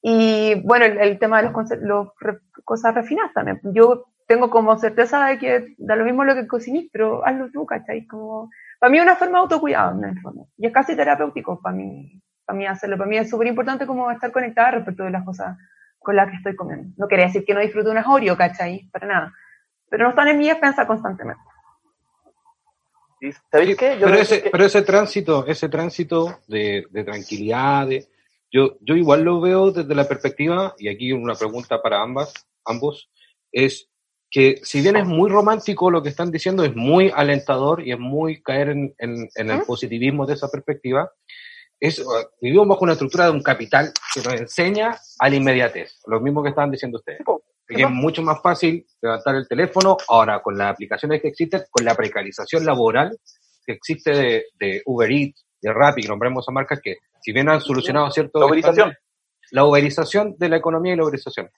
Y 0.01 0.61
bueno, 0.61 0.85
el, 0.85 1.17
tema 1.17 1.41
de 1.41 1.49
los, 1.81 2.09
cosas 2.63 2.93
refinadas 2.93 3.33
también. 3.33 3.59
Yo 3.63 4.05
tengo 4.27 4.49
como 4.49 4.77
certeza 4.77 5.25
de 5.25 5.39
que 5.39 5.75
da 5.77 5.95
lo 5.95 6.03
mismo 6.03 6.23
lo 6.23 6.35
que 6.35 6.47
cociné, 6.47 6.89
pero 6.91 7.25
hazlo 7.25 7.49
tú, 7.51 7.65
¿cachai? 7.65 8.05
Como, 8.05 8.49
para 8.79 8.91
mí 8.91 8.97
es 8.97 9.03
una 9.03 9.15
forma 9.15 9.39
de 9.39 9.43
autocuidado, 9.43 9.97
en 9.97 10.09
el 10.09 10.21
fondo. 10.21 10.47
Y 10.57 10.67
es 10.67 10.73
casi 10.73 10.95
terapéutico 10.95 11.61
para 11.61 11.75
mí, 11.75 12.21
para 12.45 12.57
mí 12.57 12.67
hacerlo. 12.67 12.97
Para 12.97 13.09
mí 13.09 13.17
es 13.17 13.29
súper 13.29 13.47
importante 13.47 13.87
como 13.87 14.11
estar 14.11 14.31
conectada 14.31 14.71
respecto 14.71 15.03
de 15.03 15.11
las 15.11 15.23
cosas 15.23 15.57
con 15.97 16.15
la 16.15 16.29
que 16.29 16.35
estoy 16.35 16.55
comiendo. 16.55 16.93
No 16.97 17.07
quería 17.07 17.27
decir 17.27 17.45
que 17.45 17.53
no 17.53 17.61
disfruto 17.61 17.89
unas 17.89 18.05
Oreo, 18.05 18.35
¿cachai? 18.37 18.89
Para 18.91 19.07
nada. 19.07 19.33
Pero 19.89 20.03
no 20.03 20.09
están 20.09 20.27
en 20.27 20.37
mi 20.37 20.47
despensa 20.47 20.85
constantemente. 20.85 21.41
¿Sabéis 23.51 23.77
qué? 23.77 23.97
pero, 23.99 24.13
ese, 24.13 24.49
pero 24.51 24.65
ese 24.65 24.81
tránsito, 24.83 25.47
ese 25.47 25.69
tránsito 25.69 26.39
de, 26.47 26.85
tranquilidad, 27.05 27.87
yo, 28.51 28.77
yo 28.81 28.95
igual 28.95 29.23
lo 29.23 29.41
veo 29.41 29.71
desde 29.71 29.95
la 29.95 30.07
perspectiva, 30.07 30.75
y 30.77 30.87
aquí 30.89 31.13
una 31.13 31.33
pregunta 31.33 31.81
para 31.81 32.01
ambas, 32.01 32.33
ambos, 32.63 33.09
es 33.51 33.89
que 34.29 34.59
si 34.63 34.81
bien 34.81 34.97
es 34.97 35.05
muy 35.05 35.29
romántico 35.29 35.89
lo 35.89 36.03
que 36.03 36.09
están 36.09 36.31
diciendo, 36.31 36.63
es 36.63 36.75
muy 36.75 37.11
alentador 37.13 37.85
y 37.85 37.91
es 37.91 37.99
muy 37.99 38.41
caer 38.41 38.69
en, 38.69 38.95
en, 38.97 39.49
el 39.49 39.61
positivismo 39.61 40.25
de 40.25 40.33
esa 40.33 40.49
perspectiva, 40.49 41.11
es, 41.79 42.03
vivimos 42.41 42.67
bajo 42.67 42.83
una 42.83 42.93
estructura 42.93 43.25
de 43.25 43.31
un 43.31 43.43
capital 43.43 43.91
que 44.13 44.21
nos 44.21 44.33
enseña 44.33 44.97
a 45.19 45.29
la 45.29 45.35
inmediatez, 45.35 45.99
lo 46.07 46.19
mismo 46.19 46.43
que 46.43 46.49
estaban 46.49 46.71
diciendo 46.71 46.97
ustedes. 46.97 47.19
Que 47.67 47.83
es 47.83 47.89
mucho 47.89 48.21
más 48.21 48.41
fácil 48.41 48.85
levantar 49.01 49.35
el 49.35 49.47
teléfono 49.47 49.97
ahora 50.07 50.41
con 50.41 50.57
las 50.57 50.71
aplicaciones 50.71 51.21
que 51.21 51.27
existen, 51.27 51.63
con 51.69 51.83
la 51.83 51.95
precarización 51.95 52.65
laboral 52.65 53.17
que 53.65 53.73
existe 53.73 54.11
de, 54.11 54.45
de 54.57 54.81
Uber 54.85 55.11
Eats, 55.11 55.45
de 55.61 55.73
Rappi, 55.73 56.03
nombremos 56.03 56.47
a 56.47 56.51
marcas 56.51 56.79
que, 56.81 56.97
si 57.21 57.33
bien 57.33 57.49
han 57.49 57.59
solucionado 57.59 58.09
cierto... 58.11 58.39
La 58.39 58.45
uberización. 58.45 58.93
La 59.51 59.65
uberización 59.65 60.35
de 60.37 60.49
la 60.49 60.57
economía 60.57 60.93
y 60.93 60.97
la 60.97 61.03
uberización. 61.03 61.49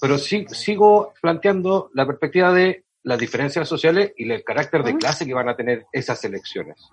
Pero 0.00 0.18
sí, 0.18 0.46
sigo 0.48 1.12
planteando 1.20 1.90
la 1.94 2.06
perspectiva 2.06 2.52
de 2.52 2.84
las 3.04 3.18
diferencias 3.18 3.68
sociales 3.68 4.12
y 4.16 4.30
el 4.30 4.42
carácter 4.42 4.82
de 4.82 4.96
clase 4.96 5.26
que 5.26 5.34
van 5.34 5.48
a 5.48 5.56
tener 5.56 5.86
esas 5.92 6.24
elecciones. 6.24 6.90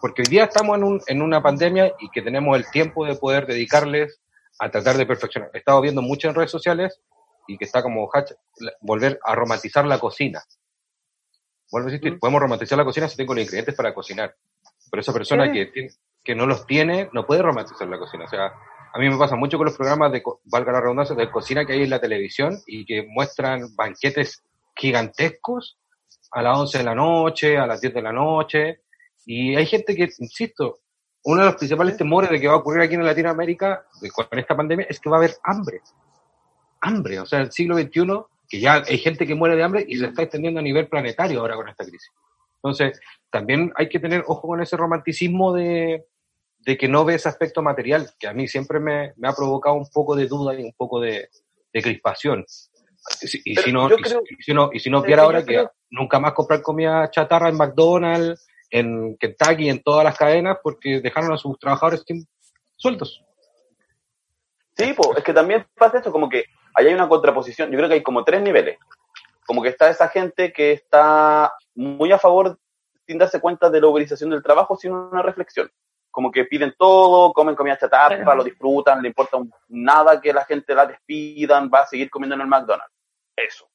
Porque 0.00 0.22
hoy 0.22 0.28
día 0.28 0.44
estamos 0.44 0.76
en, 0.78 0.84
un, 0.84 1.00
en 1.06 1.22
una 1.22 1.42
pandemia 1.42 1.94
y 2.00 2.10
que 2.10 2.22
tenemos 2.22 2.56
el 2.56 2.70
tiempo 2.70 3.04
de 3.04 3.14
poder 3.16 3.46
dedicarles 3.46 4.20
a 4.58 4.70
tratar 4.70 4.96
de 4.96 5.06
perfeccionar. 5.06 5.50
He 5.52 5.58
estado 5.58 5.80
viendo 5.82 6.00
mucho 6.00 6.28
en 6.28 6.34
redes 6.34 6.50
sociales 6.50 7.00
y 7.46 7.58
que 7.58 7.66
está 7.66 7.82
como 7.82 8.10
volver 8.80 9.20
a 9.22 9.34
romantizar 9.34 9.84
la 9.84 9.98
cocina. 9.98 10.42
Vuelvo 11.70 11.88
a 11.88 11.92
insistir, 11.92 12.18
podemos 12.18 12.40
romantizar 12.40 12.78
la 12.78 12.84
cocina 12.84 13.08
si 13.08 13.16
tengo 13.16 13.34
los 13.34 13.42
ingredientes 13.42 13.74
para 13.74 13.94
cocinar. 13.94 14.34
Pero 14.90 15.00
esa 15.02 15.12
persona 15.12 15.52
que, 15.52 15.70
que 16.24 16.34
no 16.34 16.46
los 16.46 16.66
tiene 16.66 17.10
no 17.12 17.26
puede 17.26 17.42
romantizar 17.42 17.86
la 17.86 17.98
cocina. 17.98 18.24
O 18.24 18.28
sea, 18.28 18.52
a 18.92 18.98
mí 18.98 19.08
me 19.08 19.16
pasa 19.16 19.36
mucho 19.36 19.56
con 19.56 19.66
los 19.66 19.76
programas 19.76 20.10
de, 20.12 20.22
valga 20.44 20.72
la 20.72 20.80
redundancia, 20.80 21.14
de 21.14 21.30
cocina 21.30 21.64
que 21.64 21.74
hay 21.74 21.82
en 21.82 21.90
la 21.90 22.00
televisión 22.00 22.58
y 22.66 22.84
que 22.84 23.06
muestran 23.08 23.74
banquetes 23.76 24.42
gigantescos 24.74 25.78
a 26.32 26.42
las 26.42 26.58
11 26.58 26.78
de 26.78 26.84
la 26.84 26.94
noche, 26.94 27.56
a 27.56 27.66
las 27.66 27.80
10 27.80 27.94
de 27.94 28.02
la 28.02 28.12
noche. 28.12 28.80
Y 29.26 29.54
hay 29.54 29.66
gente 29.66 29.94
que, 29.94 30.08
insisto, 30.18 30.80
uno 31.24 31.42
de 31.42 31.46
los 31.46 31.56
principales 31.56 31.96
temores 31.96 32.30
de 32.30 32.40
que 32.40 32.48
va 32.48 32.54
a 32.54 32.58
ocurrir 32.58 32.82
aquí 32.82 32.94
en 32.94 33.04
Latinoamérica 33.04 33.84
con 34.12 34.38
esta 34.38 34.56
pandemia 34.56 34.86
es 34.88 34.98
que 34.98 35.10
va 35.10 35.16
a 35.16 35.20
haber 35.20 35.36
hambre. 35.44 35.80
Hambre, 36.80 37.20
o 37.20 37.26
sea, 37.26 37.40
el 37.40 37.52
siglo 37.52 37.76
XXI, 37.76 38.06
que 38.48 38.58
ya 38.58 38.82
hay 38.86 38.98
gente 38.98 39.26
que 39.26 39.34
muere 39.34 39.54
de 39.54 39.62
hambre 39.62 39.84
y 39.86 39.96
se 39.98 40.06
está 40.06 40.22
extendiendo 40.22 40.60
a 40.60 40.62
nivel 40.62 40.88
planetario 40.88 41.40
ahora 41.40 41.56
con 41.56 41.68
esta 41.68 41.84
crisis. 41.84 42.10
Entonces, 42.56 43.00
también 43.30 43.72
hay 43.76 43.88
que 43.88 44.00
tener 44.00 44.24
ojo 44.26 44.48
con 44.48 44.60
ese 44.60 44.76
romanticismo 44.76 45.52
de, 45.52 46.06
de 46.64 46.76
que 46.76 46.88
no 46.88 47.04
ve 47.04 47.14
ese 47.14 47.28
aspecto 47.28 47.62
material, 47.62 48.10
que 48.18 48.28
a 48.28 48.34
mí 48.34 48.46
siempre 48.46 48.80
me, 48.80 49.12
me 49.16 49.28
ha 49.28 49.32
provocado 49.32 49.76
un 49.76 49.88
poco 49.90 50.14
de 50.14 50.26
duda 50.26 50.54
y 50.54 50.62
un 50.62 50.72
poco 50.72 51.00
de, 51.00 51.28
de 51.72 51.82
crispación. 51.82 52.44
Y, 53.22 53.56
si 53.56 53.72
no, 53.72 53.88
y, 53.90 54.42
si 54.42 54.52
no, 54.52 54.70
y 54.72 54.78
si 54.78 54.90
no 54.90 55.02
viera 55.02 55.22
ahora 55.22 55.44
que 55.44 55.66
nunca 55.90 56.20
más 56.20 56.32
comprar 56.32 56.62
comida 56.62 57.10
chatarra 57.10 57.48
en 57.48 57.56
McDonald's, 57.56 58.46
en 58.70 59.16
Kentucky, 59.16 59.68
en 59.68 59.82
todas 59.82 60.04
las 60.04 60.16
cadenas, 60.16 60.58
porque 60.62 61.00
dejaron 61.00 61.32
a 61.32 61.38
sus 61.38 61.58
trabajadores 61.58 62.04
sueltos. 62.76 63.24
Sí, 64.76 64.92
pues, 64.96 65.18
es 65.18 65.24
que 65.24 65.32
también 65.32 65.66
pasa 65.76 65.98
esto, 65.98 66.12
como 66.12 66.28
que 66.28 66.44
ahí 66.74 66.86
hay 66.86 66.94
una 66.94 67.08
contraposición, 67.08 67.70
yo 67.70 67.76
creo 67.78 67.88
que 67.88 67.96
hay 67.96 68.02
como 68.02 68.24
tres 68.24 68.42
niveles. 68.42 68.78
Como 69.46 69.62
que 69.62 69.70
está 69.70 69.90
esa 69.90 70.08
gente 70.08 70.52
que 70.52 70.72
está 70.72 71.52
muy 71.74 72.12
a 72.12 72.18
favor, 72.18 72.58
sin 73.06 73.18
darse 73.18 73.40
cuenta 73.40 73.68
de 73.70 73.80
la 73.80 73.88
uberización 73.88 74.30
del 74.30 74.42
trabajo, 74.42 74.76
sin 74.76 74.92
una 74.92 75.22
reflexión. 75.22 75.70
Como 76.10 76.30
que 76.30 76.44
piden 76.44 76.74
todo, 76.76 77.32
comen 77.32 77.54
comida 77.54 77.78
chatarra, 77.78 78.34
lo 78.34 78.42
disfrutan, 78.42 79.00
le 79.00 79.08
importa 79.08 79.38
nada 79.68 80.20
que 80.20 80.32
la 80.32 80.44
gente 80.44 80.74
la 80.74 80.86
despidan, 80.86 81.70
va 81.72 81.80
a 81.80 81.86
seguir 81.86 82.10
comiendo 82.10 82.34
en 82.34 82.42
el 82.42 82.48
McDonald's 82.48 83.00
eso. 83.44 83.68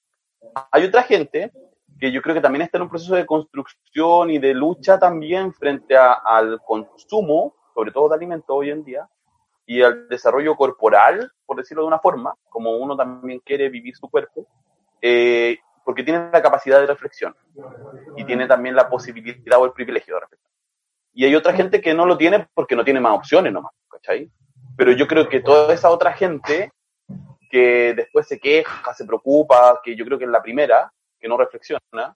Hay 0.71 0.85
otra 0.85 1.03
gente 1.03 1.51
que 1.99 2.11
yo 2.11 2.21
creo 2.21 2.35
que 2.35 2.41
también 2.41 2.63
está 2.63 2.77
en 2.77 2.83
un 2.83 2.89
proceso 2.89 3.15
de 3.15 3.25
construcción 3.25 4.29
y 4.29 4.37
de 4.37 4.53
lucha 4.53 4.99
también 4.99 5.53
frente 5.53 5.95
al 5.97 6.59
consumo, 6.61 7.55
sobre 7.73 7.91
todo 7.91 8.09
de 8.09 8.15
alimentos 8.15 8.49
hoy 8.49 8.69
en 8.69 8.83
día, 8.83 9.07
y 9.65 9.81
al 9.81 10.07
desarrollo 10.09 10.55
corporal, 10.55 11.31
por 11.45 11.57
decirlo 11.57 11.83
de 11.83 11.87
una 11.87 11.99
forma, 11.99 12.35
como 12.49 12.77
uno 12.77 12.95
también 12.95 13.39
quiere 13.39 13.69
vivir 13.69 13.95
su 13.95 14.09
cuerpo, 14.09 14.45
eh, 15.01 15.57
porque 15.83 16.03
tiene 16.03 16.29
la 16.31 16.41
capacidad 16.41 16.79
de 16.79 16.87
reflexión 16.87 17.35
y 18.17 18.25
tiene 18.25 18.47
también 18.47 18.75
la 18.75 18.89
posibilidad 18.89 19.59
o 19.59 19.65
el 19.65 19.71
privilegio 19.71 20.15
de 20.15 20.21
reflexión. 20.21 20.54
Y 21.15 21.23
hay 21.23 21.34
otra 21.34 21.54
gente 21.54 21.80
que 21.80 21.93
no 21.93 22.06
lo 22.06 22.17
tiene 22.17 22.45
porque 22.54 22.75
no 22.75 22.84
tiene 22.84 22.99
más 22.99 23.17
opciones 23.17 23.51
nomás, 23.54 23.71
¿cachai? 23.89 24.30
Pero 24.75 24.91
yo 24.91 25.08
creo 25.08 25.30
que 25.30 25.39
toda 25.39 25.73
esa 25.73 25.89
otra 25.89 26.12
gente 26.12 26.73
que 27.49 27.93
después 27.95 28.28
se 28.28 28.38
queja, 28.38 28.93
se 28.93 29.06
preocupa, 29.06 29.80
que 29.82 29.95
yo 29.95 30.04
creo 30.04 30.19
que 30.19 30.25
es 30.25 30.30
la 30.30 30.43
primera, 30.43 30.91
que 31.17 31.30
no 31.30 31.38
reflexiona, 31.38 32.13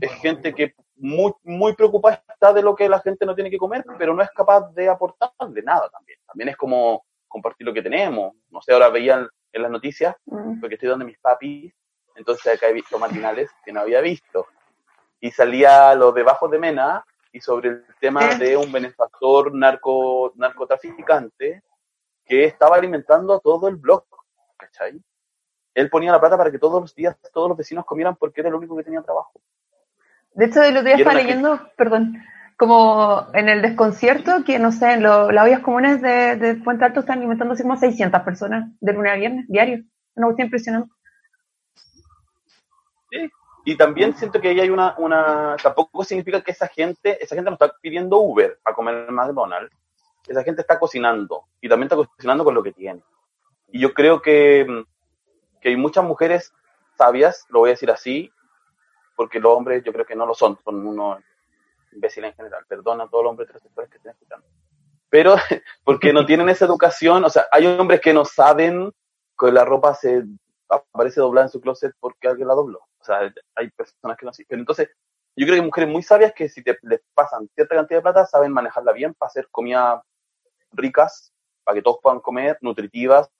es 0.00 0.12
gente 0.20 0.54
que 0.54 0.74
muy, 0.94 1.32
muy 1.42 1.74
preocupada 1.74 2.22
está 2.28 2.52
de 2.52 2.62
lo 2.62 2.76
que 2.76 2.88
la 2.88 3.00
gente 3.00 3.26
no 3.26 3.34
tiene 3.34 3.50
que 3.50 3.58
comer, 3.58 3.84
pero 3.98 4.14
no 4.14 4.22
es 4.22 4.30
capaz 4.30 4.72
de 4.72 4.88
aportar 4.88 5.32
de 5.48 5.62
nada 5.62 5.88
también. 5.88 6.20
También 6.24 6.50
es 6.50 6.56
como 6.56 7.04
compartir 7.26 7.66
lo 7.66 7.74
que 7.74 7.82
tenemos. 7.82 8.34
No 8.50 8.62
sé, 8.62 8.72
ahora 8.72 8.88
veían 8.88 9.28
en 9.52 9.62
las 9.62 9.70
noticias, 9.70 10.14
mm. 10.26 10.60
porque 10.60 10.76
estoy 10.76 10.88
donde 10.88 11.04
mis 11.04 11.18
papis, 11.18 11.74
entonces 12.14 12.54
acá 12.54 12.68
he 12.68 12.72
visto 12.72 13.00
matinales 13.00 13.50
que 13.64 13.72
no 13.72 13.80
había 13.80 14.00
visto. 14.00 14.46
Y 15.20 15.32
salía 15.32 15.92
lo 15.96 16.12
de 16.12 16.22
Bajo 16.22 16.46
de 16.46 16.60
Mena 16.60 17.04
y 17.32 17.40
sobre 17.40 17.68
el 17.70 17.84
tema 18.00 18.34
de 18.34 18.56
un 18.56 18.70
benefactor 18.72 19.54
narco, 19.54 20.32
narcotraficante 20.36 21.62
que 22.24 22.44
estaba 22.44 22.76
alimentando 22.76 23.34
a 23.34 23.40
todo 23.40 23.68
el 23.68 23.76
bloque 23.76 24.06
¿cachai? 24.56 25.00
Él 25.74 25.90
ponía 25.90 26.12
la 26.12 26.20
plata 26.20 26.36
para 26.36 26.50
que 26.50 26.58
todos 26.58 26.80
los 26.80 26.94
días 26.94 27.16
todos 27.32 27.48
los 27.48 27.56
vecinos 27.56 27.84
comieran 27.84 28.16
porque 28.16 28.40
era 28.40 28.48
el 28.48 28.56
único 28.56 28.76
que 28.76 28.84
tenía 28.84 29.02
trabajo. 29.02 29.40
De 30.34 30.46
hecho, 30.46 30.62
el 30.62 30.76
otro 30.76 30.86
día 30.86 30.96
estaba 30.96 31.14
leyendo, 31.14 31.60
perdón, 31.76 32.22
como 32.56 33.28
en 33.34 33.48
el 33.48 33.62
desconcierto, 33.62 34.44
que 34.44 34.58
no 34.58 34.72
sé, 34.72 34.92
en 34.92 35.04
las 35.04 35.44
ollas 35.44 35.60
comunes 35.60 36.02
de, 36.02 36.36
de, 36.36 36.54
Puente 36.56 36.84
Alto 36.84 37.00
están 37.00 37.18
alimentando 37.18 37.54
así 37.54 37.62
como 37.62 37.76
600 37.76 38.22
personas 38.22 38.70
de 38.80 38.92
lunes 38.92 39.12
a 39.12 39.16
viernes, 39.16 39.46
diario. 39.48 39.84
Una 40.16 40.26
cuestión 40.26 40.46
impresionante. 40.46 40.92
Sí. 43.10 43.30
Y 43.68 43.76
también 43.76 44.16
siento 44.16 44.40
que 44.40 44.48
ahí 44.48 44.60
hay 44.60 44.70
una, 44.70 44.94
una, 44.96 45.54
tampoco 45.62 46.02
significa 46.02 46.40
que 46.40 46.52
esa 46.52 46.68
gente, 46.68 47.22
esa 47.22 47.34
gente 47.34 47.50
no 47.50 47.56
está 47.56 47.70
pidiendo 47.82 48.16
Uber 48.16 48.58
a 48.64 48.72
comer 48.72 49.12
McDonald's, 49.12 49.76
esa 50.26 50.42
gente 50.42 50.62
está 50.62 50.78
cocinando 50.78 51.44
y 51.60 51.68
también 51.68 51.84
está 51.84 51.96
cocinando 51.96 52.44
con 52.44 52.54
lo 52.54 52.62
que 52.62 52.72
tiene. 52.72 53.02
Y 53.70 53.80
yo 53.80 53.92
creo 53.92 54.22
que, 54.22 54.66
que 55.60 55.68
hay 55.68 55.76
muchas 55.76 56.02
mujeres 56.02 56.50
sabias, 56.96 57.44
lo 57.50 57.58
voy 57.58 57.68
a 57.68 57.72
decir 57.72 57.90
así, 57.90 58.32
porque 59.14 59.38
los 59.38 59.54
hombres 59.54 59.84
yo 59.84 59.92
creo 59.92 60.06
que 60.06 60.16
no 60.16 60.24
lo 60.24 60.32
son, 60.32 60.58
son 60.64 60.86
unos 60.86 61.18
imbéciles 61.92 62.30
en 62.30 62.36
general, 62.36 62.64
perdona 62.66 63.04
a 63.04 63.08
todos 63.10 63.24
los 63.24 63.30
hombres 63.32 63.50
transexuales 63.50 63.90
que 63.90 63.98
estén 63.98 64.12
escuchando. 64.12 64.46
Pero 65.10 65.36
porque 65.84 66.14
no 66.14 66.24
tienen 66.24 66.48
esa 66.48 66.64
educación, 66.64 67.22
o 67.22 67.28
sea, 67.28 67.44
hay 67.52 67.66
hombres 67.66 68.00
que 68.00 68.14
no 68.14 68.24
saben 68.24 68.94
que 69.38 69.52
la 69.52 69.66
ropa 69.66 69.92
se 69.92 70.24
aparece 70.70 71.20
doblada 71.20 71.48
en 71.48 71.52
su 71.52 71.60
closet 71.60 71.92
porque 72.00 72.28
alguien 72.28 72.48
la 72.48 72.54
dobló. 72.54 72.87
Sea, 73.08 73.32
hay 73.56 73.70
personas 73.70 74.16
que 74.18 74.26
no. 74.26 74.32
Pero 74.46 74.60
entonces, 74.60 74.88
yo 75.34 75.46
creo 75.46 75.54
que 75.54 75.60
hay 75.60 75.66
mujeres 75.66 75.90
muy 75.90 76.02
sabias 76.02 76.32
que 76.34 76.48
si 76.48 76.62
te, 76.62 76.78
les 76.82 77.00
pasan 77.14 77.48
cierta 77.54 77.74
cantidad 77.74 77.98
de 77.98 78.02
plata, 78.02 78.26
saben 78.26 78.52
manejarla 78.52 78.92
bien 78.92 79.14
para 79.14 79.28
hacer 79.28 79.48
comida 79.50 80.02
ricas, 80.72 81.32
para 81.64 81.76
que 81.76 81.82
todos 81.82 81.98
puedan 82.02 82.20
comer, 82.20 82.58
nutritivas, 82.60 83.30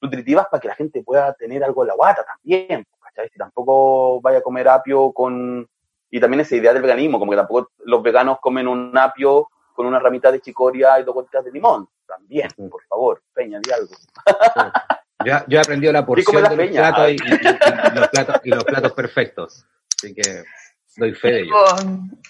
nutritivas 0.00 0.46
para 0.48 0.60
que 0.60 0.68
la 0.68 0.74
gente 0.74 1.02
pueda 1.02 1.32
tener 1.34 1.64
algo 1.64 1.82
en 1.82 1.88
la 1.88 1.94
guata 1.94 2.24
también, 2.24 2.86
¿cachai? 3.00 3.28
Si 3.30 3.38
tampoco 3.38 4.20
vaya 4.20 4.38
a 4.38 4.42
comer 4.42 4.68
apio 4.68 5.12
con... 5.12 5.68
Y 6.10 6.20
también 6.20 6.40
esa 6.40 6.54
idea 6.54 6.72
del 6.72 6.82
veganismo, 6.82 7.18
como 7.18 7.32
que 7.32 7.36
tampoco 7.36 7.70
los 7.78 8.02
veganos 8.02 8.38
comen 8.40 8.68
un 8.68 8.96
apio 8.96 9.48
con 9.72 9.86
una 9.86 9.98
ramita 9.98 10.30
de 10.30 10.40
chicoria 10.40 11.00
y 11.00 11.04
dos 11.04 11.14
gotitas 11.14 11.44
de 11.44 11.50
limón. 11.50 11.88
También, 12.06 12.48
por 12.70 12.82
favor, 12.84 13.22
Peña, 13.34 13.60
di 13.60 13.72
algo. 13.72 13.92
Yo, 15.26 15.34
yo 15.48 15.58
he 15.58 15.60
aprendido 15.60 15.92
la 15.92 16.06
porción 16.06 16.42
de 16.42 16.56
los 16.56 16.68
platos 16.70 17.10
y, 17.10 17.18
los 17.18 18.08
platos 18.08 18.40
y 18.44 18.50
los 18.50 18.64
platos 18.64 18.92
perfectos. 18.92 19.66
Así 19.96 20.14
que 20.14 20.44
doy 20.96 21.14
fe 21.14 21.28
de 21.28 21.40
ello. 21.40 21.54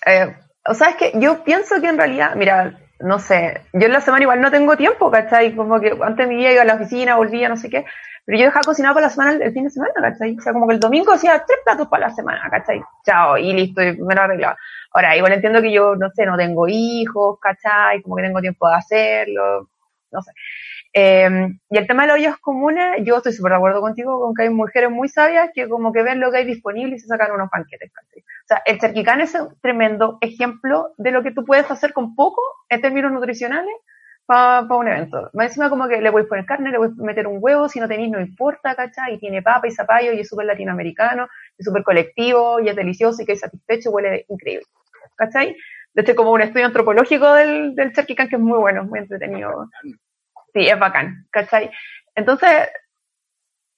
Eh, 0.07 0.35
o 0.65 0.75
sea, 0.75 0.89
es 0.89 0.97
que 0.97 1.13
yo 1.17 1.45
pienso 1.45 1.79
que 1.81 1.89
en 1.89 1.99
realidad, 1.99 2.35
mira, 2.37 2.79
no 3.01 3.19
sé, 3.19 3.61
yo 3.75 3.87
en 3.87 3.93
la 3.93 4.01
semana 4.01 4.23
igual 4.23 4.41
no 4.41 4.51
tengo 4.51 4.77
tiempo, 4.79 5.11
¿cachai? 5.11 5.55
Como 5.55 5.79
que 5.79 5.95
antes 6.03 6.27
mi 6.27 6.37
día 6.39 6.53
iba 6.53 6.63
a 6.63 6.65
la 6.65 6.77
oficina, 6.77 7.17
volvía, 7.17 7.51
no 7.51 7.59
sé 7.59 7.69
qué, 7.69 7.85
pero 8.25 8.39
yo 8.39 8.45
dejaba 8.47 8.63
cocinar 8.65 8.95
para 8.95 9.07
la 9.07 9.11
semana 9.11 9.45
el, 9.45 9.53
fin 9.53 9.65
de 9.65 9.71
semana, 9.71 9.93
¿cachai? 9.95 10.35
O 10.37 10.41
sea, 10.41 10.55
como 10.55 10.67
que 10.67 10.75
el 10.75 10.81
domingo 10.81 11.13
hacía 11.13 11.45
tres 11.47 11.59
platos 11.65 11.89
para 11.89 12.09
la 12.09 12.15
semana, 12.15 12.49
¿cachai? 12.51 12.81
Chao, 13.05 13.37
y 13.37 13.53
listo, 13.53 13.83
y 13.83 13.99
me 13.99 14.15
lo 14.15 14.23
arreglaba. 14.23 14.57
Ahora, 14.93 15.17
igual 15.17 15.33
entiendo 15.33 15.61
que 15.61 15.73
yo, 15.73 15.95
no 15.95 16.11
sé, 16.11 16.25
no 16.25 16.37
tengo 16.39 16.67
hijos, 16.67 17.39
¿cachai? 17.41 18.01
Como 18.01 18.17
que 18.17 18.23
tengo 18.23 18.41
tiempo 18.41 18.69
de 18.69 18.75
hacerlo, 18.75 19.69
no 20.11 20.23
sé. 20.23 20.33
Eh, 20.99 21.29
y 21.69 21.77
el 21.77 21.87
tema 21.87 22.05
de 22.05 22.09
los 22.09 22.17
ollas 22.17 22.39
comunes, 22.39 23.05
yo 23.05 23.19
estoy 23.19 23.35
súper 23.35 23.51
de 23.51 23.57
acuerdo 23.57 23.83
contigo 23.83 24.19
con 24.19 24.33
que 24.35 24.45
hay 24.45 24.49
mujeres 24.49 24.91
muy 24.91 25.11
sabias 25.11 25.51
que 25.55 25.69
como 25.69 25.93
que 25.93 26.03
ven 26.03 26.21
lo 26.21 26.31
que 26.31 26.39
hay 26.39 26.47
disponible 26.47 26.97
y 26.97 26.99
se 26.99 27.07
sacan 27.07 27.33
unos 27.33 27.51
panquetes. 27.51 27.93
¿cachai? 27.93 28.21
O 28.23 28.47
sea, 28.47 28.63
el 28.65 28.79
charquicán 28.79 29.21
es 29.21 29.35
un 29.35 29.55
tremendo 29.61 30.17
ejemplo 30.23 30.95
de 30.97 31.11
lo 31.11 31.23
que 31.23 31.33
tú 31.33 31.45
puedes 31.45 31.71
hacer 31.71 31.93
con 31.93 32.15
poco 32.15 32.41
en 32.71 32.81
términos 32.81 33.13
nutricionales 33.13 33.75
para 34.25 34.63
un 34.63 34.89
evento. 34.89 35.29
Más 35.35 35.49
encima 35.49 35.69
como 35.69 35.87
que 35.87 36.01
le 36.01 36.09
a 36.09 36.13
poner 36.13 36.47
carne, 36.47 36.71
le 36.71 36.79
a 36.79 36.89
meter 36.97 37.27
un 37.27 37.41
huevo, 37.43 37.69
si 37.69 37.79
no 37.79 37.89
tenéis 37.89 38.11
no 38.11 38.19
importa, 38.19 38.75
¿cachai? 38.75 39.17
Y 39.17 39.19
tiene 39.19 39.43
papa 39.43 39.69
y 39.69 39.73
zapallo 39.73 40.15
y 40.15 40.21
es 40.21 40.29
súper 40.29 40.47
latinoamericano, 40.47 41.29
es 41.59 41.67
súper 41.67 41.83
colectivo 41.83 42.59
y 42.59 42.71
es 42.71 42.77
delicioso 42.77 43.21
y 43.21 43.27
que 43.27 43.33
es 43.33 43.41
satisfecho 43.41 43.91
huele 43.91 44.25
increíble, 44.31 44.65
¿cachai? 45.15 45.55
De 45.93 46.01
hecho, 46.01 46.17
como 46.17 46.33
un 46.33 46.41
estudio 46.41 46.65
antropológico 46.65 47.35
del, 47.35 47.75
del 47.75 47.93
charquicán 47.93 48.31
que 48.31 48.37
es 48.37 48.43
muy 48.43 48.59
bueno, 48.59 48.85
muy 48.85 49.01
entretenido. 49.01 49.69
Sí, 50.57 50.67
es 50.67 50.79
bacán, 50.79 51.27
¿cachai? 51.31 51.71
Entonces, 52.15 52.51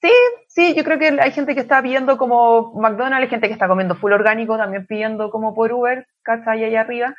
sí, 0.01 0.09
sí, 0.47 0.73
yo 0.75 0.85
creo 0.85 0.97
que 0.97 1.19
hay 1.19 1.31
gente 1.33 1.53
que 1.53 1.59
está 1.59 1.81
pidiendo 1.81 2.17
como 2.17 2.71
McDonald's, 2.75 3.23
hay 3.23 3.27
gente 3.27 3.47
que 3.47 3.53
está 3.53 3.67
comiendo 3.67 3.95
full 3.95 4.13
orgánico, 4.13 4.57
también 4.57 4.85
pidiendo 4.87 5.29
como 5.29 5.53
por 5.53 5.73
Uber, 5.73 6.07
¿cachai? 6.23 6.63
Allá 6.63 6.79
arriba. 6.79 7.13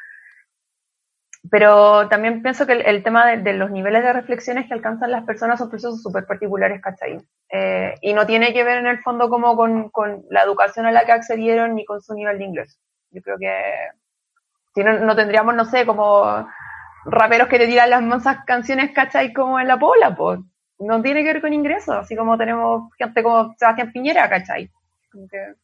Pero 1.50 2.08
también 2.08 2.40
pienso 2.40 2.66
que 2.66 2.72
el, 2.72 3.02
tema 3.02 3.26
de, 3.36 3.52
los 3.52 3.70
niveles 3.70 4.02
de 4.02 4.14
reflexiones 4.14 4.66
que 4.66 4.72
alcanzan 4.72 5.10
las 5.10 5.24
personas 5.24 5.58
son 5.58 5.68
procesos 5.68 6.02
súper 6.02 6.24
particulares, 6.24 6.80
¿cachai? 6.80 7.18
Eh, 7.50 7.96
y 8.00 8.14
no 8.14 8.24
tiene 8.24 8.54
que 8.54 8.64
ver 8.64 8.78
en 8.78 8.86
el 8.86 9.02
fondo 9.02 9.28
como 9.28 9.56
con, 9.56 9.90
con, 9.90 10.24
la 10.30 10.42
educación 10.42 10.86
a 10.86 10.92
la 10.92 11.04
que 11.04 11.12
accedieron 11.12 11.74
ni 11.74 11.84
con 11.84 12.00
su 12.00 12.14
nivel 12.14 12.38
de 12.38 12.44
inglés. 12.44 12.80
Yo 13.10 13.20
creo 13.20 13.36
que 13.38 13.62
si 14.74 14.82
no, 14.82 15.00
no 15.00 15.14
tendríamos, 15.14 15.54
no 15.54 15.66
sé, 15.66 15.84
como 15.84 16.46
raperos 17.04 17.48
que 17.48 17.58
te 17.58 17.66
tiran 17.66 17.90
las 17.90 18.02
mansas 18.02 18.38
canciones, 18.46 18.92
¿cachai? 18.92 19.32
Como 19.32 19.58
en 19.58 19.68
la 19.68 19.78
pola, 19.78 20.14
pues. 20.14 20.40
No 20.78 21.02
tiene 21.02 21.22
que 21.22 21.32
ver 21.32 21.42
con 21.42 21.52
ingresos, 21.52 21.94
así 21.94 22.16
como 22.16 22.38
tenemos 22.38 22.90
gente 22.96 23.22
como 23.22 23.54
Sebastián 23.58 23.92
Piñera, 23.92 24.28
¿cachai? 24.28 24.70
Como 25.12 25.28
que... 25.28 25.54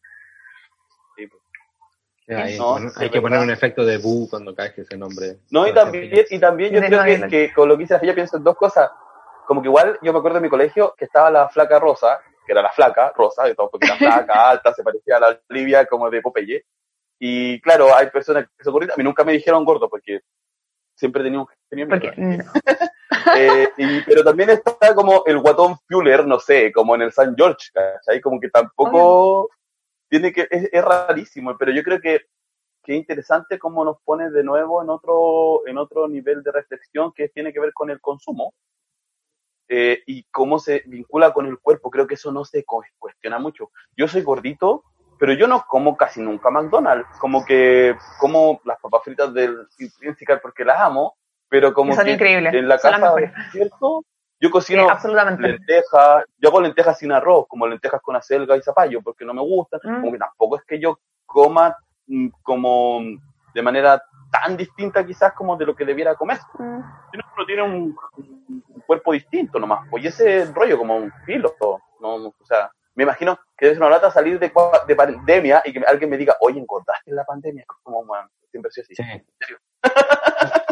Sí, 1.16 1.26
pues. 1.26 2.96
hay, 2.98 3.10
que 3.10 3.20
poner 3.22 3.40
un 3.40 3.50
efecto 3.50 3.84
de 3.84 3.96
bu 3.96 4.28
cuando 4.28 4.54
cae 4.54 4.74
ese 4.76 4.96
nombre. 4.96 5.38
No, 5.50 5.66
y 5.66 5.72
también, 5.72 6.26
y 6.28 6.38
también 6.38 6.72
yo 6.72 6.80
creo 6.80 7.04
que, 7.04 7.28
que, 7.28 7.52
con 7.54 7.68
lo 7.68 7.76
que 7.76 7.84
dices 7.84 8.02
ella 8.02 8.14
pienso 8.14 8.36
en 8.36 8.44
dos 8.44 8.56
cosas. 8.56 8.90
Como 9.46 9.62
que 9.62 9.68
igual 9.68 9.98
yo 10.02 10.12
me 10.12 10.18
acuerdo 10.18 10.38
de 10.38 10.42
mi 10.42 10.50
colegio 10.50 10.94
que 10.98 11.04
estaba 11.06 11.30
la 11.30 11.48
flaca 11.48 11.78
rosa, 11.78 12.20
que 12.44 12.52
era 12.52 12.62
la 12.62 12.70
flaca 12.70 13.12
rosa, 13.16 13.44
de 13.44 13.54
todo, 13.54 13.70
porque 13.70 13.86
era 13.86 13.96
flaca, 13.96 14.50
alta, 14.50 14.74
se 14.74 14.82
parecía 14.82 15.16
a 15.16 15.20
la 15.20 15.40
Olivia 15.48 15.86
como 15.86 16.10
de 16.10 16.20
Popeye. 16.20 16.64
Y 17.18 17.60
claro, 17.60 17.94
hay 17.94 18.10
personas 18.10 18.46
que 18.56 18.64
son 18.64 18.72
gorditas. 18.72 18.96
A 18.96 18.98
mí 18.98 19.04
nunca 19.04 19.24
me 19.24 19.32
dijeron 19.32 19.64
gordo 19.64 19.88
porque 19.88 20.20
siempre 20.96 21.22
tenía 21.22 21.40
un 21.40 21.46
genio. 21.70 21.86
eh, 23.36 23.68
y, 23.76 24.00
pero 24.00 24.24
también 24.24 24.50
está 24.50 24.94
como 24.94 25.22
el 25.26 25.38
guatón 25.38 25.76
Fuller, 25.88 26.26
no 26.26 26.40
sé, 26.40 26.72
como 26.72 26.94
en 26.94 27.02
el 27.02 27.12
San 27.12 27.36
George, 27.36 27.70
¿cachai? 27.72 28.20
Como 28.20 28.40
que 28.40 28.48
tampoco 28.48 29.48
tiene 30.08 30.32
que, 30.32 30.48
es, 30.50 30.84
rarísimo, 30.84 31.56
pero 31.58 31.72
yo 31.72 31.82
creo 31.82 32.00
que, 32.00 32.22
que 32.82 32.92
es 32.94 32.98
interesante 32.98 33.58
cómo 33.58 33.84
nos 33.84 34.00
pone 34.02 34.30
de 34.30 34.42
nuevo 34.42 34.82
en 34.82 34.90
otro, 34.90 35.66
en 35.66 35.78
otro 35.78 36.08
nivel 36.08 36.42
de 36.42 36.52
reflexión 36.52 37.12
que 37.12 37.28
tiene 37.28 37.52
que 37.52 37.60
ver 37.60 37.72
con 37.72 37.90
el 37.90 38.00
consumo. 38.00 38.54
Eh, 39.68 40.04
y 40.06 40.22
cómo 40.30 40.60
se 40.60 40.84
vincula 40.86 41.32
con 41.32 41.46
el 41.46 41.58
cuerpo, 41.58 41.90
creo 41.90 42.06
que 42.06 42.14
eso 42.14 42.30
no 42.30 42.44
se 42.44 42.64
cuestiona 42.64 43.40
mucho. 43.40 43.72
Yo 43.96 44.06
soy 44.06 44.22
gordito, 44.22 44.84
pero 45.18 45.32
yo 45.32 45.46
no 45.46 45.64
como 45.66 45.96
casi 45.96 46.20
nunca 46.20 46.50
McDonald's, 46.50 47.08
como 47.18 47.44
que 47.44 47.96
como 48.18 48.60
las 48.64 48.78
papas 48.80 49.02
fritas 49.04 49.32
del 49.32 49.66
Intrinsical 49.78 50.40
porque 50.40 50.64
las 50.64 50.80
amo, 50.80 51.16
pero 51.48 51.72
como 51.72 51.94
son 51.94 52.04
que 52.04 52.12
increíbles. 52.12 52.54
en 52.54 52.68
la 52.68 52.78
casa, 52.78 53.14
¿cierto? 53.52 54.04
Yo 54.38 54.50
cocino 54.50 54.86
lentejas, 55.38 56.24
yo 56.38 56.48
hago 56.50 56.60
lentejas 56.60 56.98
sin 56.98 57.10
arroz, 57.10 57.46
como 57.48 57.66
lentejas 57.66 58.02
con 58.02 58.16
acelga 58.16 58.56
y 58.56 58.62
zapallo, 58.62 59.00
porque 59.00 59.24
no 59.24 59.32
me 59.32 59.40
gustan, 59.40 59.80
mm. 59.82 60.00
como 60.00 60.12
que 60.12 60.18
tampoco 60.18 60.56
es 60.56 60.64
que 60.64 60.78
yo 60.78 60.98
coma 61.24 61.74
mm, 62.06 62.28
como 62.42 63.00
de 63.54 63.62
manera 63.62 64.02
tan 64.30 64.56
distinta 64.56 65.06
quizás 65.06 65.32
como 65.32 65.56
de 65.56 65.64
lo 65.64 65.74
que 65.74 65.86
debiera 65.86 66.14
comer. 66.14 66.38
Mm. 66.58 66.80
Uno 66.82 67.46
tiene 67.46 67.62
un, 67.62 67.96
cuerpo 68.86 69.12
distinto 69.12 69.58
nomás, 69.58 69.88
pues 69.90 70.04
ese 70.04 70.52
rollo 70.52 70.78
como 70.78 70.96
un 70.96 71.12
filo, 71.24 71.54
no, 72.00 72.14
o 72.14 72.34
sea, 72.44 72.70
me 72.96 73.04
imagino 73.04 73.38
que 73.56 73.70
es 73.70 73.76
una 73.76 73.90
lata 73.90 74.10
salir 74.10 74.38
de, 74.40 74.50
de, 74.88 74.96
pandemia 74.96 75.62
y 75.64 75.72
que 75.72 75.80
alguien 75.86 76.10
me 76.10 76.16
diga, 76.16 76.36
oye, 76.40 76.58
engordaste 76.58 77.10
en 77.10 77.16
la 77.16 77.24
pandemia. 77.24 77.64
Como, 77.82 78.04
man, 78.04 78.26
siempre 78.50 78.70
así. 78.70 78.82
Sí. 78.94 79.02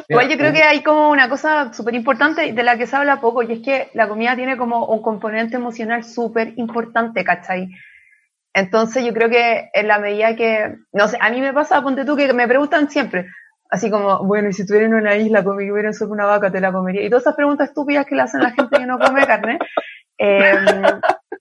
Igual 0.08 0.28
yo 0.28 0.36
creo 0.38 0.52
que 0.52 0.62
hay 0.62 0.82
como 0.82 1.10
una 1.10 1.28
cosa 1.28 1.72
súper 1.72 1.94
importante 1.94 2.52
de 2.52 2.62
la 2.62 2.78
que 2.78 2.86
se 2.86 2.96
habla 2.96 3.20
poco 3.20 3.42
y 3.42 3.52
es 3.52 3.60
que 3.60 3.90
la 3.92 4.08
comida 4.08 4.34
tiene 4.36 4.56
como 4.56 4.86
un 4.86 5.02
componente 5.02 5.56
emocional 5.56 6.02
súper 6.02 6.54
importante, 6.56 7.24
¿cachai? 7.24 7.68
Entonces 8.54 9.04
yo 9.04 9.12
creo 9.12 9.28
que 9.28 9.68
en 9.74 9.88
la 9.88 9.98
medida 9.98 10.34
que, 10.34 10.76
no 10.92 11.08
sé, 11.08 11.18
a 11.20 11.30
mí 11.30 11.40
me 11.40 11.52
pasa, 11.52 11.82
ponte 11.82 12.04
tú, 12.04 12.16
que 12.16 12.32
me 12.32 12.48
preguntan 12.48 12.88
siempre, 12.88 13.26
así 13.68 13.90
como, 13.90 14.24
bueno, 14.24 14.48
y 14.48 14.52
si 14.52 14.62
estuviera 14.62 14.86
en 14.86 14.94
una 14.94 15.16
isla, 15.16 15.42
como 15.44 15.58
que 15.58 15.92
sobre 15.92 16.12
una 16.12 16.26
vaca, 16.26 16.50
te 16.50 16.60
la 16.60 16.72
comería. 16.72 17.02
Y 17.02 17.10
todas 17.10 17.24
esas 17.24 17.34
preguntas 17.34 17.68
estúpidas 17.68 18.06
que 18.06 18.14
le 18.14 18.22
hacen 18.22 18.40
a 18.40 18.44
la 18.44 18.50
gente 18.52 18.78
que 18.78 18.86
no 18.86 18.98
come 18.98 19.26
carne. 19.26 19.58
Eh, 20.16 20.54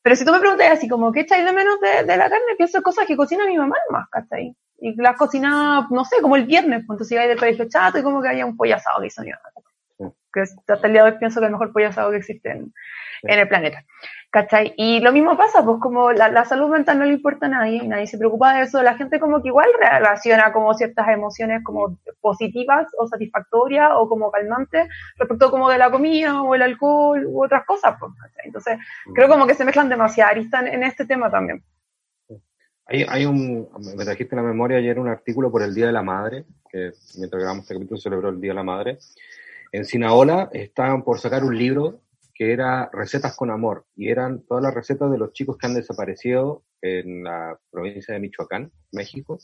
pero 0.03 0.17
si 0.17 0.25
tú 0.25 0.31
me 0.33 0.39
preguntas 0.39 0.69
así 0.69 0.89
como, 0.89 1.13
¿qué 1.13 1.21
echáis 1.21 1.45
de 1.45 1.53
menos 1.53 1.79
de, 1.79 2.05
la 2.05 2.29
carne? 2.29 2.55
Pienso 2.57 2.77
en 2.77 2.83
cosas 2.83 3.07
que 3.07 3.15
cocina 3.15 3.47
mi 3.47 3.57
mamá 3.57 3.77
más, 3.89 4.09
¿cachai? 4.09 4.53
Y 4.79 5.01
las 5.01 5.15
cocina, 5.15 5.87
no 5.89 6.03
sé, 6.03 6.17
como 6.21 6.35
el 6.35 6.45
viernes, 6.45 6.83
cuando 6.85 7.05
se 7.05 7.15
iba 7.15 7.25
del 7.25 7.39
colegio 7.39 7.69
chato 7.69 7.99
y 7.99 8.03
como 8.03 8.21
que 8.21 8.27
había 8.27 8.45
un 8.45 8.57
pollo 8.57 8.75
asado 8.75 8.99
que 8.99 9.07
hizo 9.07 9.21
mi 9.21 9.31
mamá. 9.31 9.49
Que 10.33 10.41
hasta 10.41 10.87
el 10.87 10.93
día 10.93 11.03
de 11.03 11.11
hoy 11.11 11.17
pienso 11.19 11.39
que 11.39 11.45
es 11.45 11.47
el 11.47 11.53
mejor 11.53 11.71
pollo 11.71 11.89
asado 11.89 12.11
que 12.11 12.17
existe 12.17 12.51
en, 12.51 12.73
el 13.21 13.47
planeta. 13.47 13.83
¿Cachai? 14.31 14.73
Y 14.77 14.99
lo 14.99 15.11
mismo 15.13 15.37
pasa, 15.37 15.63
pues 15.63 15.77
como 15.79 16.11
la, 16.11 16.43
salud 16.45 16.69
mental 16.69 16.97
no 16.97 17.05
le 17.05 17.13
importa 17.13 17.45
a 17.45 17.49
nadie, 17.49 17.87
nadie 17.87 18.07
se 18.07 18.17
preocupa 18.17 18.55
de 18.55 18.63
eso, 18.63 18.81
la 18.81 18.97
gente 18.97 19.19
como 19.19 19.41
que 19.41 19.49
igual 19.49 19.69
relaciona 19.79 20.51
como 20.51 20.73
ciertas 20.73 21.07
emociones 21.09 21.63
como 21.63 21.99
positivas 22.19 22.87
o 22.97 23.07
satisfactorias 23.07 23.91
o 23.95 24.09
como 24.09 24.31
calmantes 24.31 24.89
respecto 25.17 25.51
como 25.51 25.69
de 25.69 25.77
la 25.77 25.91
comida 25.91 26.41
o 26.41 26.55
el 26.55 26.63
alcohol 26.63 27.25
u 27.27 27.45
otras 27.45 27.63
cosas, 27.65 27.95
pues, 27.99 28.11
Entonces, 28.43 28.79
creo 29.13 29.29
como 29.29 29.45
que 29.45 29.53
se 29.53 29.65
mezclan 29.65 29.87
demasiado 29.87 30.31
aristas 30.31 30.63
en, 30.63 30.67
en 30.73 30.83
este 30.83 31.05
tema 31.05 31.29
también. 31.29 31.63
Hay, 32.85 33.05
hay 33.07 33.25
un, 33.25 33.69
me 33.95 34.03
trajiste 34.03 34.35
en 34.35 34.41
la 34.41 34.47
memoria 34.47 34.77
ayer 34.77 34.99
un 34.99 35.07
artículo 35.07 35.51
por 35.51 35.61
el 35.61 35.73
Día 35.73 35.85
de 35.85 35.93
la 35.93 36.03
Madre, 36.03 36.45
que 36.69 36.91
mientras 37.17 37.39
grabamos 37.39 37.63
este 37.63 37.75
capítulo 37.75 37.99
celebró 37.99 38.29
el 38.29 38.41
Día 38.41 38.51
de 38.51 38.55
la 38.55 38.63
Madre. 38.63 38.97
En 39.73 39.85
Sinaola 39.85 40.49
estaban 40.53 41.03
por 41.03 41.19
sacar 41.19 41.43
un 41.43 41.57
libro 41.57 41.99
que 42.33 42.53
era 42.53 42.89
Recetas 42.93 43.35
con 43.35 43.51
Amor, 43.51 43.85
y 43.95 44.09
eran 44.09 44.43
todas 44.43 44.63
las 44.63 44.73
recetas 44.73 45.11
de 45.11 45.17
los 45.17 45.33
chicos 45.33 45.57
que 45.57 45.67
han 45.67 45.73
desaparecido 45.73 46.63
en 46.81 47.23
la 47.23 47.59
provincia 47.71 48.13
de 48.13 48.19
Michoacán, 48.19 48.71
México, 48.91 49.39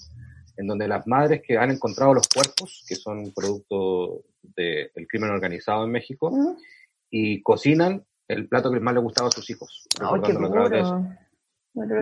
en 0.57 0.67
donde 0.67 0.87
las 0.87 1.05
madres 1.07 1.41
que 1.45 1.57
han 1.57 1.71
encontrado 1.71 2.13
los 2.13 2.27
cuerpos, 2.27 2.85
que 2.87 2.95
son 2.95 3.31
producto 3.33 4.23
del 4.55 5.07
crimen 5.07 5.31
organizado 5.31 5.83
en 5.85 5.91
México, 5.91 6.31
y 7.09 7.41
cocinan 7.41 8.05
el 8.27 8.47
plato 8.47 8.71
que 8.71 8.79
más 8.79 8.93
les 8.93 9.03
gustaba 9.03 9.29
a 9.29 9.31
sus 9.31 9.49
hijos. 9.49 9.87
¡Ay, 9.99 10.21
qué 10.25 10.33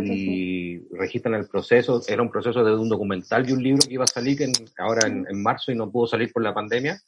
y 0.01 0.79
registran 0.95 1.35
el 1.35 1.47
proceso. 1.47 2.01
Era 2.07 2.21
un 2.21 2.31
proceso 2.31 2.63
de 2.63 2.75
un 2.75 2.89
documental 2.89 3.47
y 3.47 3.53
un 3.53 3.63
libro 3.63 3.85
que 3.87 3.93
iba 3.93 4.03
a 4.03 4.07
salir 4.07 4.39
ahora 4.77 5.07
en, 5.07 5.41
marzo 5.41 5.71
y 5.71 5.75
no 5.75 5.91
pudo 5.91 6.07
salir 6.07 6.31
por 6.31 6.43
la 6.43 6.53
pandemia. 6.53 6.99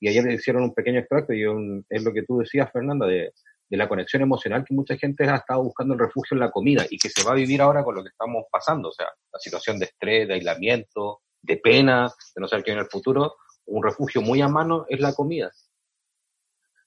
Y 0.00 0.08
ayer 0.08 0.30
hicieron 0.32 0.62
un 0.62 0.74
pequeño 0.74 0.98
extracto 0.98 1.34
y 1.34 1.44
es 1.88 2.02
lo 2.02 2.12
que 2.12 2.22
tú 2.22 2.38
decías, 2.38 2.72
Fernanda, 2.72 3.06
de, 3.06 3.32
la 3.68 3.88
conexión 3.88 4.22
emocional 4.22 4.64
que 4.64 4.74
mucha 4.74 4.96
gente 4.96 5.28
ha 5.28 5.36
estado 5.36 5.62
buscando 5.62 5.94
el 5.94 6.00
refugio 6.00 6.34
en 6.34 6.40
la 6.40 6.50
comida 6.50 6.86
y 6.90 6.98
que 6.98 7.08
se 7.08 7.22
va 7.22 7.32
a 7.32 7.36
vivir 7.36 7.62
ahora 7.62 7.84
con 7.84 7.94
lo 7.94 8.02
que 8.02 8.08
estamos 8.08 8.46
pasando. 8.50 8.88
O 8.88 8.92
sea, 8.92 9.06
la 9.32 9.38
situación 9.38 9.78
de 9.78 9.84
estrés, 9.84 10.26
de 10.26 10.34
aislamiento, 10.34 11.20
de 11.40 11.56
pena, 11.58 12.10
de 12.34 12.40
no 12.40 12.48
saber 12.48 12.64
qué 12.64 12.72
en 12.72 12.78
el 12.78 12.86
futuro. 12.86 13.36
Un 13.66 13.84
refugio 13.84 14.22
muy 14.22 14.40
a 14.40 14.48
mano 14.48 14.86
es 14.88 14.98
la 14.98 15.12
comida. 15.12 15.52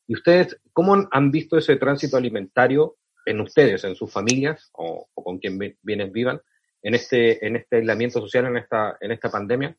¿Y 0.08 0.16
ustedes 0.16 0.60
cómo 0.74 1.08
han 1.10 1.32
visto 1.32 1.58
ese 1.58 1.78
tránsito 1.78 2.18
alimentario 2.18 2.98
en 3.26 3.40
ustedes, 3.40 3.86
en 3.86 3.96
sus 3.96 4.12
familias 4.12 4.70
o, 4.74 5.08
con 5.14 5.38
quien 5.38 5.58
bienes 5.82 6.12
vivan 6.12 6.42
en 6.82 6.96
este, 6.96 7.46
en 7.46 7.56
este 7.56 7.78
aislamiento 7.78 8.20
social, 8.20 8.48
en 8.48 8.58
esta, 8.58 8.98
en 9.00 9.12
esta 9.14 9.30
pandemia? 9.30 9.78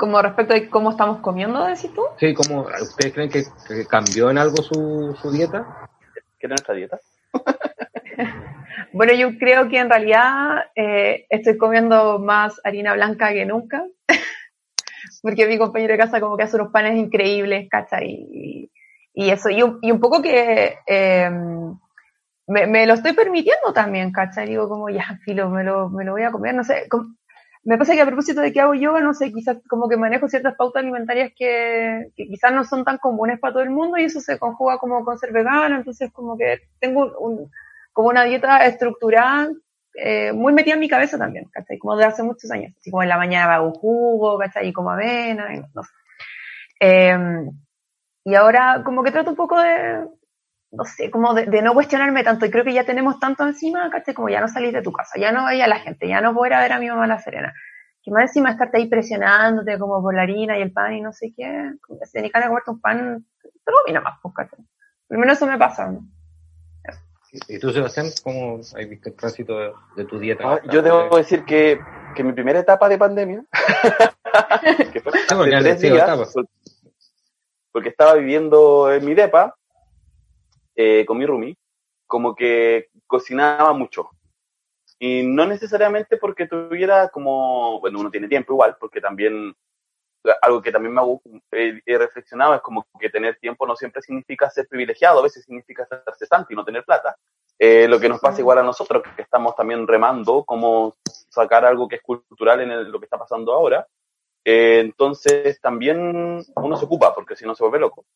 Como 0.00 0.22
respecto 0.22 0.54
a 0.54 0.70
cómo 0.70 0.92
estamos 0.92 1.18
comiendo, 1.18 1.66
decís 1.66 1.92
tú? 1.92 2.00
Sí, 2.18 2.32
¿cómo, 2.32 2.62
¿ustedes 2.80 3.12
creen 3.12 3.28
que, 3.28 3.44
cambió 3.86 4.30
en 4.30 4.38
algo 4.38 4.56
su, 4.62 5.14
su 5.20 5.30
dieta? 5.30 5.90
¿Qué 6.38 6.46
es 6.46 6.48
nuestra 6.48 6.74
dieta? 6.74 6.98
bueno, 8.94 9.12
yo 9.12 9.36
creo 9.38 9.68
que 9.68 9.78
en 9.78 9.90
realidad 9.90 10.70
eh, 10.74 11.26
estoy 11.28 11.58
comiendo 11.58 12.18
más 12.18 12.58
harina 12.64 12.94
blanca 12.94 13.34
que 13.34 13.44
nunca, 13.44 13.84
porque 15.22 15.46
mi 15.46 15.58
compañero 15.58 15.92
de 15.92 15.98
casa 15.98 16.18
como 16.18 16.38
que 16.38 16.44
hace 16.44 16.56
unos 16.56 16.72
panes 16.72 16.96
increíbles, 16.96 17.68
¿cachai? 17.68 18.08
Y, 18.08 18.72
y 19.12 19.28
eso, 19.28 19.50
y 19.50 19.62
un, 19.62 19.80
y 19.82 19.90
un 19.90 20.00
poco 20.00 20.22
que 20.22 20.78
em, 20.86 21.78
me, 22.46 22.66
me, 22.66 22.86
lo 22.86 22.94
estoy 22.94 23.12
permitiendo 23.12 23.74
también, 23.74 24.12
¿cachai? 24.12 24.48
Digo, 24.48 24.66
como 24.66 24.88
ya, 24.88 25.18
filo, 25.26 25.50
me 25.50 25.62
lo, 25.62 25.90
me 25.90 26.06
lo 26.06 26.12
voy 26.12 26.22
a 26.22 26.30
comer, 26.30 26.54
no 26.54 26.64
sé. 26.64 26.88
Me 27.62 27.76
pasa 27.76 27.94
que 27.94 28.00
a 28.00 28.06
propósito 28.06 28.40
de 28.40 28.52
que 28.52 28.60
hago 28.60 28.74
yoga, 28.74 29.00
no 29.00 29.12
sé, 29.12 29.32
quizás 29.32 29.58
como 29.68 29.88
que 29.88 29.96
manejo 29.96 30.28
ciertas 30.28 30.54
pautas 30.56 30.82
alimentarias 30.82 31.32
que, 31.36 32.10
que, 32.16 32.26
quizás 32.26 32.52
no 32.52 32.64
son 32.64 32.84
tan 32.84 32.98
comunes 32.98 33.38
para 33.38 33.52
todo 33.52 33.62
el 33.62 33.70
mundo 33.70 33.98
y 33.98 34.04
eso 34.04 34.20
se 34.20 34.38
conjuga 34.38 34.78
como 34.78 35.04
con 35.04 35.18
ser 35.18 35.32
vegana, 35.32 35.76
entonces 35.76 36.10
como 36.12 36.38
que 36.38 36.60
tengo 36.78 37.12
un, 37.18 37.50
como 37.92 38.08
una 38.08 38.24
dieta 38.24 38.64
estructurada 38.64 39.50
eh, 39.94 40.32
muy 40.32 40.52
metida 40.52 40.74
en 40.74 40.80
mi 40.80 40.88
cabeza 40.88 41.18
también, 41.18 41.46
¿cachai? 41.50 41.78
Como 41.78 41.96
de 41.96 42.04
hace 42.04 42.22
muchos 42.22 42.50
años, 42.50 42.72
así 42.78 42.90
como 42.90 43.02
en 43.02 43.08
la 43.08 43.18
mañana 43.18 43.54
hago 43.54 43.72
jugo, 43.72 44.38
¿cachai? 44.38 44.68
Y 44.68 44.72
como 44.72 44.90
avena, 44.90 45.54
y 45.54 45.60
no 45.74 45.82
sé. 45.82 45.90
Eh, 46.80 47.18
y 48.24 48.34
ahora 48.34 48.82
como 48.84 49.02
que 49.02 49.10
trato 49.10 49.30
un 49.30 49.36
poco 49.36 49.60
de, 49.60 50.06
no 50.72 50.84
sé, 50.84 51.10
como 51.10 51.34
de, 51.34 51.62
no 51.62 51.74
cuestionarme 51.74 52.22
tanto. 52.22 52.46
Y 52.46 52.50
creo 52.50 52.64
que 52.64 52.72
ya 52.72 52.84
tenemos 52.84 53.18
tanto 53.18 53.44
encima, 53.44 53.90
¿cachai? 53.90 54.14
Como 54.14 54.28
ya 54.28 54.40
no 54.40 54.48
salís 54.48 54.72
de 54.72 54.82
tu 54.82 54.92
casa, 54.92 55.18
ya 55.18 55.32
no 55.32 55.46
veía 55.46 55.64
a 55.64 55.68
la 55.68 55.80
gente, 55.80 56.08
ya 56.08 56.20
no 56.20 56.32
voy 56.32 56.52
a 56.52 56.60
ver 56.60 56.72
a 56.72 56.78
mi 56.78 56.88
mamá 56.88 57.06
La 57.06 57.18
Serena. 57.18 57.52
Que 58.02 58.10
más 58.10 58.22
encima 58.22 58.50
estarte 58.50 58.78
ahí 58.78 58.88
presionándote 58.88 59.78
como 59.78 60.00
por 60.00 60.14
la 60.14 60.22
harina 60.22 60.58
y 60.58 60.62
el 60.62 60.72
pan 60.72 60.94
y 60.94 61.00
no 61.00 61.12
sé 61.12 61.32
qué. 61.36 61.72
Como 61.82 61.98
que 61.98 62.06
se 62.06 62.22
ni 62.22 62.30
ganas 62.30 62.50
de 62.50 62.70
un 62.70 62.80
pan, 62.80 63.26
pero 63.42 63.78
a 63.78 63.86
mí 63.86 63.92
nada 63.92 64.04
más, 64.04 64.18
pues, 64.22 64.34
¿cachai? 64.34 64.64
Por 65.06 65.16
lo 65.16 65.20
menos 65.20 65.36
eso 65.36 65.46
me 65.46 65.58
pasa. 65.58 65.92
¿Y 67.48 67.58
tú, 67.58 67.70
Sebastián, 67.70 68.06
cómo 68.24 68.58
has 68.58 68.88
visto 68.88 69.08
el 69.08 69.14
tránsito 69.14 69.56
de, 69.96 70.04
tu 70.04 70.18
dieta? 70.18 70.54
Ah, 70.54 70.60
yo 70.72 70.82
debo 70.82 71.16
decir 71.16 71.44
que, 71.44 71.78
que 72.16 72.24
mi 72.24 72.32
primera 72.32 72.58
etapa 72.58 72.88
de 72.88 72.98
pandemia, 72.98 73.44
que 74.92 75.00
fue 75.00 75.12
tres 75.60 75.80
días, 75.80 76.34
porque 77.70 77.90
estaba 77.90 78.14
viviendo 78.14 78.92
en 78.92 79.04
mi 79.04 79.14
depa 79.14 79.54
eh, 80.82 81.04
con 81.04 81.18
mi 81.18 81.26
roomie, 81.26 81.58
como 82.06 82.34
que 82.34 82.88
cocinaba 83.06 83.74
mucho. 83.74 84.08
Y 84.98 85.22
no 85.22 85.44
necesariamente 85.44 86.16
porque 86.16 86.46
tuviera 86.46 87.10
como, 87.10 87.80
bueno, 87.80 88.00
uno 88.00 88.10
tiene 88.10 88.28
tiempo 88.28 88.54
igual, 88.54 88.78
porque 88.80 88.98
también, 88.98 89.54
algo 90.40 90.62
que 90.62 90.72
también 90.72 90.94
me 90.94 91.02
he, 91.52 91.82
he 91.84 91.98
reflexionado 91.98 92.54
es 92.54 92.62
como 92.62 92.86
que 92.98 93.10
tener 93.10 93.36
tiempo 93.38 93.66
no 93.66 93.76
siempre 93.76 94.00
significa 94.00 94.48
ser 94.48 94.66
privilegiado, 94.68 95.18
a 95.18 95.22
veces 95.22 95.44
significa 95.44 95.84
ser 95.86 96.02
cesante 96.18 96.54
y 96.54 96.56
no 96.56 96.64
tener 96.64 96.82
plata. 96.82 97.14
Eh, 97.58 97.86
lo 97.86 98.00
que 98.00 98.08
nos 98.08 98.18
pasa 98.18 98.40
igual 98.40 98.56
a 98.56 98.62
nosotros, 98.62 99.02
que 99.14 99.20
estamos 99.20 99.54
también 99.54 99.86
remando 99.86 100.44
cómo 100.44 100.96
sacar 101.28 101.66
algo 101.66 101.88
que 101.88 101.96
es 101.96 102.02
cultural 102.02 102.62
en 102.62 102.90
lo 102.90 102.98
que 102.98 103.04
está 103.04 103.18
pasando 103.18 103.52
ahora, 103.52 103.86
eh, 104.46 104.80
entonces 104.80 105.60
también 105.60 106.42
uno 106.56 106.76
se 106.78 106.84
ocupa, 106.86 107.14
porque 107.14 107.36
si 107.36 107.44
no 107.44 107.54
se 107.54 107.64
vuelve 107.64 107.80
loco. 107.80 108.06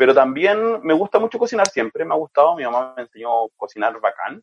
Pero 0.00 0.14
también 0.14 0.80
me 0.82 0.94
gusta 0.94 1.18
mucho 1.18 1.38
cocinar 1.38 1.68
siempre, 1.68 2.06
me 2.06 2.14
ha 2.14 2.16
gustado, 2.16 2.56
mi 2.56 2.64
mamá 2.64 2.94
me 2.96 3.02
enseñó 3.02 3.44
a 3.44 3.48
cocinar 3.54 4.00
bacán. 4.00 4.42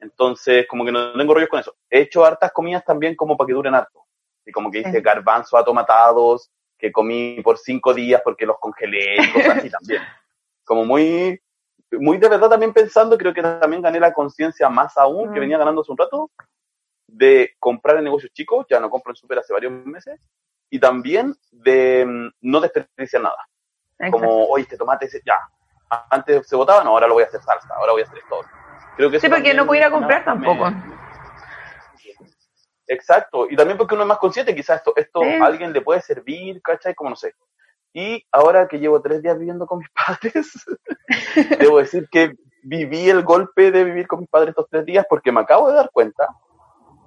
Entonces, 0.00 0.66
como 0.66 0.82
que 0.82 0.92
no 0.92 1.12
tengo 1.12 1.34
rollos 1.34 1.50
con 1.50 1.60
eso. 1.60 1.74
He 1.90 2.00
hecho 2.00 2.24
hartas 2.24 2.50
comidas 2.52 2.82
también 2.86 3.14
como 3.14 3.36
para 3.36 3.48
que 3.48 3.52
duren 3.52 3.74
harto. 3.74 4.06
Y 4.46 4.50
como 4.50 4.70
que 4.70 4.78
hice 4.78 5.02
garbanzo 5.02 5.58
atomatados, 5.58 6.50
que 6.78 6.90
comí 6.90 7.38
por 7.42 7.58
cinco 7.58 7.92
días 7.92 8.22
porque 8.24 8.46
los 8.46 8.58
congelé 8.58 9.16
y 9.16 9.32
cosas 9.34 9.58
así 9.58 9.68
también. 9.68 10.00
Como 10.64 10.86
muy, 10.86 11.38
muy 11.92 12.16
de 12.16 12.28
verdad 12.30 12.48
también 12.48 12.72
pensando, 12.72 13.18
creo 13.18 13.34
que 13.34 13.42
también 13.42 13.82
gané 13.82 14.00
la 14.00 14.14
conciencia 14.14 14.70
más 14.70 14.96
aún, 14.96 15.34
que 15.34 15.38
mm. 15.38 15.42
venía 15.42 15.58
ganando 15.58 15.82
hace 15.82 15.92
un 15.92 15.98
rato, 15.98 16.30
de 17.06 17.52
comprar 17.58 17.98
en 17.98 18.04
negocios 18.04 18.32
chicos, 18.32 18.64
ya 18.70 18.80
no 18.80 18.88
compro 18.88 19.12
en 19.12 19.16
super 19.16 19.38
hace 19.38 19.52
varios 19.52 19.70
meses, 19.84 20.18
y 20.70 20.78
también 20.78 21.36
de 21.52 22.06
mm, 22.06 22.30
no 22.40 22.60
desperdiciar 22.62 23.20
nada. 23.20 23.46
Como, 24.10 24.46
oye, 24.46 24.62
este 24.62 24.76
tomate, 24.76 25.08
ya, 25.24 25.38
antes 26.10 26.46
se 26.48 26.56
botaba, 26.56 26.82
no, 26.82 26.90
ahora 26.90 27.06
lo 27.06 27.14
voy 27.14 27.22
a 27.22 27.26
hacer 27.26 27.40
salsa, 27.42 27.74
ahora 27.74 27.92
voy 27.92 28.02
a 28.02 28.04
hacer 28.04 28.18
esto. 28.18 28.40
Creo 28.96 29.10
que 29.10 29.20
sí, 29.20 29.28
porque 29.28 29.54
no 29.54 29.66
pudiera 29.66 29.90
comprar 29.90 30.24
tampoco. 30.24 30.70
Exacto, 32.86 33.46
y 33.48 33.56
también 33.56 33.78
porque 33.78 33.94
uno 33.94 34.02
es 34.02 34.08
más 34.08 34.18
consciente, 34.18 34.54
quizás 34.54 34.78
esto, 34.78 34.92
esto 34.96 35.22
a 35.22 35.46
alguien 35.46 35.72
le 35.72 35.80
puede 35.80 36.00
servir, 36.00 36.60
¿cachai? 36.60 36.94
Como 36.94 37.10
no 37.10 37.16
sé. 37.16 37.34
Y 37.92 38.26
ahora 38.32 38.68
que 38.68 38.78
llevo 38.78 39.00
tres 39.00 39.22
días 39.22 39.38
viviendo 39.38 39.66
con 39.66 39.78
mis 39.78 39.88
padres, 40.06 40.52
debo 41.58 41.78
decir 41.78 42.08
que 42.10 42.34
viví 42.62 43.08
el 43.08 43.22
golpe 43.22 43.70
de 43.70 43.84
vivir 43.84 44.06
con 44.06 44.20
mis 44.20 44.28
padres 44.28 44.50
estos 44.50 44.68
tres 44.68 44.84
días 44.84 45.06
porque 45.08 45.32
me 45.32 45.40
acabo 45.40 45.68
de 45.68 45.76
dar 45.76 45.90
cuenta 45.92 46.28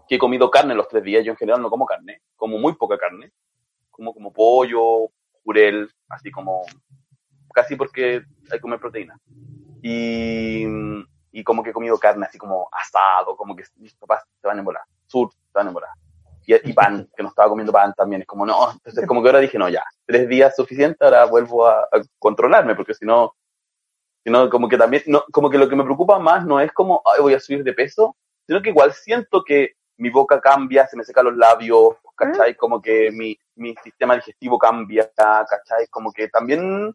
que 0.08 0.16
he 0.16 0.20
comido 0.20 0.50
carne 0.50 0.74
los 0.74 0.88
tres 0.88 1.04
días. 1.04 1.24
Yo 1.26 1.32
en 1.32 1.38
general 1.38 1.62
no 1.62 1.70
como 1.70 1.86
carne, 1.86 2.22
como 2.38 2.58
muy 2.58 2.74
poca 2.74 2.98
carne 2.98 3.32
como, 3.98 4.14
como 4.14 4.32
pollo, 4.32 5.10
jurel, 5.48 5.90
así 6.10 6.30
como 6.30 6.64
casi 7.54 7.78
porque 7.78 8.22
hay 8.52 8.58
que 8.58 8.62
comer 8.62 8.80
proteína. 8.80 9.18
Y, 9.82 10.66
y 11.32 11.44
como 11.44 11.64
que 11.64 11.70
he 11.70 11.74
comido 11.74 11.98
carne 11.98 12.26
así 12.26 12.38
como 12.38 12.68
asado, 12.72 13.38
como 13.38 13.56
que 13.56 13.64
mis 13.78 13.96
papás 13.96 14.26
te 14.42 14.48
van 14.48 14.58
a 14.58 14.60
embolar, 14.60 14.84
sur 15.08 15.30
te 15.30 15.54
van 15.54 15.68
a 15.68 15.70
embolar. 15.70 15.90
Y, 16.46 16.70
y, 16.70 16.74
pan, 16.74 17.08
que 17.16 17.24
no 17.24 17.30
estaba 17.30 17.50
comiendo 17.50 17.72
pan 17.72 17.94
también, 17.96 18.22
es 18.22 18.28
como 18.28 18.46
no, 18.46 18.72
entonces 18.74 19.08
como 19.08 19.22
que 19.22 19.30
ahora 19.30 19.40
dije, 19.40 19.58
no, 19.58 19.70
ya, 19.70 19.84
tres 20.06 20.28
días 20.28 20.56
suficiente, 20.56 21.06
ahora 21.06 21.26
vuelvo 21.26 21.66
a, 21.66 21.88
controlarme, 22.20 22.76
porque 22.76 22.94
si 22.94 23.06
no, 23.06 23.34
si 24.24 24.30
no, 24.30 24.50
como 24.50 24.68
que 24.68 24.78
también, 24.78 25.04
no, 25.08 25.24
como 25.32 25.50
que 25.50 25.58
lo 25.58 25.70
que 25.70 25.76
me 25.76 25.84
preocupa 25.86 26.20
más 26.20 26.46
no 26.46 26.60
es 26.60 26.72
como, 26.74 27.02
ay, 27.06 27.22
voy 27.22 27.34
a 27.34 27.40
subir 27.40 27.64
de 27.64 27.74
peso, 27.74 28.18
sino 28.46 28.62
que 28.62 28.70
igual 28.70 28.92
siento 28.94 29.44
que 29.44 29.72
mi 29.98 30.10
boca 30.10 30.40
cambia, 30.42 30.88
se 30.88 30.98
me 30.98 31.04
secan 31.04 31.26
los 31.26 31.38
labios, 31.38 31.96
¿cachai? 32.18 32.56
Como 32.56 32.82
que 32.82 33.12
mi, 33.12 33.38
mi 33.56 33.76
sistema 33.84 34.16
digestivo 34.16 34.58
cambia, 34.58 35.10
¿cachai? 35.16 35.88
Como 35.90 36.12
que 36.12 36.28
también 36.28 36.94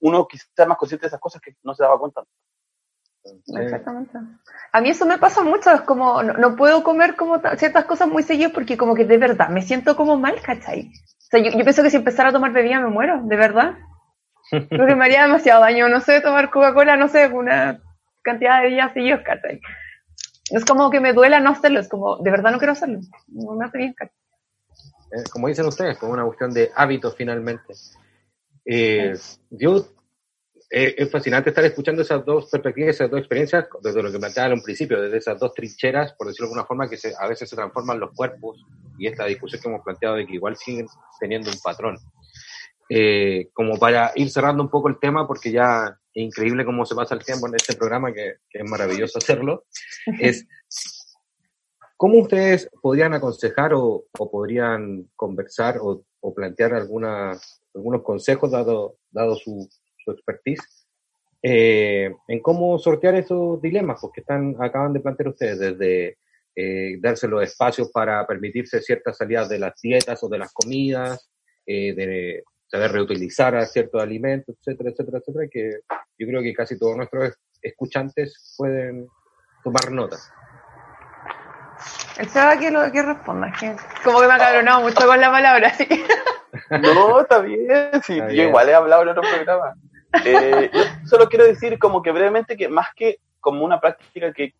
uno 0.00 0.28
quizás 0.28 0.68
más 0.68 0.78
consciente 0.78 1.04
de 1.04 1.08
esas 1.08 1.20
cosas 1.20 1.40
que 1.40 1.56
no 1.62 1.74
se 1.74 1.82
daba 1.82 1.98
cuenta. 1.98 2.22
Exactamente. 3.56 4.18
A 4.72 4.80
mí 4.80 4.90
eso 4.90 5.06
me 5.06 5.18
pasa 5.18 5.42
mucho, 5.42 5.70
es 5.70 5.80
como, 5.80 6.22
no, 6.22 6.56
puedo 6.56 6.82
comer 6.82 7.16
como 7.16 7.40
ciertas 7.56 7.86
cosas 7.86 8.08
muy 8.08 8.22
seguidas 8.22 8.52
porque 8.52 8.76
como 8.76 8.94
que 8.94 9.06
de 9.06 9.16
verdad 9.16 9.48
me 9.48 9.62
siento 9.62 9.96
como 9.96 10.18
mal, 10.18 10.40
¿cachai? 10.42 10.88
O 10.88 11.26
sea, 11.30 11.40
yo, 11.40 11.50
yo 11.50 11.64
pienso 11.64 11.82
que 11.82 11.90
si 11.90 11.96
empezara 11.96 12.28
a 12.28 12.32
tomar 12.32 12.52
bebida 12.52 12.80
me 12.80 12.90
muero, 12.90 13.22
de 13.24 13.36
verdad. 13.36 13.78
Creo 14.50 14.86
que 14.86 14.94
me 14.94 15.06
haría 15.06 15.22
demasiado 15.22 15.62
daño, 15.62 15.88
no 15.88 16.00
sé, 16.00 16.20
tomar 16.20 16.50
Coca-Cola, 16.50 16.96
no 16.96 17.08
sé, 17.08 17.28
una 17.28 17.80
cantidad 18.22 18.60
de 18.60 18.68
días 18.68 18.92
seguidos, 18.92 19.22
¿cachai? 19.24 19.58
Es 20.50 20.64
como 20.66 20.90
que 20.90 21.00
me 21.00 21.14
duela 21.14 21.40
no 21.40 21.50
hacerlo, 21.50 21.80
es 21.80 21.88
como, 21.88 22.18
de 22.18 22.30
verdad 22.30 22.52
no 22.52 22.58
quiero 22.58 22.72
hacerlo, 22.72 23.00
no 23.28 23.54
me 23.54 23.64
hace 23.64 23.78
bien, 23.78 23.94
¿cachai? 23.94 24.14
Eh, 25.14 25.22
como 25.30 25.48
dicen 25.48 25.66
ustedes, 25.66 25.96
como 25.98 26.12
una 26.12 26.24
cuestión 26.24 26.52
de 26.52 26.70
hábitos 26.74 27.14
finalmente. 27.16 27.74
Eh, 28.64 29.14
yo 29.50 29.86
eh, 30.70 30.94
es 30.98 31.10
fascinante 31.10 31.50
estar 31.50 31.64
escuchando 31.64 32.02
esas 32.02 32.24
dos 32.24 32.50
perspectivas, 32.50 32.96
esas 32.96 33.10
dos 33.10 33.20
experiencias, 33.20 33.66
desde 33.80 34.02
lo 34.02 34.10
que 34.10 34.18
planteaba 34.18 34.48
en 34.48 34.54
un 34.54 34.62
principio, 34.62 35.00
desde 35.00 35.18
esas 35.18 35.38
dos 35.38 35.54
trincheras, 35.54 36.14
por 36.14 36.26
decirlo 36.26 36.46
de 36.46 36.50
alguna 36.50 36.66
forma, 36.66 36.88
que 36.88 36.98
a 37.16 37.28
veces 37.28 37.48
se 37.48 37.54
transforman 37.54 38.00
los 38.00 38.12
cuerpos 38.12 38.64
y 38.98 39.06
esta 39.06 39.24
discusión 39.26 39.62
que 39.62 39.68
hemos 39.68 39.84
planteado 39.84 40.16
de 40.16 40.26
que 40.26 40.34
igual 40.34 40.56
siguen 40.56 40.86
teniendo 41.20 41.50
un 41.50 41.58
patrón. 41.62 41.96
Eh, 42.88 43.50
como 43.52 43.78
para 43.78 44.12
ir 44.16 44.30
cerrando 44.30 44.62
un 44.62 44.68
poco 44.68 44.88
el 44.88 44.98
tema, 44.98 45.26
porque 45.28 45.52
ya 45.52 45.96
es 46.12 46.24
increíble 46.24 46.64
cómo 46.64 46.84
se 46.84 46.94
pasa 46.94 47.14
el 47.14 47.24
tiempo 47.24 47.46
en 47.46 47.54
este 47.54 47.76
programa, 47.76 48.12
que, 48.12 48.38
es 48.50 48.70
maravilloso 48.70 49.18
hacerlo, 49.18 49.66
es 50.20 50.46
cómo 51.96 52.20
ustedes 52.20 52.70
podrían 52.82 53.14
aconsejar 53.14 53.72
o, 53.74 54.04
podrían 54.12 55.08
conversar 55.16 55.78
o, 55.80 56.04
plantear 56.34 56.74
alguna, 56.74 57.38
algunos 57.74 58.02
consejos 58.02 58.50
dado, 58.50 58.96
dado 59.10 59.36
su, 59.36 59.68
su 60.02 60.10
expertise, 60.10 60.86
eh, 61.42 62.10
en 62.28 62.40
cómo 62.40 62.78
sortear 62.78 63.14
esos 63.16 63.60
dilemas 63.60 63.98
porque 64.00 64.22
están, 64.22 64.56
acaban 64.58 64.94
de 64.94 65.00
plantear 65.00 65.28
ustedes, 65.28 65.58
desde 65.58 66.16
eh, 66.56 66.98
darse 67.00 67.28
los 67.28 67.42
espacios 67.42 67.90
para 67.90 68.26
permitirse 68.26 68.80
ciertas 68.80 69.18
salidas 69.18 69.48
de 69.50 69.58
las 69.58 69.78
dietas 69.82 70.22
o 70.22 70.28
de 70.28 70.38
las 70.38 70.52
comidas, 70.52 71.30
eh, 71.66 71.94
de 71.94 72.44
saber 72.66 72.92
reutilizar 72.92 73.62
ciertos 73.66 74.02
alimentos, 74.02 74.56
etcétera, 74.58 74.90
etcétera, 74.90 75.18
etcétera, 75.18 75.48
que 75.50 75.70
yo 76.18 76.26
creo 76.26 76.42
que 76.42 76.54
casi 76.54 76.78
todos 76.78 76.96
nuestros 76.96 77.34
escuchantes 77.60 78.54
pueden 78.56 79.06
tomar 79.62 79.92
nota. 79.92 80.16
El 82.18 82.28
Seba 82.28 82.58
que 82.58 82.70
lo 82.70 82.90
que 82.92 83.02
responda, 83.02 83.52
que 83.58 83.76
como 84.02 84.20
que 84.20 84.26
me 84.26 84.34
ha 84.34 84.38
cabronado 84.38 84.82
mucho 84.82 85.06
con 85.06 85.20
la 85.20 85.30
palabra, 85.30 85.68
así 85.68 85.86
No, 86.70 87.20
está 87.20 87.40
bien, 87.40 87.90
sí, 88.02 88.16
yo 88.16 88.42
igual 88.42 88.68
he 88.68 88.74
hablado 88.74 89.02
en 89.02 89.08
otro 89.08 89.22
programa. 89.22 89.74
Eh, 90.24 90.70
yo 90.72 90.80
solo 91.06 91.28
quiero 91.28 91.44
decir 91.44 91.78
como 91.78 92.00
que 92.00 92.12
brevemente 92.12 92.56
que 92.56 92.68
más 92.68 92.88
que 92.94 93.18
como 93.40 93.64
una 93.64 93.80
práctica 93.80 94.32
que, 94.32 94.54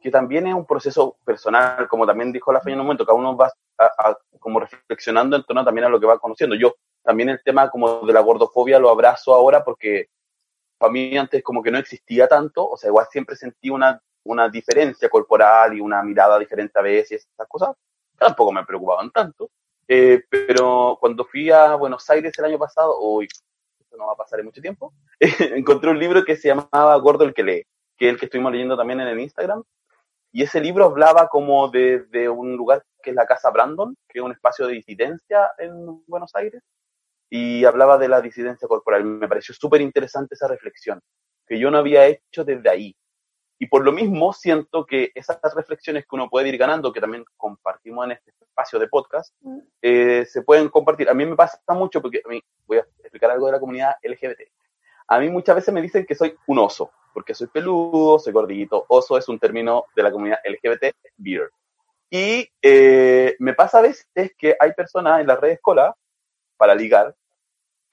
que 0.00 0.10
también 0.10 0.46
es 0.46 0.54
un 0.54 0.66
proceso 0.66 1.16
personal, 1.24 1.86
como 1.88 2.06
también 2.06 2.32
dijo 2.32 2.52
la 2.52 2.60
Feña 2.60 2.74
en 2.74 2.80
un 2.80 2.86
momento, 2.86 3.04
cada 3.04 3.18
uno 3.18 3.36
va 3.36 3.52
como 4.40 4.60
reflexionando 4.60 5.36
en 5.36 5.44
torno 5.44 5.64
también 5.64 5.86
a 5.86 5.88
lo 5.88 6.00
que 6.00 6.06
va 6.06 6.18
conociendo. 6.18 6.56
Yo 6.56 6.74
también 7.02 7.28
el 7.28 7.42
tema 7.42 7.70
como 7.70 8.00
de 8.00 8.12
la 8.12 8.20
gordofobia 8.20 8.78
lo 8.78 8.90
abrazo 8.90 9.34
ahora 9.34 9.62
porque 9.64 10.08
para 10.78 10.92
mí 10.92 11.16
antes 11.16 11.42
como 11.42 11.62
que 11.62 11.70
no 11.70 11.78
existía 11.78 12.26
tanto, 12.26 12.68
o 12.68 12.76
sea, 12.76 12.88
igual 12.88 13.06
siempre 13.10 13.36
sentí 13.36 13.70
una, 13.70 14.00
una 14.24 14.48
diferencia 14.48 15.08
corporal 15.08 15.76
y 15.76 15.80
una 15.80 16.02
mirada 16.02 16.38
diferente 16.38 16.78
a 16.78 16.82
veces 16.82 17.28
esas 17.32 17.48
cosas, 17.48 17.76
tampoco 18.18 18.52
me 18.52 18.64
preocupaban 18.64 19.10
tanto. 19.10 19.50
Eh, 19.86 20.22
pero 20.28 20.96
cuando 20.98 21.24
fui 21.24 21.50
a 21.50 21.74
Buenos 21.74 22.08
Aires 22.08 22.32
el 22.38 22.44
año 22.46 22.58
pasado, 22.58 22.98
uy, 23.00 23.26
esto 23.78 23.96
no 23.96 24.06
va 24.06 24.12
a 24.12 24.16
pasar 24.16 24.40
en 24.40 24.46
mucho 24.46 24.60
tiempo, 24.60 24.94
encontré 25.20 25.90
un 25.90 25.98
libro 25.98 26.24
que 26.24 26.36
se 26.36 26.48
llamaba 26.48 26.96
Gordo 26.96 27.24
el 27.24 27.34
que 27.34 27.42
lee, 27.42 27.66
que 27.96 28.06
es 28.06 28.14
el 28.14 28.18
que 28.18 28.26
estuvimos 28.26 28.52
leyendo 28.52 28.76
también 28.76 29.00
en 29.00 29.08
el 29.08 29.20
Instagram. 29.20 29.62
Y 30.32 30.42
ese 30.42 30.60
libro 30.60 30.86
hablaba 30.86 31.28
como 31.28 31.68
de, 31.68 32.06
de 32.10 32.28
un 32.28 32.56
lugar 32.56 32.82
que 33.02 33.10
es 33.10 33.16
la 33.16 33.26
Casa 33.26 33.50
Brandon, 33.50 33.94
que 34.08 34.18
es 34.18 34.24
un 34.24 34.32
espacio 34.32 34.66
de 34.66 34.74
disidencia 34.74 35.52
en 35.58 36.02
Buenos 36.06 36.34
Aires, 36.34 36.62
y 37.30 37.64
hablaba 37.64 37.98
de 37.98 38.08
la 38.08 38.20
disidencia 38.20 38.66
corporal. 38.66 39.04
Me 39.04 39.28
pareció 39.28 39.54
súper 39.54 39.80
interesante 39.80 40.34
esa 40.34 40.48
reflexión, 40.48 41.00
que 41.46 41.58
yo 41.58 41.70
no 41.70 41.78
había 41.78 42.06
hecho 42.06 42.44
desde 42.44 42.68
ahí. 42.68 42.96
Y 43.58 43.66
por 43.66 43.84
lo 43.84 43.92
mismo 43.92 44.32
siento 44.32 44.84
que 44.84 45.12
esas 45.14 45.38
reflexiones 45.54 46.04
que 46.04 46.16
uno 46.16 46.28
puede 46.28 46.48
ir 46.48 46.58
ganando, 46.58 46.92
que 46.92 47.00
también 47.00 47.24
compartimos 47.36 48.04
en 48.06 48.12
este 48.12 48.32
espacio 48.40 48.78
de 48.78 48.88
podcast, 48.88 49.34
mm. 49.40 49.58
eh, 49.82 50.26
se 50.28 50.42
pueden 50.42 50.68
compartir. 50.68 51.08
A 51.08 51.14
mí 51.14 51.24
me 51.24 51.36
pasa 51.36 51.60
mucho 51.68 52.02
porque 52.02 52.20
a 52.24 52.28
mí, 52.28 52.42
voy 52.66 52.78
a 52.78 52.86
explicar 53.00 53.30
algo 53.30 53.46
de 53.46 53.52
la 53.52 53.60
comunidad 53.60 53.94
LGBT. 54.02 54.40
A 55.08 55.20
mí 55.20 55.28
muchas 55.28 55.54
veces 55.54 55.72
me 55.72 55.82
dicen 55.82 56.04
que 56.04 56.14
soy 56.14 56.36
un 56.46 56.58
oso, 56.58 56.90
porque 57.12 57.34
soy 57.34 57.46
peludo, 57.46 58.18
soy 58.18 58.32
gordito. 58.32 58.84
Oso 58.88 59.16
es 59.16 59.28
un 59.28 59.38
término 59.38 59.84
de 59.94 60.02
la 60.02 60.10
comunidad 60.10 60.38
LGBT, 60.44 60.94
beer. 61.16 61.50
Y 62.10 62.48
eh, 62.62 63.36
me 63.38 63.54
pasa 63.54 63.78
a 63.78 63.82
veces 63.82 64.06
que 64.36 64.56
hay 64.58 64.72
personas 64.72 65.20
en 65.20 65.26
las 65.26 65.40
redes 65.40 65.58
cola, 65.60 65.94
para 66.56 66.74
ligar, 66.74 67.14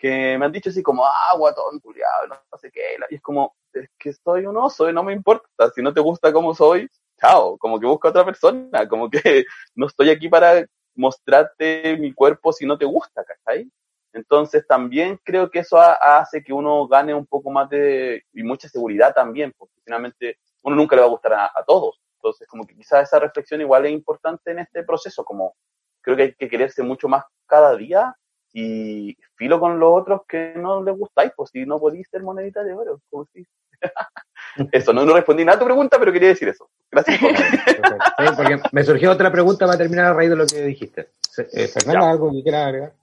que 0.02 0.36
me 0.36 0.46
han 0.46 0.52
dicho 0.52 0.72
así 0.72 0.82
como, 0.82 1.06
ah, 1.06 1.36
guatón, 1.38 1.80
culiado, 1.80 2.26
no, 2.28 2.58
sé 2.58 2.72
qué. 2.72 2.98
Y 3.12 3.16
es 3.16 3.22
como, 3.22 3.56
es 3.72 3.88
que 4.00 4.12
soy 4.12 4.48
un 4.48 4.58
oso 4.58 4.90
y 4.90 4.94
no 4.94 5.04
me 5.04 5.14
importa. 5.14 5.70
Si 5.76 5.84
no 5.84 5.94
te 5.94 6.02
gusta 6.02 6.34
como 6.34 6.56
soy, 6.56 6.90
chao. 7.20 7.56
Como 7.60 7.80
que 7.80 7.86
busca 7.86 8.10
otra 8.10 8.26
persona. 8.26 8.88
Como 8.90 9.12
que 9.12 9.22
no 9.76 9.86
estoy 9.86 10.10
aquí 10.10 10.28
para 10.28 10.66
mostrarte 10.96 11.98
mi 11.98 12.14
cuerpo 12.14 12.52
si 12.52 12.66
no 12.66 12.80
te 12.80 12.86
gusta, 12.86 13.24
¿cachai? 13.24 13.72
Entonces 14.12 14.66
también 14.66 15.20
creo 15.24 15.52
que 15.52 15.60
eso 15.60 15.78
hace 15.80 16.44
que 16.44 16.52
uno 16.52 16.88
gane 16.88 17.14
un 17.14 17.28
poco 17.28 17.52
más 17.52 17.70
de, 17.70 18.24
y 18.34 18.42
mucha 18.42 18.68
seguridad 18.68 19.14
también, 19.14 19.54
porque 19.56 19.76
finalmente 19.86 20.40
uno 20.64 20.76
nunca 20.76 20.96
le 20.96 21.04
va 21.04 21.08
a 21.08 21.12
gustar 21.12 21.34
a, 21.34 21.46
a 21.46 21.64
todos. 21.64 22.02
Entonces 22.16 22.48
como 22.48 22.66
que 22.66 22.76
quizás 22.76 23.04
esa 23.04 23.20
reflexión 23.20 23.62
igual 23.62 23.86
es 23.86 23.92
importante 23.92 24.50
en 24.50 24.60
este 24.60 24.84
proceso, 24.84 25.24
como 25.24 25.56
creo 26.02 26.18
que 26.18 26.24
hay 26.24 26.34
que 26.34 26.50
quererse 26.50 26.82
mucho 26.82 27.08
más 27.08 27.24
cada 27.46 27.76
día 27.76 28.16
y 28.54 29.18
filo 29.36 29.60
con 29.60 29.80
los 29.80 29.90
otros 29.94 30.22
que 30.28 30.54
no 30.56 30.84
les 30.84 30.98
gustáis, 30.98 31.32
pues 31.36 31.50
si 31.52 31.66
no 31.66 31.80
podéis 31.80 32.08
ser 32.10 32.24
monedita 32.24 32.64
de 32.64 32.74
oro, 32.74 33.00
como 33.10 33.26
si. 33.34 33.46
eso, 34.72 34.94
no, 34.94 35.06
no 35.06 35.14
respondí 35.14 35.46
nada 35.46 35.58
a 35.58 35.60
tu 35.60 35.66
pregunta, 35.66 35.98
pero 36.00 36.12
quería 36.12 36.30
decir 36.30 36.50
eso. 36.50 36.70
Gracias 36.92 37.20
porque 38.38 38.60
me 38.72 38.84
surgió 38.84 39.12
otra 39.12 39.32
pregunta 39.32 39.66
para 39.66 39.78
terminar 39.78 40.08
a 40.08 40.14
raíz 40.14 40.30
de 40.30 40.36
lo 40.36 40.46
que 40.46 40.62
dijiste. 40.64 41.10
Eh, 41.54 41.68
Fernanda, 41.68 42.12
¿algo 42.12 42.32
que 42.32 42.44
quieras 42.44 42.68
agregar? 42.68 42.94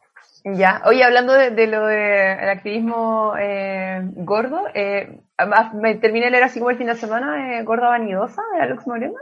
Ya, 0.45 0.83
oye, 0.87 1.03
hablando 1.03 1.33
de, 1.33 1.67
lo 1.67 1.87
del 1.87 2.49
activismo 2.49 3.35
eh, 3.39 4.01
gordo, 4.15 4.63
eh, 4.73 5.21
me 5.75 5.97
terminé 5.97 6.27
de 6.27 6.31
leer 6.31 6.45
así 6.45 6.59
como 6.59 6.71
el 6.71 6.79
fin 6.79 6.87
de 6.87 6.95
semana, 6.95 7.63
Gorda 7.65 7.89
Vanidosa, 7.89 8.43
de 8.55 8.63
Alex 8.63 8.87
Moreno. 8.87 9.19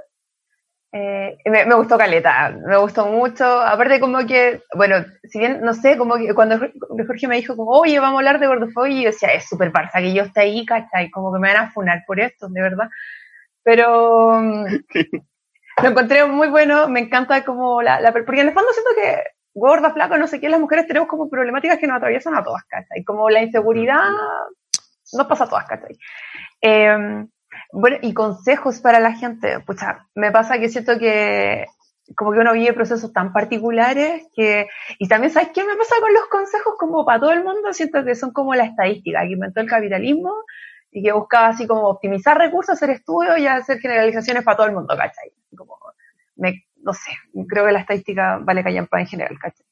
Eh, 0.99 1.37
me, 1.45 1.75
gustó 1.75 1.99
Caleta, 1.99 2.57
me 2.67 2.79
gustó 2.79 3.07
mucho. 3.07 3.45
Aparte, 3.45 4.01
como 4.01 4.27
que, 4.27 4.63
bueno, 4.75 5.05
si 5.25 5.39
bien, 5.39 5.61
no 5.61 5.75
sé, 5.75 5.99
como 5.99 6.17
que 6.17 6.33
cuando 6.35 6.59
Jorge 6.59 7.29
me 7.29 7.37
dijo, 7.37 7.55
como, 7.55 7.73
oye, 7.73 8.01
vamos 8.01 8.17
a 8.17 8.19
hablar 8.21 8.41
de 8.41 8.47
gordofobia, 8.47 8.95
y 8.95 9.03
yo 9.03 9.11
decía, 9.11 9.29
es 9.35 9.47
súper 9.47 9.73
parza 9.73 10.01
que 10.01 10.15
yo 10.15 10.23
esté 10.23 10.41
ahí, 10.41 10.65
¿cachai? 10.65 11.11
Como 11.11 11.33
que 11.33 11.39
me 11.39 11.53
van 11.53 11.67
a 11.67 11.71
funar 11.71 12.03
por 12.07 12.19
esto, 12.19 12.49
de 12.49 12.63
verdad. 12.63 12.89
Pero 13.63 14.41
mm, 14.41 14.65
lo 15.83 15.89
encontré 15.89 16.25
muy 16.25 16.49
bueno, 16.49 16.89
me 16.89 17.01
encanta 17.01 17.45
como 17.45 17.83
la, 17.83 18.01
la, 18.01 18.13
Porque 18.13 18.41
en 18.41 18.49
el 18.49 18.55
fondo 18.55 18.73
siento 18.73 18.91
que 18.95 19.23
gorda, 19.53 19.93
flaco, 19.93 20.17
no 20.17 20.27
sé 20.27 20.41
qué, 20.41 20.49
las 20.49 20.61
mujeres 20.61 20.87
tenemos 20.87 21.09
como 21.09 21.29
problemáticas 21.29 21.79
que 21.79 21.87
nos 21.87 21.99
atraviesan 21.99 22.35
a 22.37 22.43
todas, 22.43 22.65
¿cachai? 22.65 23.05
Como 23.05 23.29
la 23.29 23.43
inseguridad 23.43 24.09
nos 25.13 25.27
pasa 25.27 25.45
a 25.45 25.49
todas, 25.49 25.67
¿cachai? 25.67 25.99
Eh, 26.63 27.27
bueno, 27.73 27.97
y 28.03 28.15
consejos 28.15 28.81
para 28.81 29.01
la 29.01 29.13
gente. 29.13 29.61
Pucha, 29.61 30.07
me 30.15 30.31
pasa 30.31 30.59
que 30.59 30.69
siento 30.69 30.99
que 30.99 31.67
como 32.15 32.33
que 32.33 32.39
uno 32.39 32.53
vive 32.53 32.73
procesos 32.73 33.13
tan 33.13 33.33
particulares 33.33 34.29
que, 34.35 34.69
y 34.99 35.09
también 35.09 35.33
sabes 35.33 35.51
qué 35.53 35.65
me 35.65 35.75
pasa 35.75 35.97
con 36.01 36.13
los 36.15 36.27
consejos 36.27 36.75
como 36.79 37.05
para 37.05 37.19
todo 37.19 37.33
el 37.33 37.43
mundo, 37.43 37.73
siento 37.73 38.05
que 38.05 38.15
son 38.15 38.33
como 38.33 38.55
la 38.55 38.65
estadística 38.65 39.23
que 39.23 39.33
inventó 39.33 39.61
el 39.61 39.69
capitalismo 39.69 40.33
y 40.93 41.03
que 41.03 41.13
buscaba 41.13 41.49
así 41.49 41.67
como 41.67 41.89
optimizar 41.89 42.39
recursos, 42.39 42.75
hacer 42.75 42.91
estudios 42.91 43.39
y 43.39 43.47
hacer 43.47 43.81
generalizaciones 43.81 44.45
para 44.45 44.57
todo 44.57 44.67
el 44.69 44.75
mundo, 44.75 44.97
¿cachai? 44.97 45.33
Como, 45.57 45.77
me, 46.37 46.65
no 46.77 46.93
sé, 46.93 47.11
creo 47.49 47.67
que 47.67 47.73
la 47.73 47.81
estadística 47.81 48.39
vale 48.41 48.63
callampa 48.63 49.01
en 49.01 49.07
general, 49.07 49.37
¿cachai? 49.41 49.67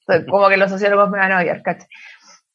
Entonces, 0.00 0.26
como 0.28 0.48
que 0.48 0.56
los 0.56 0.70
sociólogos 0.70 1.10
me 1.10 1.18
van 1.18 1.32
a 1.32 1.38
odiar, 1.38 1.62
¿cachai? 1.62 1.88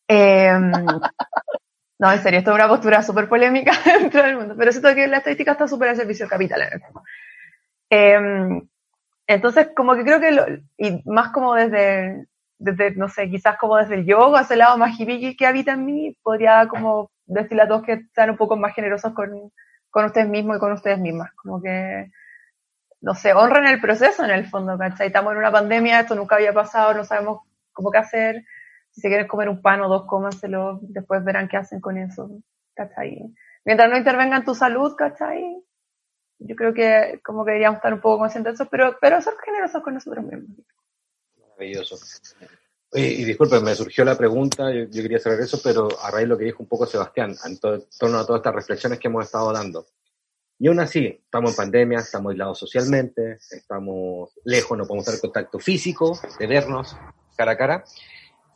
Eh, 0.09 0.53
no, 2.01 2.11
en 2.11 2.23
serio, 2.23 2.39
esto 2.39 2.49
es 2.49 2.55
una 2.55 2.67
postura 2.67 3.03
súper 3.03 3.29
polémica 3.29 3.73
dentro 3.85 4.23
del 4.23 4.35
mundo, 4.35 4.55
pero 4.57 4.71
siento 4.71 4.95
que 4.95 5.07
la 5.07 5.17
estadística 5.17 5.51
está 5.51 5.67
súper 5.67 5.89
al 5.89 5.95
servicio 5.95 6.27
capital 6.27 6.63
en 6.63 6.73
el 6.73 6.81
fondo. 6.81 7.03
Entonces, 9.27 9.67
como 9.75 9.93
que 9.93 10.03
creo 10.03 10.19
que, 10.19 10.31
lo, 10.31 10.45
y 10.79 11.03
más 11.05 11.31
como 11.31 11.53
desde, 11.53 12.25
desde, 12.57 12.95
no 12.95 13.07
sé, 13.07 13.29
quizás 13.29 13.55
como 13.59 13.77
desde 13.77 13.93
el 13.93 14.05
yoga, 14.07 14.41
ese 14.41 14.55
lado 14.55 14.79
más 14.79 14.99
hippie 14.99 15.37
que 15.37 15.45
habita 15.45 15.73
en 15.73 15.85
mí, 15.85 16.17
podría 16.23 16.67
como 16.67 17.11
decirle 17.27 17.61
a 17.61 17.67
todos 17.67 17.83
que 17.83 18.07
sean 18.15 18.31
un 18.31 18.37
poco 18.37 18.57
más 18.57 18.73
generosos 18.73 19.13
con, 19.13 19.51
con 19.91 20.05
ustedes 20.05 20.27
mismos 20.27 20.57
y 20.57 20.59
con 20.59 20.71
ustedes 20.71 20.97
mismas. 20.97 21.31
Como 21.35 21.61
que, 21.61 22.09
no 23.01 23.13
sé, 23.13 23.33
honren 23.33 23.67
el 23.67 23.79
proceso 23.79 24.25
en 24.25 24.31
el 24.31 24.47
fondo, 24.47 24.75
¿cachai? 24.75 25.07
Estamos 25.07 25.33
en 25.33 25.37
una 25.37 25.51
pandemia, 25.51 25.99
esto 25.99 26.15
nunca 26.15 26.37
había 26.37 26.51
pasado, 26.51 26.95
no 26.95 27.05
sabemos 27.05 27.41
cómo 27.73 27.91
qué 27.91 27.99
hacer 27.99 28.43
si 28.91 29.01
se 29.01 29.07
quieren 29.07 29.27
comer 29.27 29.49
un 29.49 29.61
pan 29.61 29.81
o 29.81 29.89
dos, 29.89 30.05
cómanselo, 30.05 30.79
después 30.83 31.23
verán 31.23 31.47
qué 31.47 31.57
hacen 31.57 31.79
con 31.79 31.97
eso, 31.97 32.29
¿cachai? 32.75 33.33
mientras 33.65 33.89
no 33.89 33.97
intervenga 33.97 34.37
en 34.37 34.45
tu 34.45 34.55
salud, 34.55 34.95
¿cachai? 34.95 35.63
Yo 36.39 36.55
creo 36.55 36.73
que 36.73 37.21
como 37.23 37.45
que 37.45 37.51
deberíamos 37.51 37.77
estar 37.77 37.93
un 37.93 38.01
poco 38.01 38.19
conscientes 38.19 38.57
de 38.57 38.63
eso, 38.63 38.71
pero, 38.71 38.97
pero 38.99 39.21
ser 39.21 39.33
generosos 39.45 39.83
con 39.83 39.93
nosotros 39.93 40.25
mismos. 40.25 40.57
Maravilloso. 41.37 41.97
y 42.93 43.23
disculpen, 43.23 43.63
me 43.63 43.75
surgió 43.75 44.03
la 44.03 44.17
pregunta, 44.17 44.71
yo, 44.73 44.89
quería 44.89 45.19
saber 45.19 45.41
eso, 45.41 45.59
pero 45.63 45.87
a 46.01 46.09
raíz 46.09 46.23
de 46.23 46.29
lo 46.29 46.37
que 46.37 46.45
dijo 46.45 46.63
un 46.63 46.69
poco 46.69 46.87
Sebastián, 46.87 47.35
en, 47.45 47.59
torno 47.59 48.17
a 48.17 48.25
todas 48.25 48.39
estas 48.39 48.55
reflexiones 48.55 48.99
que 48.99 49.07
hemos 49.07 49.25
estado 49.25 49.53
dando. 49.53 49.85
Y 50.57 50.67
aún 50.67 50.79
así, 50.79 51.05
estamos 51.23 51.51
en 51.51 51.57
pandemia, 51.57 51.99
estamos 51.99 52.31
aislados 52.31 52.59
socialmente, 52.59 53.37
estamos 53.51 54.31
lejos, 54.43 54.77
no 54.77 54.85
podemos 54.85 55.05
tener 55.05 55.19
contacto 55.19 55.59
físico, 55.59 56.19
de 56.39 56.47
vernos 56.47 56.95
cara 57.35 57.51
a 57.53 57.57
cara. 57.57 57.83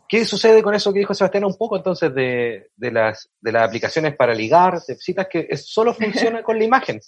¿Qué 0.07 0.23
sucede 0.23 0.61
con 0.61 0.75
eso 0.75 0.93
que 0.93 0.99
dijo 0.99 1.13
Sebastián 1.13 1.45
un 1.45 1.57
poco 1.57 1.77
entonces 1.77 2.13
de, 2.13 2.69
de, 2.75 2.91
las, 2.91 3.29
de 3.41 3.51
las 3.51 3.63
aplicaciones 3.63 4.15
para 4.15 4.35
ligar, 4.35 4.81
de 4.81 4.95
citas 4.95 5.27
que 5.29 5.55
solo 5.57 5.93
funciona 5.95 6.43
con 6.43 6.57
la 6.57 6.65
imagen? 6.65 6.99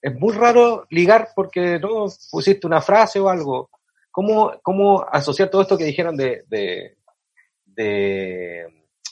Es 0.00 0.14
muy 0.14 0.34
raro 0.34 0.86
ligar 0.90 1.28
porque 1.34 1.78
no 1.78 2.06
pusiste 2.30 2.66
una 2.66 2.80
frase 2.80 3.20
o 3.20 3.28
algo. 3.28 3.70
¿Cómo, 4.10 4.52
cómo 4.62 5.06
asociar 5.10 5.48
todo 5.48 5.62
esto 5.62 5.78
que 5.78 5.84
dijeron 5.84 6.16
de, 6.16 6.44
de, 6.48 6.98
de, 7.64 8.66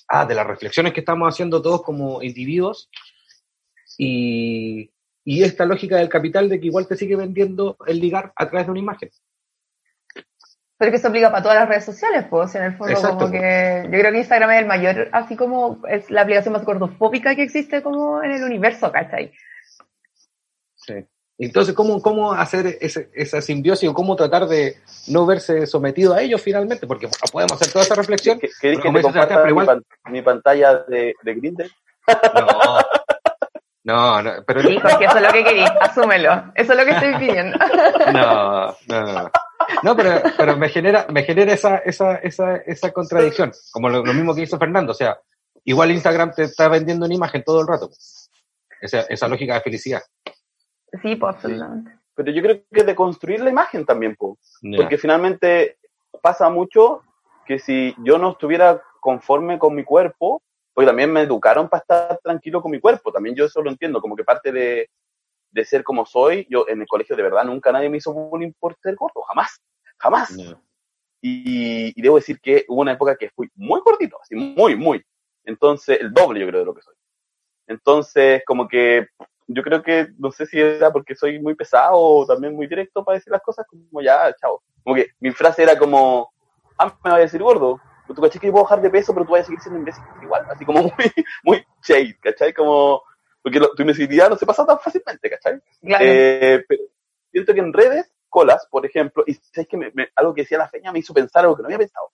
ah, 0.09 0.27
de 0.27 0.35
las 0.35 0.47
reflexiones 0.47 0.93
que 0.93 1.01
estamos 1.01 1.33
haciendo 1.33 1.63
todos 1.63 1.83
como 1.83 2.23
individuos 2.23 2.91
y, 3.97 4.91
y 5.25 5.43
esta 5.43 5.65
lógica 5.65 5.97
del 5.97 6.09
capital 6.09 6.49
de 6.49 6.61
que 6.61 6.67
igual 6.67 6.87
te 6.87 6.97
sigue 6.97 7.17
vendiendo 7.17 7.77
el 7.87 7.99
ligar 7.99 8.33
a 8.37 8.49
través 8.49 8.67
de 8.67 8.73
una 8.73 8.81
imagen? 8.81 9.11
Pero 10.81 10.93
que 10.93 10.99
se 10.99 11.09
aplica 11.09 11.31
para 11.31 11.43
todas 11.43 11.59
las 11.59 11.69
redes 11.69 11.85
sociales, 11.85 12.25
pues, 12.31 12.55
en 12.55 12.63
el 12.63 12.75
fondo, 12.75 12.99
como 13.03 13.31
que 13.31 13.83
yo 13.85 13.91
creo 13.91 14.13
que 14.13 14.19
Instagram 14.19 14.51
es 14.53 14.61
el 14.61 14.67
mayor, 14.67 15.11
así 15.13 15.37
como 15.37 15.83
es 15.87 16.11
la 16.11 16.23
aplicación 16.23 16.55
más 16.55 16.65
gordofóbica 16.65 17.37
que 17.37 17.43
existe 17.43 17.83
como 17.83 18.23
en 18.23 18.31
el 18.31 18.43
universo, 18.43 18.91
¿cachai? 18.91 19.31
Sí. 20.77 20.95
Entonces, 21.37 21.75
¿cómo, 21.75 22.01
cómo 22.01 22.33
hacer 22.33 22.79
ese, 22.81 23.11
esa 23.13 23.43
simbiosis 23.43 23.91
o 23.91 23.93
cómo 23.93 24.17
tratar 24.17 24.47
de 24.47 24.77
no 25.09 25.27
verse 25.27 25.67
sometido 25.67 26.15
a 26.15 26.23
ellos 26.23 26.41
finalmente? 26.41 26.87
Porque 26.87 27.11
podemos 27.31 27.61
hacer 27.61 27.71
toda 27.71 27.85
esa 27.85 27.95
reflexión. 27.95 28.39
¿Qué, 28.39 28.49
qué, 28.59 28.79
que 28.81 29.49
igual... 29.51 29.85
mi, 30.11 30.23
pantalla 30.23 30.79
de, 30.89 31.13
de 31.23 31.35
Grindr? 31.35 31.71
No. 32.35 32.79
No, 33.85 34.23
no, 34.23 34.33
pero... 34.47 34.63
Sí, 34.63 34.79
porque 34.81 35.05
eso 35.05 35.17
es 35.19 35.23
lo 35.23 35.33
que 35.33 35.45
quería, 35.45 35.67
asúmelo. 35.83 36.53
Eso 36.55 36.73
es 36.73 36.79
lo 36.79 36.85
que 36.87 36.91
estoy 36.91 37.15
pidiendo. 37.17 37.59
No, 38.15 38.75
no, 38.89 39.13
no. 39.13 39.31
No, 39.83 39.97
pero, 39.97 40.23
pero 40.37 40.57
me 40.57 40.69
genera, 40.69 41.07
me 41.11 41.23
genera 41.23 41.53
esa, 41.53 41.79
esa, 41.79 42.17
esa, 42.17 42.57
esa 42.57 42.93
contradicción, 42.93 43.53
como 43.73 43.89
lo, 43.89 44.03
mismo 44.03 44.35
que 44.35 44.43
hizo 44.43 44.59
Fernando, 44.59 44.93
o 44.93 44.95
sea, 44.95 45.19
igual 45.65 45.91
Instagram 45.91 46.33
te 46.35 46.45
está 46.45 46.69
vendiendo 46.69 47.07
una 47.07 47.15
imagen 47.15 47.43
todo 47.45 47.61
el 47.61 47.67
rato, 47.67 47.91
esa, 48.81 49.01
esa 49.03 49.29
lógica 49.29 49.55
de 49.55 49.61
felicidad. 49.61 50.03
Sí, 51.03 51.17
pues 51.17 51.35
absolutamente. 51.35 51.93
Pero 52.15 52.33
yo 52.33 52.43
creo 52.43 52.63
que 52.73 52.85
de 52.85 52.95
construir 52.95 53.41
la 53.41 53.51
imagen 53.51 53.87
también, 53.87 54.17
pues, 54.17 54.39
porque 54.77 54.99
finalmente 54.99 55.79
pasa 56.23 56.51
mucho 56.51 57.03
que 57.47 57.59
si 57.59 57.95
yo 58.05 58.19
no 58.19 58.33
estuviera 58.33 58.83
conforme 59.01 59.59
con 59.59 59.75
mi 59.75 59.85
cuerpo, 59.85 60.43
pues 60.75 60.87
también 60.87 61.13
me 61.13 61.23
educaron 61.23 61.69
para 61.69 61.81
estar 61.81 62.19
tranquilo 62.23 62.61
con 62.63 62.71
mi 62.71 62.81
cuerpo, 62.81 63.13
también 63.13 63.35
yo 63.35 63.47
eso 63.47 63.63
lo 63.63 63.71
entiendo, 63.71 64.01
como 64.01 64.17
que 64.17 64.25
parte 64.25 64.53
de, 64.53 64.91
de 65.51 65.65
ser 65.65 65.83
como 65.83 66.07
soy, 66.07 66.47
yo 66.49 66.67
en 66.69 66.81
el 66.81 66.87
colegio 66.87 67.17
de 67.17 67.23
verdad 67.23 67.45
nunca 67.45 67.73
nadie 67.73 67.89
me 67.89 67.99
hizo 67.99 68.13
bullying 68.13 68.53
por 68.59 68.77
ser 68.83 68.95
gordo, 68.95 69.23
jamás, 69.23 69.61
jamás. 69.99 70.37
Y, 71.23 72.01
debo 72.01 72.17
decir 72.17 72.41
que 72.41 72.65
hubo 72.69 72.81
una 72.81 72.93
época 72.93 73.17
que 73.17 73.31
fui 73.31 73.49
muy 73.55 73.81
gordito, 73.85 74.19
así 74.21 74.35
muy, 74.35 74.77
muy. 74.77 75.05
Entonces, 75.45 76.01
el 76.01 76.13
doble 76.13 76.41
yo 76.41 76.47
creo 76.47 76.61
de 76.61 76.67
lo 76.67 76.75
que 76.75 76.83
soy. 76.83 76.95
Entonces, 77.67 78.43
como 78.47 78.67
que 78.69 79.09
yo 79.47 79.63
creo 79.63 79.83
que, 79.83 80.09
no 80.19 80.31
sé 80.31 80.47
si 80.47 80.61
era 80.61 80.93
porque 80.93 81.15
soy 81.15 81.41
muy 81.41 81.55
pesado 81.55 81.99
o 81.99 82.27
también 82.27 82.55
muy 82.55 82.67
directo 82.67 83.05
para 83.05 83.19
decir 83.19 83.33
las 83.33 83.43
cosas, 83.43 83.67
como 83.69 84.01
ya, 84.01 84.33
chao. 84.41 84.63
Como 84.83 84.97
que 84.97 85.09
mi 85.19 85.31
frase 85.33 85.63
era 85.63 85.77
como, 85.77 86.33
ah, 86.79 86.97
me 87.05 87.11
va 87.11 87.17
a 87.17 87.21
decir 87.21 87.43
gordo. 87.43 87.81
Tú 88.07 88.21
caché 88.21 88.41
que 88.41 88.51
puedo 88.51 88.65
bajar 88.65 88.81
de 88.81 88.91
peso, 88.91 89.13
pero 89.13 89.25
tú 89.25 89.33
vas 89.33 89.43
a 89.43 89.45
seguir 89.45 89.61
siendo 89.61 89.79
imbécil 89.79 90.03
igual. 90.23 90.45
Así 90.51 90.65
como 90.65 90.83
muy, 90.83 91.13
muy 91.45 91.65
shade, 91.83 92.17
¿cachai? 92.21 92.53
Como, 92.53 93.03
porque 93.43 93.61
tu 93.61 93.83
imbecilidad 93.83 94.31
no 94.31 94.37
se 94.37 94.47
pasa 94.47 94.67
tan 94.67 94.79
fácilmente, 94.79 95.31
¿cachai? 95.31 95.61
Eh, 95.83 96.65
pero 96.69 96.83
siento 97.31 97.55
que 97.55 97.61
en 97.61 97.73
redes, 97.73 98.13
colas, 98.29 98.67
por 98.71 98.85
ejemplo, 98.85 99.25
y 99.27 99.35
sabes 99.35 99.69
que 99.69 100.09
algo 100.15 100.35
que 100.35 100.43
decía 100.43 100.59
la 100.59 100.69
feña 100.69 100.93
me 100.93 100.99
hizo 100.99 101.15
pensar 101.15 101.45
algo 101.45 101.57
que 101.57 101.63
no 101.63 101.67
había 101.67 101.79
pensado, 101.79 102.13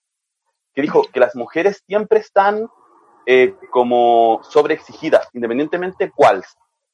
que 0.73 0.81
dijo 0.81 1.03
que 1.11 1.19
las 1.19 1.35
mujeres 1.35 1.83
siempre 1.85 2.19
están 2.19 2.69
eh, 3.25 3.55
como 3.71 4.41
sobreexigidas, 4.43 5.27
independientemente 5.33 6.11
cuál, 6.15 6.43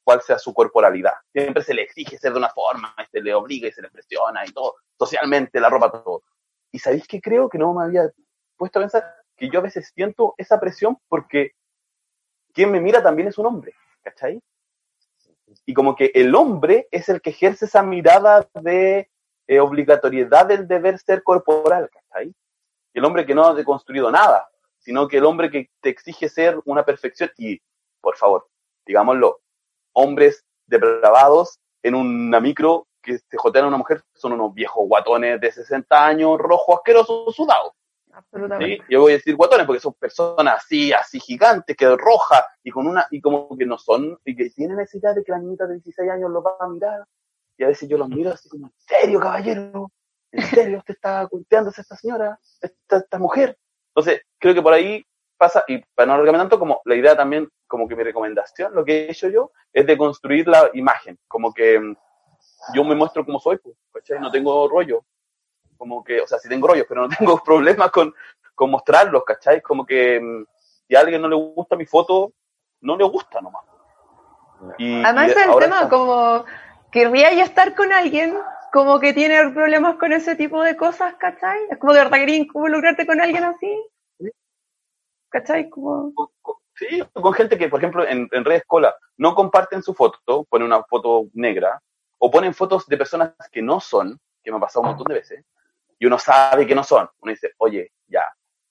cuál 0.02 0.20
sea 0.20 0.38
su 0.38 0.52
corporalidad. 0.52 1.14
Siempre 1.32 1.62
se 1.62 1.74
le 1.74 1.82
exige 1.82 2.18
ser 2.18 2.32
de 2.32 2.38
una 2.38 2.50
forma, 2.50 2.94
se 3.10 3.20
le 3.20 3.32
obliga 3.34 3.68
y 3.68 3.72
se 3.72 3.82
le 3.82 3.90
presiona 3.90 4.44
y 4.44 4.52
todo, 4.52 4.76
socialmente, 4.98 5.60
la 5.60 5.70
ropa, 5.70 5.90
todo. 5.90 6.24
Y 6.72 6.80
sabéis 6.80 7.06
que 7.06 7.20
creo 7.20 7.48
que 7.48 7.58
no 7.58 7.72
me 7.72 7.84
había 7.84 8.10
puesto 8.56 8.80
a 8.80 8.82
pensar 8.82 9.14
que 9.36 9.48
yo 9.48 9.60
a 9.60 9.62
veces 9.62 9.92
siento 9.94 10.34
esa 10.36 10.58
presión 10.58 10.98
porque 11.08 11.52
quien 12.52 12.70
me 12.70 12.80
mira 12.80 13.02
también 13.02 13.28
es 13.28 13.38
un 13.38 13.46
hombre. 13.46 13.74
¿Cachai? 14.04 14.40
Y 15.66 15.74
como 15.74 15.96
que 15.96 16.12
el 16.14 16.34
hombre 16.34 16.88
es 16.90 17.08
el 17.08 17.20
que 17.20 17.30
ejerce 17.30 17.64
esa 17.64 17.82
mirada 17.82 18.48
de 18.54 19.10
eh, 19.46 19.60
obligatoriedad 19.60 20.46
del 20.46 20.68
deber 20.68 20.98
ser 20.98 21.22
corporal, 21.22 21.90
¿cachai? 21.90 22.32
El 22.92 23.04
hombre 23.04 23.26
que 23.26 23.34
no 23.34 23.46
ha 23.46 23.54
deconstruido 23.54 24.10
nada, 24.10 24.48
sino 24.78 25.08
que 25.08 25.18
el 25.18 25.24
hombre 25.24 25.50
que 25.50 25.70
te 25.80 25.88
exige 25.88 26.28
ser 26.28 26.60
una 26.64 26.84
perfección. 26.84 27.30
Y, 27.38 27.60
por 28.00 28.16
favor, 28.16 28.46
digámoslo, 28.86 29.40
hombres 29.92 30.44
depravados 30.66 31.58
en 31.82 31.94
una 31.94 32.40
micro 32.40 32.86
que 33.02 33.18
se 33.18 33.36
jotean 33.36 33.66
a 33.66 33.68
una 33.68 33.76
mujer 33.76 34.02
son 34.14 34.32
unos 34.32 34.54
viejos 34.54 34.88
guatones 34.88 35.40
de 35.40 35.52
60 35.52 36.06
años, 36.06 36.38
rojos, 36.38 36.76
asquerosos, 36.76 37.34
sudados. 37.34 37.72
Yo 38.88 39.00
voy 39.02 39.12
a 39.12 39.16
decir 39.16 39.36
guatones 39.36 39.66
porque 39.66 39.80
son 39.80 39.94
personas 39.94 40.62
así, 40.64 40.92
así 40.92 41.20
gigantes, 41.20 41.76
que 41.76 41.96
roja 41.96 42.46
y 42.62 42.70
con 42.70 42.86
una, 42.86 43.06
y 43.10 43.20
como 43.20 43.56
que 43.56 43.66
no 43.66 43.78
son, 43.78 44.18
y 44.24 44.36
que 44.36 44.50
tienen 44.50 44.80
esa 44.80 44.96
idea 44.98 45.12
de 45.12 45.24
que 45.24 45.32
la 45.32 45.38
niñita 45.38 45.66
de 45.66 45.74
16 45.74 46.10
años 46.10 46.30
los 46.30 46.44
va 46.44 46.56
a 46.58 46.68
mirar. 46.68 47.04
Y 47.56 47.64
a 47.64 47.68
veces 47.68 47.88
yo 47.88 47.96
los 47.98 48.08
miro 48.08 48.32
así 48.32 48.48
como, 48.48 48.66
¿en 48.66 48.72
serio, 48.76 49.20
caballero? 49.20 49.90
¿En 50.32 50.42
serio 50.42 50.78
usted 50.78 50.94
está 50.94 51.20
a 51.20 51.28
esta 51.78 51.96
señora, 51.96 52.38
esta, 52.60 52.96
esta 52.96 53.18
mujer? 53.18 53.56
Entonces, 53.94 54.22
creo 54.38 54.54
que 54.54 54.62
por 54.62 54.72
ahí 54.72 55.04
pasa, 55.36 55.64
y 55.68 55.78
para 55.94 56.06
no 56.06 56.14
alargarme 56.14 56.40
tanto, 56.40 56.58
como 56.58 56.80
la 56.84 56.96
idea 56.96 57.16
también, 57.16 57.48
como 57.66 57.88
que 57.88 57.94
mi 57.94 58.02
recomendación, 58.02 58.74
lo 58.74 58.84
que 58.84 59.04
he 59.04 59.10
hecho 59.10 59.28
yo, 59.28 59.52
es 59.72 59.86
de 59.86 59.96
construir 59.96 60.48
la 60.48 60.70
imagen, 60.74 61.18
como 61.28 61.52
que 61.52 61.78
mm, 61.78 61.96
yo 62.74 62.84
me 62.84 62.94
muestro 62.94 63.24
como 63.24 63.38
soy, 63.38 63.58
pues, 63.58 64.04
No 64.20 64.30
tengo 64.30 64.68
rollo, 64.68 65.04
como 65.84 66.02
que, 66.02 66.18
o 66.18 66.26
sea, 66.26 66.38
sí 66.38 66.48
tengo 66.48 66.66
rollos, 66.66 66.86
pero 66.88 67.02
no 67.02 67.08
tengo 67.18 67.42
problemas 67.44 67.90
con, 67.90 68.14
con 68.54 68.70
mostrarlos, 68.70 69.22
¿cachai? 69.22 69.60
Como 69.60 69.84
que 69.84 70.18
mm, 70.18 70.44
si 70.88 70.96
a 70.96 71.00
alguien 71.00 71.20
no 71.20 71.28
le 71.28 71.36
gusta 71.36 71.76
mi 71.76 71.84
foto, 71.84 72.32
no 72.80 72.96
le 72.96 73.04
gusta 73.04 73.42
nomás. 73.42 73.64
Y, 74.78 75.04
Además 75.04 75.28
es 75.28 75.36
el 75.36 75.56
tema, 75.58 75.88
como 75.90 76.46
querría 76.90 77.34
ya 77.34 77.44
estar 77.44 77.74
con 77.74 77.92
alguien 77.92 78.34
como 78.72 78.98
que 78.98 79.12
tiene 79.12 79.50
problemas 79.50 79.96
con 79.96 80.14
ese 80.14 80.36
tipo 80.36 80.62
de 80.62 80.74
cosas, 80.74 81.14
¿cachai? 81.16 81.58
Es 81.70 81.76
como 81.76 81.92
de 81.92 81.98
verdad 81.98 82.18
quería 82.18 82.36
involucrarte 82.36 83.06
con 83.06 83.20
alguien 83.20 83.44
así. 83.44 83.84
¿Cachai? 85.28 85.68
Como... 85.68 86.12
Sí, 86.76 87.02
con 87.12 87.34
gente 87.34 87.58
que, 87.58 87.68
por 87.68 87.80
ejemplo, 87.80 88.08
en, 88.08 88.26
en 88.32 88.44
redes 88.44 88.64
cola 88.66 88.96
no 89.18 89.34
comparten 89.34 89.82
su 89.82 89.92
foto, 89.92 90.44
ponen 90.44 90.68
una 90.68 90.82
foto 90.84 91.26
negra, 91.34 91.78
o 92.18 92.30
ponen 92.30 92.54
fotos 92.54 92.86
de 92.86 92.96
personas 92.96 93.34
que 93.52 93.60
no 93.60 93.80
son, 93.80 94.18
que 94.42 94.50
me 94.50 94.56
ha 94.56 94.60
pasado 94.60 94.82
un 94.82 94.88
montón 94.88 95.06
de 95.08 95.14
veces, 95.14 95.44
y 95.98 96.06
uno 96.06 96.18
sabe 96.18 96.66
que 96.66 96.74
no 96.74 96.84
son. 96.84 97.08
Uno 97.20 97.30
dice, 97.30 97.52
oye, 97.58 97.92
ya, 98.06 98.24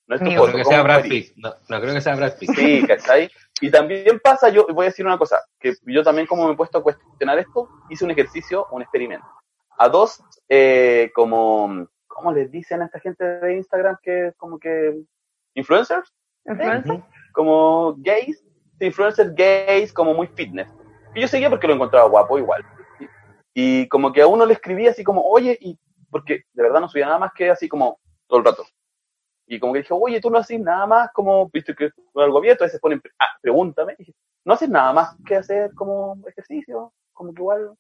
no 0.08 0.16
es 0.16 0.22
tu 0.22 0.32
no 0.32 0.44
Creo 0.44 0.58
que 0.58 0.66
sea 0.66 0.84
Brad 0.84 1.04
Pitt. 1.04 1.34
No, 1.38 1.54
creo 1.68 1.94
que 1.94 2.02
sea 2.02 2.16
Brad 2.16 2.38
Pitt. 2.38 2.52
Sí, 2.56 2.86
¿cachai? 2.88 3.30
Y 3.62 3.72
también 3.72 4.20
pasa, 4.20 4.50
yo 4.50 4.68
voy 4.68 4.86
a 4.86 4.90
decir 4.90 5.06
una 5.06 5.18
cosa, 5.18 5.42
que 5.60 5.74
yo 5.84 6.04
también 6.04 6.28
como 6.28 6.46
me 6.46 6.54
he 6.54 6.58
puesto 6.58 6.80
a 6.80 6.84
cuestionar 6.84 7.40
esto, 7.40 7.70
hice 7.90 8.04
un 8.04 8.12
ejercicio, 8.12 8.68
un 8.72 8.82
experimento. 8.82 9.26
A 9.78 9.88
dos, 9.90 10.22
eh, 10.50 11.12
como, 11.16 11.88
¿cómo 12.08 12.32
les 12.34 12.52
dicen 12.52 12.82
a 12.82 12.86
esta 12.86 13.00
gente 13.00 13.24
de 13.24 13.56
Instagram 13.56 13.98
que 14.02 14.34
como 14.38 14.60
que 14.60 15.02
influencers? 15.56 16.12
¿Influencers? 16.46 17.04
Como 17.32 17.96
gays, 17.98 18.44
influencers 18.80 19.34
gays, 19.34 19.94
como 19.94 20.14
muy 20.14 20.28
fitness. 20.28 20.68
Y 21.16 21.22
yo 21.22 21.28
seguía 21.28 21.50
porque 21.50 21.68
lo 21.68 21.74
encontraba 21.74 22.10
guapo 22.10 22.38
igual. 22.38 22.66
Y 23.54 23.88
como 23.88 24.12
que 24.12 24.22
a 24.22 24.28
uno 24.28 24.46
le 24.46 24.54
escribía 24.54 24.92
así 24.92 25.04
como, 25.04 25.22
oye, 25.22 25.58
¿y 25.62 25.78
porque 26.14 26.44
de 26.54 26.64
verdad 26.64 26.80
no 26.80 26.88
subía 26.88 27.08
nada 27.08 27.20
más 27.20 27.34
que 27.34 27.50
así 27.50 27.68
como 27.68 28.00
todo 28.28 28.40
el 28.40 28.46
rato. 28.46 28.66
Y 29.46 29.60
como 29.60 29.74
que 29.74 29.80
dije, 29.80 29.94
oye, 29.94 30.22
tú 30.22 30.30
no 30.30 30.38
haces 30.38 30.60
nada 30.60 30.88
más 30.88 31.12
como, 31.12 31.50
viste 31.50 31.76
que 31.76 31.90
algo 32.16 32.38
abierto, 32.38 32.64
a 32.64 32.68
veces 32.68 32.80
ponen, 32.80 33.02
ah, 33.20 33.38
pregúntame. 33.42 33.98
No 34.46 34.54
haces 34.54 34.70
nada 34.70 34.94
más 34.94 35.16
que 35.26 35.36
hacer 35.36 35.74
como 35.74 36.18
ejercicio, 36.26 36.94
como 37.12 37.34
que 37.34 37.42
igual 37.42 37.76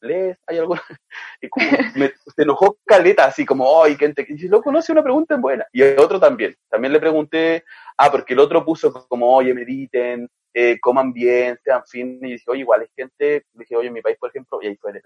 lees, 0.00 0.38
hay 0.46 0.58
algo. 0.58 0.74
Y 1.42 1.48
como 1.48 1.66
me, 1.96 2.08
se 2.08 2.42
enojó 2.42 2.76
caleta, 2.84 3.24
así 3.24 3.46
como, 3.46 3.82
ay, 3.82 3.96
gente, 3.96 4.26
y 4.28 4.46
lo 4.48 4.62
conoce 4.62 4.92
una 4.92 5.02
pregunta 5.02 5.34
en 5.34 5.40
buena. 5.40 5.66
Y 5.72 5.80
el 5.80 5.98
otro 5.98 6.20
también, 6.20 6.54
también 6.68 6.92
le 6.92 7.00
pregunté, 7.00 7.64
ah, 7.96 8.10
porque 8.10 8.34
el 8.34 8.40
otro 8.40 8.62
puso 8.62 8.92
como, 9.08 9.34
oye, 9.34 9.54
mediten, 9.54 10.28
eh, 10.52 10.78
coman 10.80 11.14
bien, 11.14 11.58
sean 11.64 11.82
fin, 11.86 12.18
y 12.22 12.32
dije, 12.32 12.44
oye, 12.48 12.60
igual 12.60 12.82
hay 12.82 12.88
gente, 12.94 13.46
dije, 13.54 13.74
oye, 13.74 13.88
en 13.88 13.94
mi 13.94 14.02
país, 14.02 14.18
por 14.18 14.28
ejemplo, 14.28 14.58
y 14.60 14.66
ahí 14.66 14.76
fue 14.76 14.90
el 14.90 15.00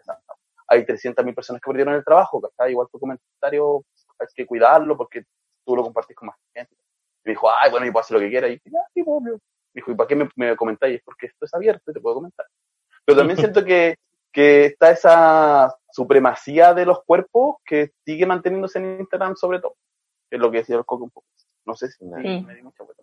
hay 0.75 0.85
300.000 0.85 1.35
personas 1.35 1.63
que 1.63 1.71
perdieron 1.71 1.95
el 1.95 2.05
trabajo, 2.05 2.41
¿cachai? 2.41 2.73
Igual 2.73 2.89
tu 2.91 2.99
comentario 2.99 3.85
hay 4.19 4.27
que 4.35 4.47
cuidarlo 4.47 4.97
porque 4.97 5.25
tú 5.65 5.77
lo 5.77 5.83
compartís 5.83 6.17
con 6.17 6.27
más 6.27 6.37
gente. 6.55 6.75
Y 6.75 7.29
me 7.29 7.33
dijo, 7.33 7.51
ay, 7.51 7.71
bueno, 7.71 7.87
yo 7.87 7.93
puedo 7.93 8.03
hacer 8.03 8.15
lo 8.17 8.21
que 8.21 8.31
quiera. 8.31 8.49
Y 8.49 8.61
ya, 8.65 8.81
sí, 8.93 9.03
obvio. 9.07 9.35
Me 9.35 9.81
dijo, 9.81 9.91
¿y 9.91 9.95
para 9.95 10.09
qué 10.09 10.17
me, 10.17 10.29
me 10.37 10.57
comentáis? 10.57 11.01
Porque 11.05 11.27
esto 11.27 11.45
es 11.45 11.55
abierto 11.55 11.91
y 11.91 11.95
te 11.95 12.01
puedo 12.01 12.17
comentar. 12.17 12.47
Pero 13.05 13.19
también 13.19 13.39
siento 13.39 13.65
que, 13.65 13.97
que 14.33 14.67
está 14.67 14.91
esa 14.91 15.75
supremacía 15.91 16.75
de 16.75 16.87
los 16.87 17.03
cuerpos 17.05 17.57
que 17.65 17.93
sigue 18.05 18.27
manteniéndose 18.27 18.79
en 18.79 19.01
Instagram 19.01 19.37
sobre 19.37 19.61
todo. 19.61 19.77
Que 20.31 20.37
es 20.37 20.43
lo 20.43 20.51
que 20.51 20.59
decía 20.59 20.77
el 20.77 20.85
Coco 20.85 21.05
un 21.05 21.11
poco. 21.11 21.27
No 21.67 21.75
sé 21.75 21.91
si 21.91 22.05
me, 22.05 22.23
di 22.23 22.63
mucha 22.63 22.85
vuelta. 22.85 23.03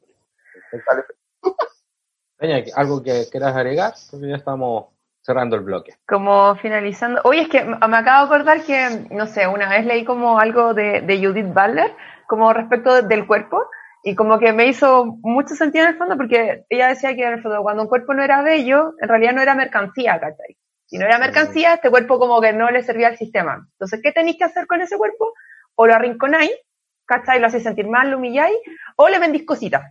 ¿Algo 2.76 3.03
que 3.03 3.26
quieras 3.32 3.55
agregar? 3.55 3.93
Porque 4.09 4.30
ya 4.30 4.36
estamos 4.36 4.88
cerrando 5.22 5.55
el 5.55 5.63
bloque. 5.63 5.95
Como 6.07 6.55
finalizando. 6.55 7.22
Oye, 7.24 7.41
es 7.41 7.49
que 7.49 7.63
me 7.63 7.76
acabo 7.97 8.28
de 8.28 8.36
acordar 8.36 8.63
que, 8.63 9.07
no 9.11 9.28
sé, 9.28 9.47
una 9.47 9.69
vez 9.69 9.86
leí 9.86 10.03
como 10.03 10.39
algo 10.39 10.74
de, 10.74 11.01
de 11.01 11.26
Judith 11.26 11.47
Butler, 11.47 11.93
como 12.28 12.53
respecto 12.53 13.01
del 13.01 13.28
cuerpo, 13.28 13.65
y 14.03 14.15
como 14.15 14.39
que 14.39 14.51
me 14.51 14.65
hizo 14.65 15.05
mucho 15.22 15.53
sentido 15.55 15.86
en 15.86 15.91
el 15.91 15.97
fondo, 15.97 16.17
porque 16.17 16.65
ella 16.69 16.88
decía 16.88 17.15
que 17.15 17.24
en 17.24 17.34
el 17.34 17.41
fondo, 17.41 17.61
cuando 17.61 17.84
un 17.84 17.89
cuerpo 17.89 18.13
no 18.13 18.24
era 18.24 18.41
bello, 18.41 18.93
en 18.99 19.09
realidad 19.09 19.34
no 19.34 19.41
era 19.41 19.53
mercancía, 19.53 20.19
¿cachai? 20.19 20.57
Si 20.88 20.97
no 20.97 21.05
era 21.05 21.19
mercancía, 21.19 21.76
este 21.76 21.89
cuerpo 21.89 22.19
como 22.19 22.41
que 22.41 22.51
no 22.51 22.69
le 22.72 22.84
servía 22.84 23.07
al 23.07 23.17
sistema. 23.17 23.65
Entonces, 23.74 24.01
¿qué 24.03 24.11
tenéis 24.11 24.38
que 24.38 24.45
hacer 24.45 24.65
con 24.65 24.82
ese 24.82 24.97
cuerpo? 24.97 25.34
O 25.76 25.88
lo 25.88 25.93
arrinconáis, 25.93 26.51
¿cachai? 27.05 27.39
Lo 27.39 27.47
hacéis 27.47 27.63
sentir 27.63 27.88
mal, 27.88 28.09
lo 28.09 28.17
humilláis, 28.17 28.57
o 28.97 29.07
le 29.07 29.19
vendís 29.19 29.45
cositas 29.45 29.84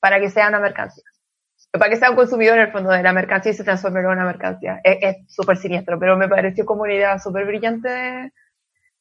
para 0.00 0.20
que 0.20 0.30
sea 0.30 0.48
una 0.48 0.60
mercancía 0.60 1.04
para 1.78 1.90
que 1.90 1.96
sea 1.96 2.10
un 2.10 2.16
consumidor 2.16 2.58
en 2.58 2.66
el 2.66 2.72
fondo 2.72 2.90
de 2.90 3.02
la 3.02 3.12
mercancía 3.12 3.52
y 3.52 3.54
se 3.54 3.64
transforme 3.64 4.00
en 4.00 4.06
una 4.06 4.24
mercancía. 4.24 4.80
Es 4.84 5.16
súper 5.28 5.56
siniestro, 5.56 5.98
pero 5.98 6.16
me 6.16 6.28
pareció 6.28 6.64
como 6.64 6.82
una 6.82 6.94
idea 6.94 7.18
súper 7.18 7.46
brillante 7.46 8.32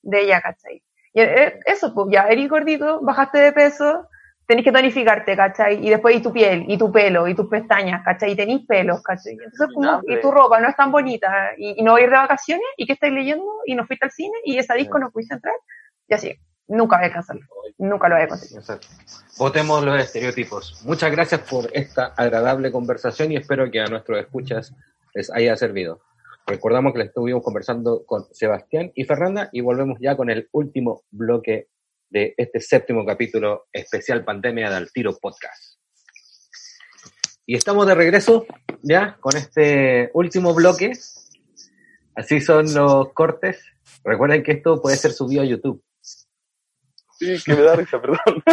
de, 0.01 0.21
ella, 0.21 0.41
¿cachai? 0.41 0.83
Y 1.13 1.21
eso, 1.65 1.93
pues 1.93 2.07
ya 2.11 2.27
eres 2.27 2.49
gordito, 2.49 2.99
bajaste 3.01 3.39
de 3.39 3.51
peso, 3.51 4.07
tenés 4.45 4.63
que 4.63 4.71
tonificarte, 4.71 5.35
¿cachai? 5.35 5.85
Y 5.85 5.89
después 5.89 6.15
y 6.15 6.21
tu 6.21 6.31
piel, 6.31 6.65
y 6.67 6.77
tu 6.77 6.91
pelo, 6.91 7.27
y 7.27 7.35
tus 7.35 7.47
pestañas, 7.47 8.03
¿cachai? 8.03 8.31
Y 8.31 8.35
tenés 8.35 8.65
pelos, 8.67 9.01
¿cachai? 9.01 9.33
Entonces, 9.33 9.67
como, 9.73 10.01
y 10.07 10.21
tu 10.21 10.31
ropa 10.31 10.59
no 10.59 10.69
es 10.69 10.75
tan 10.75 10.91
bonita, 10.91 11.51
y, 11.57 11.81
no 11.83 11.93
voy 11.93 12.01
a 12.01 12.03
ir 12.05 12.09
de 12.11 12.17
vacaciones, 12.17 12.67
y 12.77 12.85
qué 12.85 12.93
estáis 12.93 13.13
leyendo, 13.13 13.51
y 13.65 13.75
no 13.75 13.85
fuiste 13.85 14.05
al 14.05 14.11
cine, 14.11 14.37
y 14.45 14.57
esa 14.57 14.75
disco 14.75 14.99
no 14.99 15.11
pudiste 15.11 15.35
entrar, 15.35 15.55
y 16.07 16.13
así 16.13 16.39
nunca 16.67 16.97
voy 16.97 17.03
a 17.03 17.07
alcanzarlo. 17.07 17.45
Nunca 17.77 18.09
lo 18.09 18.15
voy 18.15 18.23
a 18.23 18.27
conseguir. 18.27 18.61
Votemos 19.37 19.83
los 19.83 19.99
estereotipos. 20.01 20.81
Muchas 20.83 21.11
gracias 21.11 21.41
por 21.41 21.69
esta 21.73 22.07
agradable 22.17 22.71
conversación 22.71 23.31
y 23.31 23.37
espero 23.37 23.69
que 23.69 23.79
a 23.79 23.87
nuestros 23.87 24.19
escuchas 24.19 24.73
les 25.13 25.31
haya 25.31 25.55
servido. 25.55 26.01
Recordamos 26.47 26.93
que 26.93 27.01
estuvimos 27.01 27.43
conversando 27.43 28.05
con 28.05 28.25
Sebastián 28.33 28.91
y 28.95 29.03
Fernanda 29.03 29.49
y 29.51 29.61
volvemos 29.61 29.99
ya 29.99 30.15
con 30.15 30.29
el 30.29 30.47
último 30.53 31.03
bloque 31.11 31.67
de 32.09 32.33
este 32.37 32.61
séptimo 32.61 33.05
capítulo 33.05 33.67
especial 33.71 34.23
Pandemia 34.23 34.69
del 34.71 34.91
Tiro 34.91 35.17
Podcast. 35.17 35.77
Y 37.45 37.55
estamos 37.55 37.85
de 37.87 37.95
regreso 37.95 38.45
ya 38.81 39.17
con 39.19 39.35
este 39.35 40.09
último 40.13 40.53
bloque. 40.53 40.93
Así 42.15 42.41
son 42.41 42.73
los 42.73 43.13
cortes. 43.13 43.63
Recuerden 44.03 44.41
que 44.43 44.53
esto 44.53 44.81
puede 44.81 44.97
ser 44.97 45.11
subido 45.11 45.43
a 45.43 45.45
YouTube. 45.45 45.83
Sí, 47.19 47.35
que 47.43 47.55
me 47.55 47.61
da 47.61 47.75
risa, 47.75 47.99
perdón. 47.99 48.43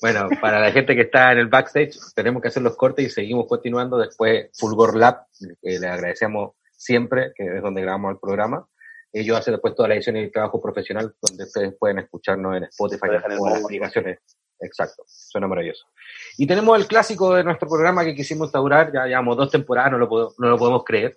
Bueno, 0.00 0.28
para 0.40 0.60
la 0.60 0.70
gente 0.70 0.94
que 0.94 1.02
está 1.02 1.32
en 1.32 1.38
el 1.38 1.48
backstage, 1.48 1.96
tenemos 2.14 2.42
que 2.42 2.48
hacer 2.48 2.62
los 2.62 2.76
cortes 2.76 3.06
y 3.06 3.10
seguimos 3.10 3.46
continuando. 3.48 3.98
Después, 3.98 4.50
Fulgor 4.58 4.96
Lab, 4.96 5.26
que 5.62 5.78
le 5.78 5.86
agradecemos 5.88 6.52
siempre, 6.76 7.32
que 7.34 7.56
es 7.56 7.62
donde 7.62 7.82
grabamos 7.82 8.12
el 8.12 8.18
programa. 8.18 8.66
Ellos 9.12 9.38
hacen 9.38 9.54
después 9.54 9.74
toda 9.74 9.88
la 9.88 9.94
edición 9.94 10.16
y 10.16 10.20
el 10.20 10.32
trabajo 10.32 10.60
profesional, 10.60 11.14
donde 11.22 11.44
ustedes 11.44 11.74
pueden 11.78 12.00
escucharnos 12.00 12.56
en 12.56 12.64
Spotify, 12.64 13.06
en 13.06 13.38
las 13.38 13.64
aplicaciones. 13.64 14.18
Exacto, 14.60 15.04
suena 15.06 15.46
maravilloso. 15.46 15.86
Y 16.36 16.46
tenemos 16.46 16.78
el 16.78 16.86
clásico 16.86 17.34
de 17.34 17.44
nuestro 17.44 17.68
programa 17.68 18.04
que 18.04 18.14
quisimos 18.14 18.46
instaurar, 18.46 18.92
ya 18.92 19.06
llevamos 19.06 19.36
dos 19.36 19.50
temporadas, 19.50 19.92
no 19.92 19.98
lo, 19.98 20.34
no 20.38 20.48
lo 20.48 20.56
podemos 20.56 20.84
creer, 20.84 21.16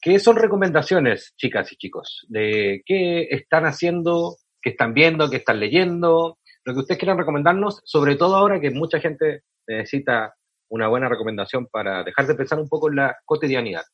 que 0.00 0.18
son 0.18 0.36
recomendaciones, 0.36 1.34
chicas 1.36 1.72
y 1.72 1.76
chicos, 1.76 2.26
de 2.28 2.82
qué 2.84 3.28
están 3.30 3.66
haciendo 3.66 4.36
que 4.66 4.70
están 4.70 4.94
viendo, 4.94 5.30
que 5.30 5.36
están 5.36 5.60
leyendo, 5.60 6.38
lo 6.64 6.74
que 6.74 6.80
ustedes 6.80 6.98
quieran 6.98 7.16
recomendarnos, 7.16 7.80
sobre 7.84 8.16
todo 8.16 8.34
ahora 8.34 8.58
que 8.58 8.72
mucha 8.72 8.98
gente 8.98 9.42
necesita 9.64 10.34
una 10.68 10.88
buena 10.88 11.08
recomendación 11.08 11.68
para 11.68 12.02
dejar 12.02 12.26
de 12.26 12.34
pensar 12.34 12.58
un 12.58 12.68
poco 12.68 12.90
en 12.90 12.96
la 12.96 13.16
cotidianidad. 13.24 13.84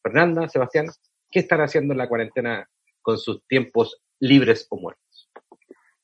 Fernanda, 0.00 0.48
Sebastián, 0.48 0.86
¿qué 1.28 1.40
están 1.40 1.62
haciendo 1.62 1.94
en 1.94 1.98
la 1.98 2.08
cuarentena 2.08 2.64
con 3.02 3.18
sus 3.18 3.44
tiempos 3.48 4.04
libres 4.20 4.68
o 4.70 4.76
muertos? 4.76 5.32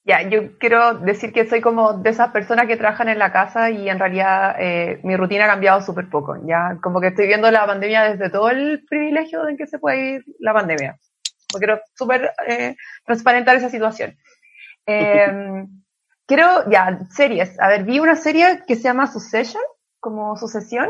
Ya, 0.03 0.29
yo 0.29 0.59
quiero 0.59 0.95
decir 0.95 1.33
que 1.33 1.49
soy 1.49 1.61
como 1.61 1.93
de 1.93 2.11
esas 2.11 2.33
personas 2.33 2.67
que 2.67 2.77
trabajan 2.77 3.11
en 3.11 3.19
la 3.21 3.31
casa 3.31 3.71
y 3.71 3.89
en 3.89 4.01
realidad 4.01 4.57
eh, 4.59 4.99
mi 5.05 5.15
rutina 5.15 5.45
ha 5.45 5.51
cambiado 5.51 5.83
súper 5.83 6.11
poco. 6.11 6.37
Ya, 6.49 6.81
como 6.83 7.01
que 7.01 7.09
estoy 7.09 7.29
viendo 7.29 7.49
la 7.53 7.65
pandemia 7.65 8.11
desde 8.11 8.29
todo 8.29 8.51
el 8.51 8.85
privilegio 8.91 9.47
en 9.47 9.57
que 9.57 9.69
se 9.69 9.79
puede 9.79 10.15
ir 10.15 10.25
la 10.41 10.53
pandemia 10.53 10.99
quiero 11.59 11.81
súper 11.95 12.33
eh, 12.47 12.77
transparentar 13.05 13.57
esa 13.57 13.71
situación. 13.71 14.17
Em, 14.87 15.67
quiero, 16.27 16.71
ya, 16.71 17.01
series. 17.11 17.59
A 17.61 17.69
ver, 17.69 17.85
vi 17.85 17.99
una 17.99 18.17
serie 18.17 18.63
que 18.67 18.77
se 18.77 18.83
llama 18.83 19.07
Succession, 19.07 19.63
como 20.01 20.37
sucesión, 20.37 20.89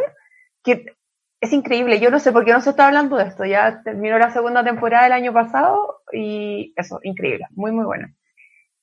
que 0.62 0.96
es 1.40 1.52
increíble. 1.52 2.00
Yo 2.00 2.10
no 2.10 2.18
sé 2.18 2.32
por 2.32 2.44
qué 2.44 2.52
no 2.52 2.60
se 2.60 2.70
está 2.70 2.86
hablando 2.86 3.16
de 3.16 3.24
esto. 3.24 3.44
Ya 3.44 3.82
terminó 3.82 4.18
la 4.18 4.30
segunda 4.30 4.62
temporada 4.62 5.04
del 5.04 5.12
año 5.12 5.32
pasado 5.32 6.02
y 6.12 6.72
eso, 6.76 7.00
increíble, 7.02 7.46
muy, 7.50 7.72
muy 7.72 7.84
buena. 7.84 8.14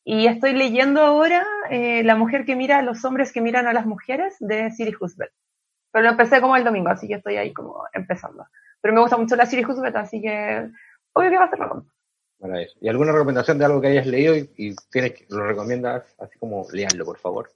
Y 0.03 0.27
estoy 0.27 0.53
leyendo 0.53 1.01
ahora 1.01 1.45
eh, 1.69 2.01
La 2.03 2.15
mujer 2.15 2.45
que 2.45 2.55
mira 2.55 2.77
a 2.77 2.81
los 2.81 3.03
hombres 3.03 3.33
que 3.33 3.41
miran 3.41 3.67
a 3.67 3.73
las 3.73 3.85
mujeres 3.85 4.37
de 4.39 4.71
Siri 4.71 4.95
Husband. 4.99 5.29
Pero 5.91 6.05
lo 6.05 6.11
empecé 6.11 6.41
como 6.41 6.55
el 6.55 6.63
domingo, 6.63 6.89
así 6.89 7.07
que 7.07 7.15
estoy 7.15 7.35
ahí 7.35 7.53
como 7.53 7.83
empezando. 7.93 8.45
Pero 8.81 8.93
me 8.93 9.01
gusta 9.01 9.17
mucho 9.17 9.35
la 9.35 9.45
Siri 9.45 9.65
Husband, 9.65 9.95
así 9.97 10.21
que 10.21 10.69
obvio 11.17 11.29
que 11.29 11.37
va 11.37 11.45
a 11.45 11.49
ser 11.49 11.59
Bueno, 12.39 12.57
¿Y 12.79 12.89
alguna 12.89 13.11
recomendación 13.11 13.57
de 13.57 13.65
algo 13.65 13.81
que 13.81 13.87
hayas 13.87 14.05
leído 14.05 14.35
y, 14.35 14.75
tienes 14.91 15.13
que 15.13 15.25
lo 15.29 15.45
recomiendas 15.45 16.03
así 16.19 16.37
como 16.39 16.67
leanlo, 16.71 17.05
por 17.05 17.17
favor? 17.17 17.51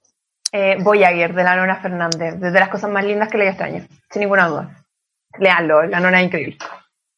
Eh, 0.52 0.76
Voyager, 0.82 1.34
de 1.34 1.44
la 1.44 1.56
Nona 1.56 1.80
Fernández, 1.80 2.38
desde 2.38 2.60
las 2.60 2.68
cosas 2.68 2.90
más 2.90 3.04
lindas 3.04 3.30
que 3.30 3.38
leí 3.38 3.48
este 3.48 3.64
año, 3.64 3.86
sin 4.10 4.20
ninguna 4.20 4.48
duda. 4.48 4.84
Leanlo, 5.38 5.84
la 5.84 6.00
Nona 6.00 6.20
es 6.20 6.26
increíble. 6.26 6.58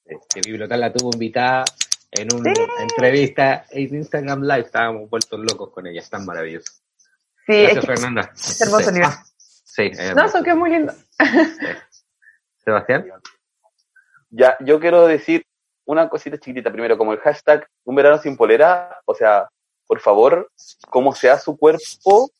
Que 0.04 0.40
Bibliotal 0.44 0.80
la 0.80 0.92
tuvo 0.92 1.10
invitada 1.12 1.64
en 2.12 2.32
una 2.32 2.52
entrevista 2.80 3.64
en 3.70 3.94
Instagram 3.94 4.42
Live, 4.42 4.66
estábamos 4.66 5.10
vueltos 5.10 5.40
locos 5.40 5.70
con 5.70 5.86
ella, 5.86 6.00
es 6.00 6.08
tan 6.08 6.24
maravilloso. 6.24 6.72
Sí, 7.46 7.62
Gracias, 7.62 7.86
Fernanda. 7.86 8.30
Es 8.34 8.60
hermoso 8.60 8.90
libro. 8.92 9.08
Ah, 9.08 9.24
sí, 9.36 9.90
no, 10.14 10.24
eso 10.24 10.42
que 10.42 10.50
es 10.50 10.56
muy 10.56 10.70
lindo. 10.70 10.92
Sebastián. 12.64 13.06
Ya, 14.30 14.56
yo 14.60 14.80
quiero 14.80 15.06
decir 15.06 15.44
una 15.86 16.08
cosita 16.08 16.38
chiquitita 16.38 16.72
primero, 16.72 16.96
como 16.96 17.12
el 17.12 17.18
hashtag 17.20 17.66
un 17.84 17.94
verano 17.94 18.18
sin 18.18 18.36
polera, 18.36 19.00
o 19.04 19.14
sea, 19.14 19.48
por 19.86 20.00
favor, 20.00 20.50
como 20.88 21.14
sea 21.14 21.38
su 21.38 21.56
cuerpo, 21.56 22.30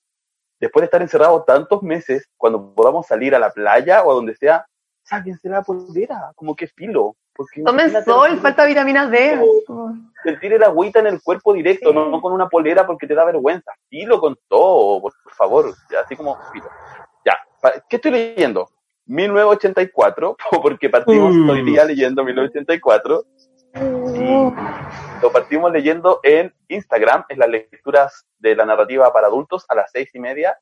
después 0.61 0.83
de 0.83 0.87
estar 0.87 1.03
encerrado 1.03 1.45
tantos 1.45 1.83
meses, 1.83 2.29
cuando 2.37 2.75
podamos 2.75 3.07
salir 3.07 3.35
a 3.35 3.39
la 3.39 3.51
playa 3.51 4.03
o 4.03 4.11
a 4.11 4.15
donde 4.15 4.35
sea, 4.37 4.67
sáquense 5.03 5.49
la 5.49 5.63
polera, 5.63 6.33
como 6.35 6.57
que 6.57 6.67
filo. 6.67 7.17
Tomen 7.65 7.91
sol, 8.05 8.39
falta 8.39 8.65
vitamina 8.65 9.09
D. 9.09 9.41
Sentir 10.23 10.53
el 10.53 10.63
agüita 10.63 11.01
en 11.01 11.09
el 11.09 11.21
cuerpo 11.21 11.53
directo, 11.53 11.93
no, 11.93 12.21
con 12.21 12.33
una 12.33 12.49
polera 12.49 12.87
porque 12.87 13.09
te 13.09 13.15
da 13.15 13.25
vergüenza. 13.25 13.73
Filo 13.89 14.21
con 14.21 14.39
todo, 14.49 15.01
por, 15.01 15.13
favor, 15.37 15.75
así 16.03 16.15
como 16.15 16.39
filo. 16.53 16.69
Ya, 17.25 17.37
¿qué 17.89 17.97
estoy 17.97 18.13
leyendo? 18.13 18.69
1984, 19.07 20.37
porque 20.63 20.89
partimos 20.89 21.35
mm. 21.35 21.51
hoy 21.51 21.65
día 21.65 21.85
leyendo 21.85 22.25
1984, 22.25 23.25
y 23.75 24.53
lo 25.23 25.33
partimos 25.33 25.73
leyendo 25.73 26.21
en 26.23 26.55
Instagram, 26.69 27.25
en 27.29 27.39
las 27.39 27.49
lecturas 27.49 28.27
de 28.39 28.55
la 28.55 28.65
narrativa 28.65 29.13
para 29.13 29.27
adultos 29.27 29.65
a 29.69 29.75
las 29.75 29.91
seis 29.91 30.11
y 30.15 30.21
media 30.21 30.59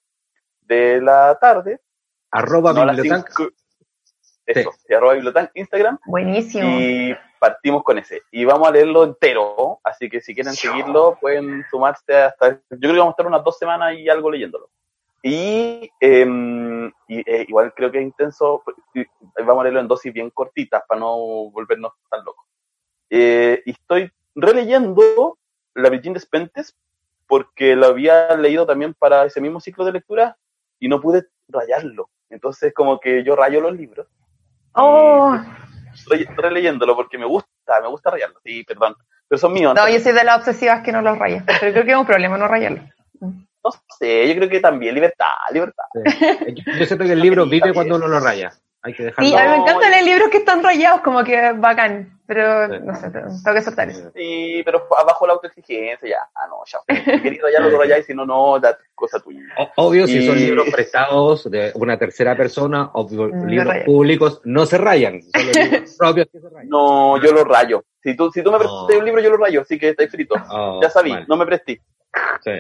de 0.63 1.01
la 1.01 1.39
tarde. 1.41 1.81
Arroba 2.31 2.73
biblioteca. 2.73 3.25
Eso, 4.47 4.73
arroba 4.91 5.15
biblioteca, 5.15 5.51
Instagram. 5.55 5.99
Buenísimo. 6.07 6.67
Y 6.67 7.17
partimos 7.39 7.83
con 7.83 7.99
ese. 7.99 8.23
Y 8.31 8.45
vamos 8.45 8.69
a 8.69 8.71
leerlo 8.71 9.05
entero, 9.05 9.81
así 9.85 10.09
que 10.09 10.21
si 10.21 10.35
quieren 10.35 10.55
seguirlo, 10.55 11.19
pueden 11.21 11.65
sumarse 11.71 12.17
hasta... 12.17 12.51
Yo 12.53 12.79
creo 12.79 12.93
que 12.93 12.99
vamos 12.99 13.13
a 13.13 13.15
estar 13.15 13.27
unas 13.27 13.45
dos 13.45 13.59
semanas 13.59 13.95
y 13.95 14.09
algo 14.09 14.31
leyéndolo. 14.31 14.71
Y, 15.23 15.89
em, 16.01 16.87
eh, 17.09 17.45
igual 17.47 17.73
creo 17.75 17.93
que 17.93 17.99
es 17.99 18.05
intenso, 18.05 18.63
vamos 19.39 19.61
a 19.61 19.63
leerlo 19.65 19.81
en 19.81 19.89
dosis 19.89 20.13
bien 20.13 20.31
cortitas 20.31 20.83
para 20.89 21.01
no 21.01 21.17
volvernos 21.51 21.93
tan 22.11 22.25
locos. 22.25 22.45
Eh, 23.15 23.63
y 23.67 23.73
estoy 23.73 24.11
releyendo 24.35 25.37
La 25.75 25.91
Virgin 25.91 26.15
Despentes 26.15 26.75
porque 27.27 27.77
lo 27.77 27.87
había 27.87 28.35
leído 28.37 28.67
también 28.67 28.95
para 28.95 29.27
ese 29.27 29.39
mismo 29.39 29.61
ciclo 29.61 29.85
de 29.85 29.93
lectura 29.93 30.39
y 30.81 30.89
no 30.89 30.99
pude 30.99 31.27
rayarlo. 31.47 32.09
Entonces, 32.31 32.73
como 32.73 32.99
que 32.99 33.23
yo 33.23 33.37
rayo 33.37 33.61
los 33.61 33.77
libros. 33.77 34.07
Oh. 34.73 35.39
Estoy 35.95 36.25
releyéndolo 36.25 36.97
porque 36.97 37.19
me 37.19 37.27
gusta, 37.27 37.83
me 37.83 37.89
gusta 37.89 38.13
rayarlo. 38.13 38.41
Sí, 38.43 38.65
perdón. 38.65 38.97
Pero 39.29 39.39
son 39.39 39.53
míos. 39.53 39.75
No, 39.77 39.87
yo 39.91 40.01
soy 40.01 40.13
de 40.13 40.25
las 40.25 40.39
obsesivas 40.39 40.83
que 40.83 40.93
no 40.93 41.03
los 41.03 41.19
raya. 41.19 41.45
Pero 41.47 41.73
creo 41.73 41.85
que 41.85 41.91
es 41.93 41.99
un 41.99 42.07
problema 42.07 42.39
no 42.39 42.49
rayarlo. 42.49 42.81
No 43.21 43.71
sé, 43.99 44.27
yo 44.27 44.35
creo 44.37 44.49
que 44.49 44.61
también 44.61 44.95
libertad, 44.95 45.27
libertad. 45.53 45.85
Yo 46.79 46.87
siento 46.87 47.05
que 47.05 47.13
el 47.13 47.21
libro 47.21 47.47
vive 47.49 47.75
cuando 47.75 47.97
uno 47.97 48.09
lo 48.09 48.21
raya. 48.21 48.53
Hay 48.83 48.95
que 48.95 49.05
dejarlo. 49.05 49.29
Sí, 49.29 49.37
a 49.37 49.45
mí 49.45 49.49
me 49.51 49.57
encantan 49.57 49.91
los 49.93 50.03
libros 50.03 50.29
que 50.29 50.39
están 50.39 50.63
rayados, 50.63 51.01
como 51.03 51.23
que 51.23 51.53
bacán. 51.53 52.19
Pero 52.27 52.67
no 52.67 52.95
sé, 52.95 53.11
tengo 53.11 53.55
que 53.55 53.63
soltar 53.63 53.89
eso. 53.91 54.11
Sí, 54.15 54.63
pero 54.65 54.89
abajo 54.99 55.27
la 55.27 55.35
autoexigencia, 55.35 56.09
ya. 56.09 56.29
Ah, 56.35 56.47
no, 56.49 56.63
ya. 56.67 56.81
Si 56.89 57.23
queréis 57.23 57.43
rayarlo, 57.43 57.71
lo 57.71 57.79
rayáis, 57.79 58.07
si 58.07 58.15
no, 58.15 58.25
no, 58.25 58.59
da 58.59 58.77
cosa 58.95 59.21
tuya. 59.21 59.41
Obvio, 59.77 60.07
si 60.07 60.27
son 60.27 60.37
libros 60.37 60.69
prestados 60.71 61.51
de 61.51 61.73
una 61.75 61.99
tercera 61.99 62.37
persona, 62.37 62.91
obvio, 62.95 63.29
libros 63.47 63.75
públicos, 63.85 64.41
no 64.45 64.67
se 64.67 64.79
rayan. 64.79 65.21
Son 65.23 65.47
los 65.47 65.57
libros 65.57 65.97
propios 65.99 66.29
que 66.33 66.41
se 66.41 66.49
rayan. 66.49 66.69
No, 66.69 67.23
yo 67.23 67.33
lo 67.33 67.45
rayo. 67.45 67.85
Si 68.03 68.17
tú, 68.17 68.31
si 68.33 68.43
tú 68.43 68.51
me 68.51 68.59
prestas 68.59 68.97
un 68.97 69.05
libro, 69.05 69.21
yo 69.21 69.31
lo 69.31 69.37
rayo, 69.37 69.61
así 69.61 69.79
que 69.79 69.91
estáis 69.91 70.11
frito. 70.11 70.35
Oh, 70.51 70.81
ya 70.83 70.91
sabí, 70.91 71.11
vale. 71.11 71.27
no 71.29 71.37
me 71.37 71.47
presté. 71.47 71.81
Sí. 72.43 72.51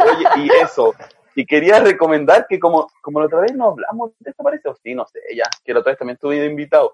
Oye, 0.00 0.44
y 0.44 0.50
eso. 0.62 0.94
Y 1.34 1.46
quería 1.46 1.80
recomendar 1.80 2.46
que 2.48 2.58
como, 2.58 2.90
como 3.00 3.20
la 3.20 3.26
otra 3.26 3.40
vez 3.40 3.54
no 3.54 3.70
hablamos 3.70 4.12
de 4.18 4.30
esto, 4.30 4.42
parece, 4.42 4.68
o 4.68 4.74
sí, 4.82 4.94
no 4.94 5.06
sé, 5.06 5.20
ya, 5.34 5.44
que 5.64 5.72
la 5.72 5.80
otra 5.80 5.92
vez 5.92 5.98
también 5.98 6.14
estuve 6.14 6.44
invitado. 6.44 6.92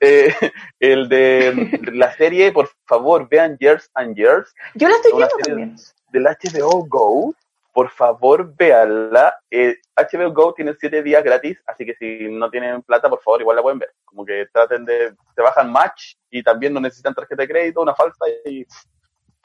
Eh, 0.00 0.34
el 0.80 1.08
de 1.08 1.80
la 1.92 2.12
serie, 2.14 2.52
por 2.52 2.68
favor, 2.86 3.28
vean 3.28 3.56
Years 3.58 3.90
and 3.94 4.16
Years. 4.16 4.54
Yo 4.74 4.88
la 4.88 4.96
estoy 4.96 5.12
viendo 5.12 5.36
también. 5.44 5.76
del 6.10 6.24
HBO 6.24 6.86
Go. 6.86 7.34
Por 7.72 7.88
favor, 7.88 8.54
véanla. 8.54 9.34
Eh, 9.50 9.76
HBO 9.96 10.30
Go 10.32 10.52
tiene 10.52 10.74
siete 10.78 11.02
días 11.02 11.24
gratis, 11.24 11.58
así 11.66 11.86
que 11.86 11.94
si 11.94 12.28
no 12.28 12.50
tienen 12.50 12.82
plata, 12.82 13.08
por 13.08 13.22
favor, 13.22 13.40
igual 13.40 13.56
la 13.56 13.62
pueden 13.62 13.78
ver. 13.78 13.94
Como 14.04 14.26
que 14.26 14.46
traten 14.52 14.84
de, 14.84 15.14
se 15.34 15.40
bajan 15.40 15.72
Match 15.72 16.16
y 16.30 16.42
también 16.42 16.74
no 16.74 16.80
necesitan 16.80 17.14
tarjeta 17.14 17.42
de 17.42 17.48
crédito, 17.48 17.80
una 17.80 17.94
falsa 17.94 18.26
y 18.44 18.66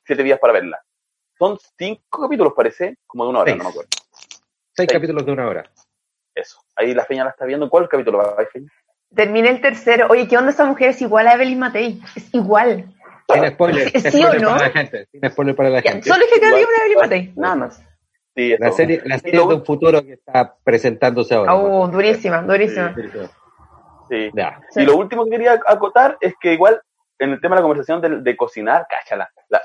siete 0.05 0.23
días 0.23 0.39
para 0.39 0.51
verla. 0.53 0.81
Son 1.39 1.57
cinco 1.77 2.21
capítulos, 2.21 2.53
parece, 2.53 2.97
como 3.07 3.23
de 3.23 3.29
una 3.29 3.39
hora, 3.39 3.51
Seis. 3.51 3.57
no 3.57 3.63
me 3.63 3.69
acuerdo. 3.69 3.89
Seis 4.77 4.87
Sí. 4.89 4.95
capítulos 4.95 5.25
de 5.25 5.31
una 5.31 5.47
hora. 5.47 5.63
Eso. 6.35 6.59
Ahí 6.75 6.93
la 6.93 7.03
Feña 7.05 7.23
la 7.23 7.31
está 7.31 7.45
viendo. 7.45 7.67
¿Cuál 7.69 7.89
capítulo 7.89 8.19
va, 8.19 8.35
Feña? 8.53 8.69
Terminé 9.15 9.49
el 9.49 9.59
tercero. 9.59 10.05
Oye, 10.09 10.27
¿qué 10.27 10.37
onda 10.37 10.51
esa 10.51 10.65
mujer? 10.65 10.89
Es 10.89 11.01
igual 11.01 11.27
a 11.27 11.33
Evelyn 11.33 11.57
Matei. 11.59 11.99
Es 12.15 12.33
igual. 12.33 12.85
Sin 13.33 13.47
spoiler. 13.49 13.89
¿Sí- 13.89 13.99
sin 13.99 14.11
sí 14.11 14.23
o 14.23 14.27
spoiler 14.27 14.41
no? 14.41 14.49
para 14.51 14.63
la 14.67 14.69
gente. 14.71 15.07
Sin 15.11 15.29
spoiler 15.31 15.55
para 15.55 15.69
la 15.69 15.81
Ya, 15.81 15.91
gente. 15.91 16.09
solo 16.09 16.23
es 16.23 16.31
que 16.31 16.39
día 16.39 16.49
una 16.49 16.57
Evelyn 16.59 16.97
Matei. 16.99 17.33
Nada 17.35 17.55
más. 17.55 17.83
Sí. 18.35 18.55
La 18.59 18.71
serie, 18.71 19.01
la 19.03 19.17
serie 19.17 19.39
lo- 19.39 19.47
de 19.47 19.55
un 19.55 19.65
futuro 19.65 20.01
que 20.05 20.13
está 20.13 20.55
presentándose 20.63 21.33
ahora. 21.33 21.55
Oh, 21.55 21.87
durísima, 21.87 22.43
durísima. 22.43 22.93
sí. 24.09 24.29
Y 24.75 24.81
lo 24.85 24.95
último 24.95 25.25
que 25.25 25.31
quería 25.31 25.59
acotar 25.65 26.17
es 26.21 26.35
que 26.39 26.53
igual 26.53 26.79
en 27.19 27.31
el 27.31 27.41
tema 27.41 27.55
de 27.55 27.61
la 27.61 27.67
conversación 27.67 27.99
de, 27.99 28.21
de 28.21 28.37
cocinar, 28.37 28.85
cáchala. 28.87 29.27
La, 29.49 29.61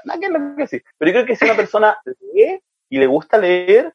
que 0.57 0.67
sí. 0.67 0.81
Pero 0.97 1.11
yo 1.11 1.15
creo 1.17 1.27
que 1.27 1.37
si 1.37 1.45
una 1.45 1.55
persona 1.55 1.99
lee 2.33 2.63
y 2.89 2.99
le 2.99 3.07
gusta 3.07 3.37
leer, 3.37 3.93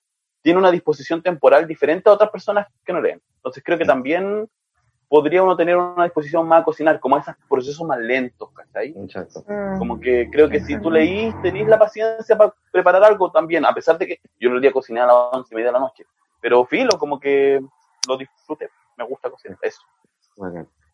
tiene 0.48 0.62
una 0.62 0.72
disposición 0.72 1.22
temporal 1.22 1.68
diferente 1.68 2.10
a 2.10 2.14
otras 2.14 2.30
personas 2.30 2.68
que 2.86 2.94
no 2.94 3.02
leen. 3.02 3.22
Entonces 3.36 3.62
creo 3.66 3.78
que 3.78 3.84
también 3.84 4.48
podría 5.10 5.44
uno 5.44 5.58
tener 5.58 5.76
una 5.76 6.06
disposición 6.06 6.48
más 6.48 6.62
a 6.62 6.64
cocinar, 6.64 7.02
como 7.02 7.18
esos 7.18 7.36
procesos 7.50 7.86
más 7.86 8.00
lentos, 8.00 8.50
¿cachai? 8.54 8.96
Exacto. 8.98 9.44
Mm. 9.46 9.78
Como 9.78 10.00
que 10.00 10.30
creo 10.32 10.48
que 10.48 10.62
si 10.62 10.80
tú 10.80 10.90
leís, 10.90 11.36
tenés 11.42 11.68
la 11.68 11.78
paciencia 11.78 12.38
para 12.38 12.54
preparar 12.72 13.04
algo 13.04 13.30
también, 13.30 13.66
a 13.66 13.74
pesar 13.74 13.98
de 13.98 14.08
que 14.08 14.22
yo 14.40 14.50
no 14.50 14.56
iría 14.56 14.70
a 14.70 14.74
cocinar 14.74 15.04
a 15.04 15.08
las 15.08 15.16
once 15.34 15.54
y 15.54 15.56
media 15.56 15.68
de 15.68 15.74
la 15.74 15.80
noche. 15.80 16.06
Pero 16.40 16.64
filo, 16.64 16.98
como 16.98 17.20
que 17.20 17.60
lo 18.08 18.18
disfruté, 18.18 18.70
me 18.98 19.04
gusta 19.04 19.30
cocinar, 19.30 19.58
eso. 19.62 19.82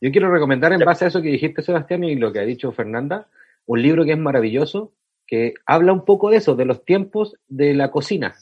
Yo 0.01 0.11
quiero 0.11 0.31
recomendar 0.31 0.73
en 0.73 0.79
base 0.79 1.05
a 1.05 1.09
eso 1.09 1.21
que 1.21 1.29
dijiste, 1.29 1.61
Sebastián, 1.61 2.03
y 2.03 2.15
lo 2.15 2.33
que 2.33 2.39
ha 2.39 2.43
dicho 2.43 2.71
Fernanda, 2.71 3.27
un 3.67 3.83
libro 3.83 4.03
que 4.03 4.13
es 4.13 4.17
maravilloso, 4.17 4.93
que 5.27 5.53
habla 5.67 5.93
un 5.93 6.05
poco 6.05 6.31
de 6.31 6.37
eso, 6.37 6.55
de 6.55 6.65
los 6.65 6.83
tiempos 6.83 7.35
de 7.47 7.75
la 7.75 7.91
cocina, 7.91 8.33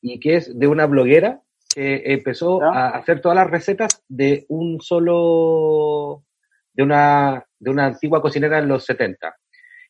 y 0.00 0.18
que 0.20 0.36
es 0.36 0.58
de 0.58 0.66
una 0.66 0.86
bloguera 0.86 1.40
que 1.74 2.02
empezó 2.06 2.60
¿Ya? 2.60 2.66
a 2.68 2.88
hacer 2.90 3.20
todas 3.20 3.36
las 3.36 3.50
recetas 3.50 4.02
de 4.08 4.44
un 4.48 4.80
solo, 4.80 6.24
de 6.72 6.82
una, 6.82 7.44
de 7.58 7.70
una 7.70 7.86
antigua 7.86 8.20
cocinera 8.20 8.58
en 8.58 8.68
los 8.68 8.84
70, 8.84 9.36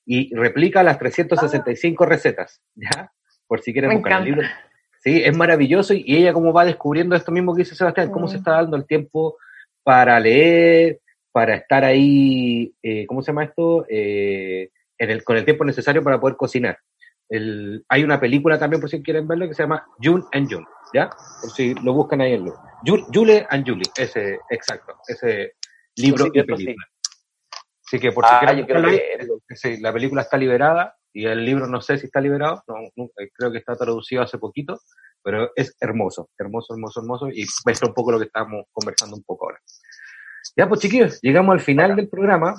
y 0.06 0.34
replica 0.34 0.82
las 0.82 0.98
365 0.98 2.04
recetas, 2.06 2.60
¿ya? 2.74 3.12
Por 3.46 3.60
si 3.60 3.72
quieren 3.72 3.90
Me 3.90 3.96
buscar 3.96 4.20
el 4.20 4.24
libro. 4.24 4.42
Sí, 5.02 5.22
es 5.24 5.34
maravilloso, 5.36 5.94
y, 5.94 6.04
y 6.06 6.16
ella 6.16 6.32
como 6.32 6.52
va 6.52 6.64
descubriendo 6.64 7.16
esto 7.16 7.32
mismo 7.32 7.54
que 7.54 7.60
dice 7.62 7.74
Sebastián, 7.74 8.10
cómo 8.10 8.26
Mm. 8.26 8.28
se 8.28 8.36
está 8.36 8.52
dando 8.52 8.76
el 8.76 8.86
tiempo 8.86 9.36
para 9.82 10.20
leer, 10.20 11.00
para 11.32 11.54
estar 11.54 11.84
ahí, 11.84 12.74
eh, 12.82 13.06
¿cómo 13.06 13.22
se 13.22 13.28
llama 13.32 13.44
esto? 13.44 13.86
Eh, 13.88 14.68
en 14.98 15.10
el, 15.10 15.24
con 15.24 15.36
el 15.38 15.44
tiempo 15.46 15.64
necesario 15.64 16.02
para 16.02 16.20
poder 16.20 16.36
cocinar. 16.36 16.78
El, 17.30 17.84
hay 17.88 18.02
una 18.04 18.18
película 18.20 18.58
también, 18.58 18.80
por 18.80 18.90
si 18.90 19.02
quieren 19.02 19.26
verlo, 19.28 19.46
que 19.48 19.54
se 19.54 19.62
llama 19.62 19.86
June 20.02 20.24
and 20.32 20.52
June, 20.52 20.66
¿ya? 20.92 21.08
Por 21.40 21.50
si 21.52 21.74
lo 21.74 21.92
buscan 21.94 22.20
ahí 22.20 22.34
en 22.34 22.44
lo. 22.46 22.54
Ju- 22.84 23.06
Jule 23.14 23.46
and 23.48 23.64
Julie, 23.66 23.84
ese, 23.96 24.40
exacto, 24.50 24.96
ese 25.06 25.52
libro 25.96 26.24
Sí, 26.24 26.30
y 26.34 26.42
película. 26.42 26.86
Así 27.86 27.98
que 28.00 28.12
por 28.12 28.24
si 28.24 28.34
Ah, 28.34 28.38
quieren 28.40 28.58
buscarlo 28.58 28.88
ahí, 28.88 28.96
leerlo. 28.96 29.38
sí, 29.48 29.76
la 29.80 29.92
película 29.92 30.22
está 30.22 30.36
liberada 30.36 30.96
y 31.12 31.24
el 31.26 31.44
libro 31.44 31.66
no 31.66 31.80
sé 31.80 31.98
si 31.98 32.06
está 32.06 32.20
liberado, 32.20 32.62
no, 32.68 32.74
no, 32.96 33.04
eh, 33.18 33.30
creo 33.32 33.50
que 33.52 33.58
está 33.58 33.76
traducido 33.76 34.22
hace 34.22 34.38
poquito, 34.38 34.80
pero 35.22 35.50
es 35.54 35.76
hermoso, 35.80 36.30
hermoso, 36.38 36.74
hermoso, 36.74 37.00
hermoso 37.00 37.28
y 37.28 37.44
muestra 37.64 37.88
un 37.88 37.94
poco 37.94 38.12
lo 38.12 38.18
que 38.18 38.26
estamos 38.26 38.64
conversando 38.72 39.14
un 39.16 39.22
poco 39.22 39.46
ahora. 39.46 39.60
Ya 40.56 40.68
pues 40.68 40.80
chiquillos, 40.80 41.20
llegamos 41.22 41.52
al 41.52 41.60
final 41.60 41.94
del 41.94 42.08
programa. 42.08 42.54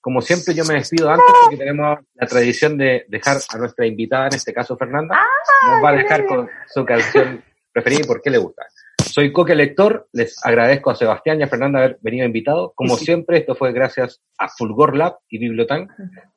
Como 0.00 0.22
siempre 0.22 0.54
yo 0.54 0.64
me 0.64 0.74
despido 0.74 1.10
antes 1.10 1.26
porque 1.42 1.58
tenemos 1.58 1.98
la 2.14 2.26
tradición 2.26 2.78
de 2.78 3.04
dejar 3.08 3.38
a 3.48 3.58
nuestra 3.58 3.86
invitada, 3.86 4.28
en 4.28 4.34
este 4.34 4.52
caso 4.52 4.76
Fernanda, 4.76 5.18
nos 5.66 5.84
va 5.84 5.90
a 5.90 5.92
dejar 5.92 6.26
con 6.26 6.48
su 6.72 6.84
canción 6.84 7.44
preferida 7.72 8.00
y 8.04 8.06
por 8.06 8.22
qué 8.22 8.30
le 8.30 8.38
gusta. 8.38 8.66
Soy 9.10 9.32
Coque 9.32 9.56
Lector, 9.56 10.08
les 10.12 10.38
agradezco 10.46 10.88
a 10.88 10.94
Sebastián 10.94 11.40
y 11.40 11.42
a 11.42 11.48
Fernanda 11.48 11.80
haber 11.80 11.98
venido 12.00 12.24
invitados. 12.24 12.70
Como 12.76 12.96
siempre, 12.96 13.38
esto 13.38 13.56
fue 13.56 13.72
gracias 13.72 14.22
a 14.38 14.48
Fulgor 14.48 14.96
Lab 14.96 15.18
y 15.28 15.38
Bibliotan. 15.38 15.88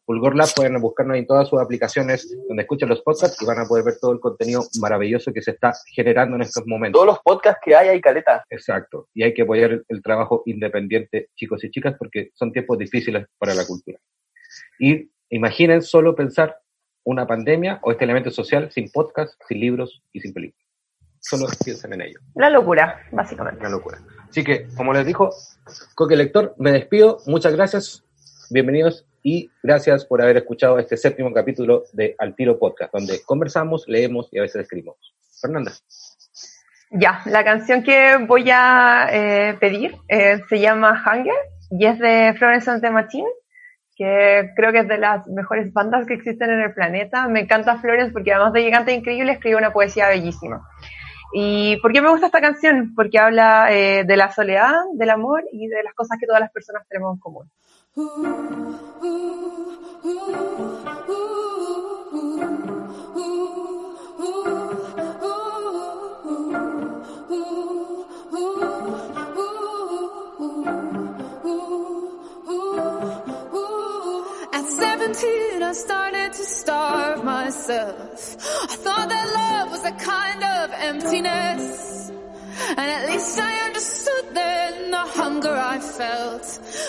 Fulgor 0.07 0.36
Lab 0.36 0.47
pueden 0.55 0.82
buscarnos 0.82 1.17
en 1.17 1.28
todas 1.28 1.47
sus 1.47 1.61
aplicaciones 1.61 2.36
donde 2.47 2.63
escuchan 2.63 2.89
los 2.89 3.03
podcasts 3.03 3.39
y 3.39 3.45
van 3.45 3.59
a 3.59 3.65
poder 3.65 3.86
ver 3.86 3.99
todo 4.01 4.11
el 4.11 4.19
contenido 4.19 4.63
maravilloso 4.82 5.32
que 5.32 5.43
se 5.43 5.51
está 5.51 5.74
generando 5.93 6.36
en 6.36 6.41
estos 6.41 6.65
momentos. 6.65 6.99
Todos 6.99 7.13
los 7.13 7.19
podcasts 7.24 7.61
que 7.63 7.76
hay, 7.76 7.89
hay 7.89 8.01
caleta. 8.01 8.43
Exacto. 8.49 9.07
Y 9.13 9.21
hay 9.21 9.36
que 9.36 9.43
apoyar 9.43 9.71
el, 9.71 9.86
el 9.88 10.01
trabajo 10.01 10.41
independiente, 10.47 11.30
chicos 11.36 11.63
y 11.63 11.69
chicas, 11.69 11.95
porque 11.99 12.32
son 12.34 12.51
tiempos 12.51 12.80
difíciles 12.80 13.28
para 13.38 13.53
la 13.53 13.67
cultura. 13.67 13.99
Y 14.80 15.11
imaginen 15.30 15.84
solo 15.84 16.15
pensar 16.15 16.57
una 17.03 17.28
pandemia 17.28 17.80
o 17.84 17.91
este 17.91 18.05
elemento 18.05 18.32
social 18.32 18.71
sin 18.71 18.89
podcast, 18.89 19.39
sin 19.47 19.59
libros 19.59 20.01
y 20.11 20.21
sin 20.21 20.34
películas. 20.34 20.62
Solo 21.24 21.47
piensen 21.63 21.93
en 21.93 22.01
ello. 22.01 22.19
La 22.36 22.49
locura, 22.49 22.99
básicamente. 23.11 23.61
Una 23.61 23.69
locura. 23.69 23.97
Así 24.30 24.43
que, 24.43 24.67
como 24.76 24.91
les 24.91 25.05
dijo 25.05 25.30
Coque 25.95 26.17
Lector, 26.17 26.53
me 26.57 26.74
despido. 26.74 27.19
Muchas 27.28 27.55
gracias. 27.55 28.03
Bienvenidos 28.49 29.07
y 29.24 29.49
gracias 29.63 30.03
por 30.03 30.21
haber 30.21 30.36
escuchado 30.36 30.78
este 30.80 30.97
séptimo 30.97 31.34
capítulo 31.34 31.84
de 31.93 32.13
Al 32.19 32.36
Tiro 32.36 32.59
Podcast, 32.59 32.93
donde 32.93 33.21
conversamos, 33.26 33.86
leemos 33.88 34.28
y 34.34 34.39
a 34.39 34.41
veces 34.41 34.63
escribimos. 34.63 34.97
Fernanda. 35.41 35.71
Ya, 36.91 37.21
la 37.26 37.43
canción 37.45 37.84
que 37.84 38.17
voy 38.28 38.49
a 38.51 39.07
eh, 39.09 39.57
pedir 39.61 39.95
eh, 40.09 40.41
se 40.49 40.59
llama 40.59 41.01
Hunger 41.05 41.34
y 41.71 41.86
es 41.86 41.99
de 41.99 42.36
Florence 42.38 42.69
and 42.69 42.82
the 42.82 42.91
Machine, 42.91 43.30
que 43.95 44.51
creo 44.57 44.74
que 44.74 44.80
es 44.80 44.88
de 44.89 44.97
las 44.97 45.26
mejores 45.28 45.71
bandas 45.71 46.05
que 46.05 46.15
existen 46.15 46.49
en 46.49 46.59
el 46.59 46.74
planeta. 46.74 47.30
Me 47.30 47.39
encanta 47.39 47.78
Florence 47.78 48.11
porque 48.11 48.34
además 48.34 48.51
de 48.51 48.63
gigante 48.63 48.91
increíble 48.91 49.32
escribe 49.32 49.55
una 49.55 49.71
poesía 49.71 50.09
bellísima. 50.09 50.67
¿Y 51.34 51.78
por 51.78 51.92
qué 51.92 52.02
me 52.02 52.10
gusta 52.10 52.28
esta 52.28 52.42
canción? 52.42 52.94
Porque 52.96 53.18
habla 53.18 53.74
eh, 53.74 54.04
de 54.06 54.18
la 54.18 54.32
soledad, 54.32 54.74
del 54.94 55.10
amor 55.10 55.44
y 55.52 55.68
de 55.68 55.84
las 55.84 55.94
cosas 55.96 56.18
que 56.20 56.28
todas 56.28 56.42
las 56.42 56.52
personas 56.52 56.88
tenemos 56.88 57.16
en 57.16 57.20
común. 57.20 57.50
Emptiness. 80.84 82.12
And 82.70 82.80
at 82.80 83.08
least 83.08 83.40
I 83.40 83.54
understood 83.68 84.26
then 84.34 84.92
the 84.92 85.06
hunger 85.20 85.56
I 85.56 85.80
felt. 85.80 86.46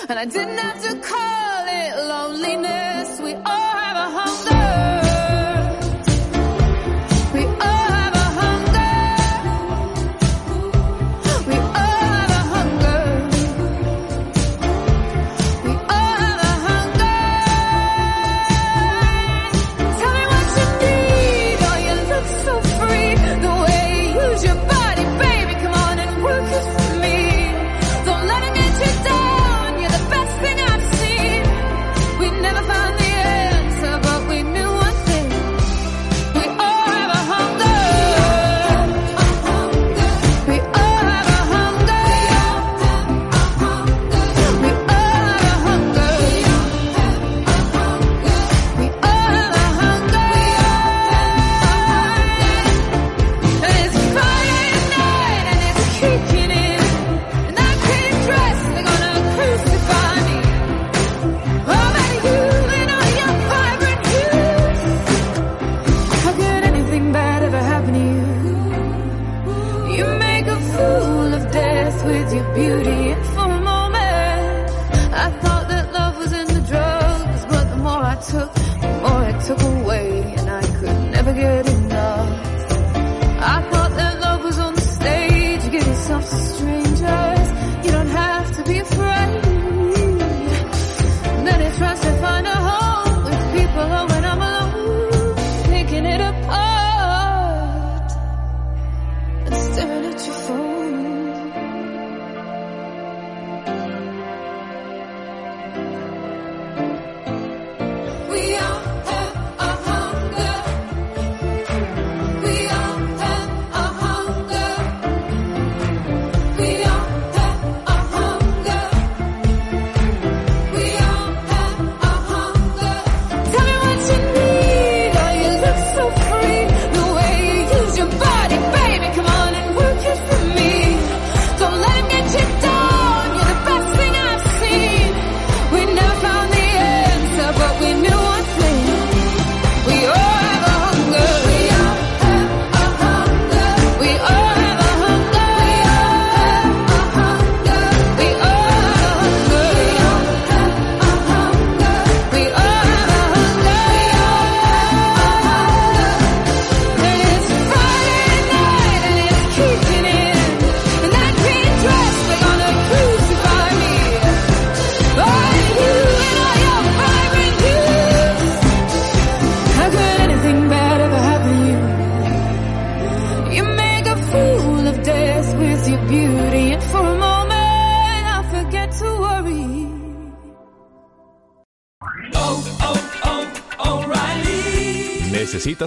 And 0.09 0.19
I 0.19 0.25
didn't 0.25 0.59
have 0.59 0.81
to 0.89 0.93
call 1.13 1.65
it 1.83 1.93
loneliness. 2.13 3.21
We 3.21 3.35
all 3.35 3.73
have 3.87 3.97
a 3.97 4.09
hunger. 4.19 4.64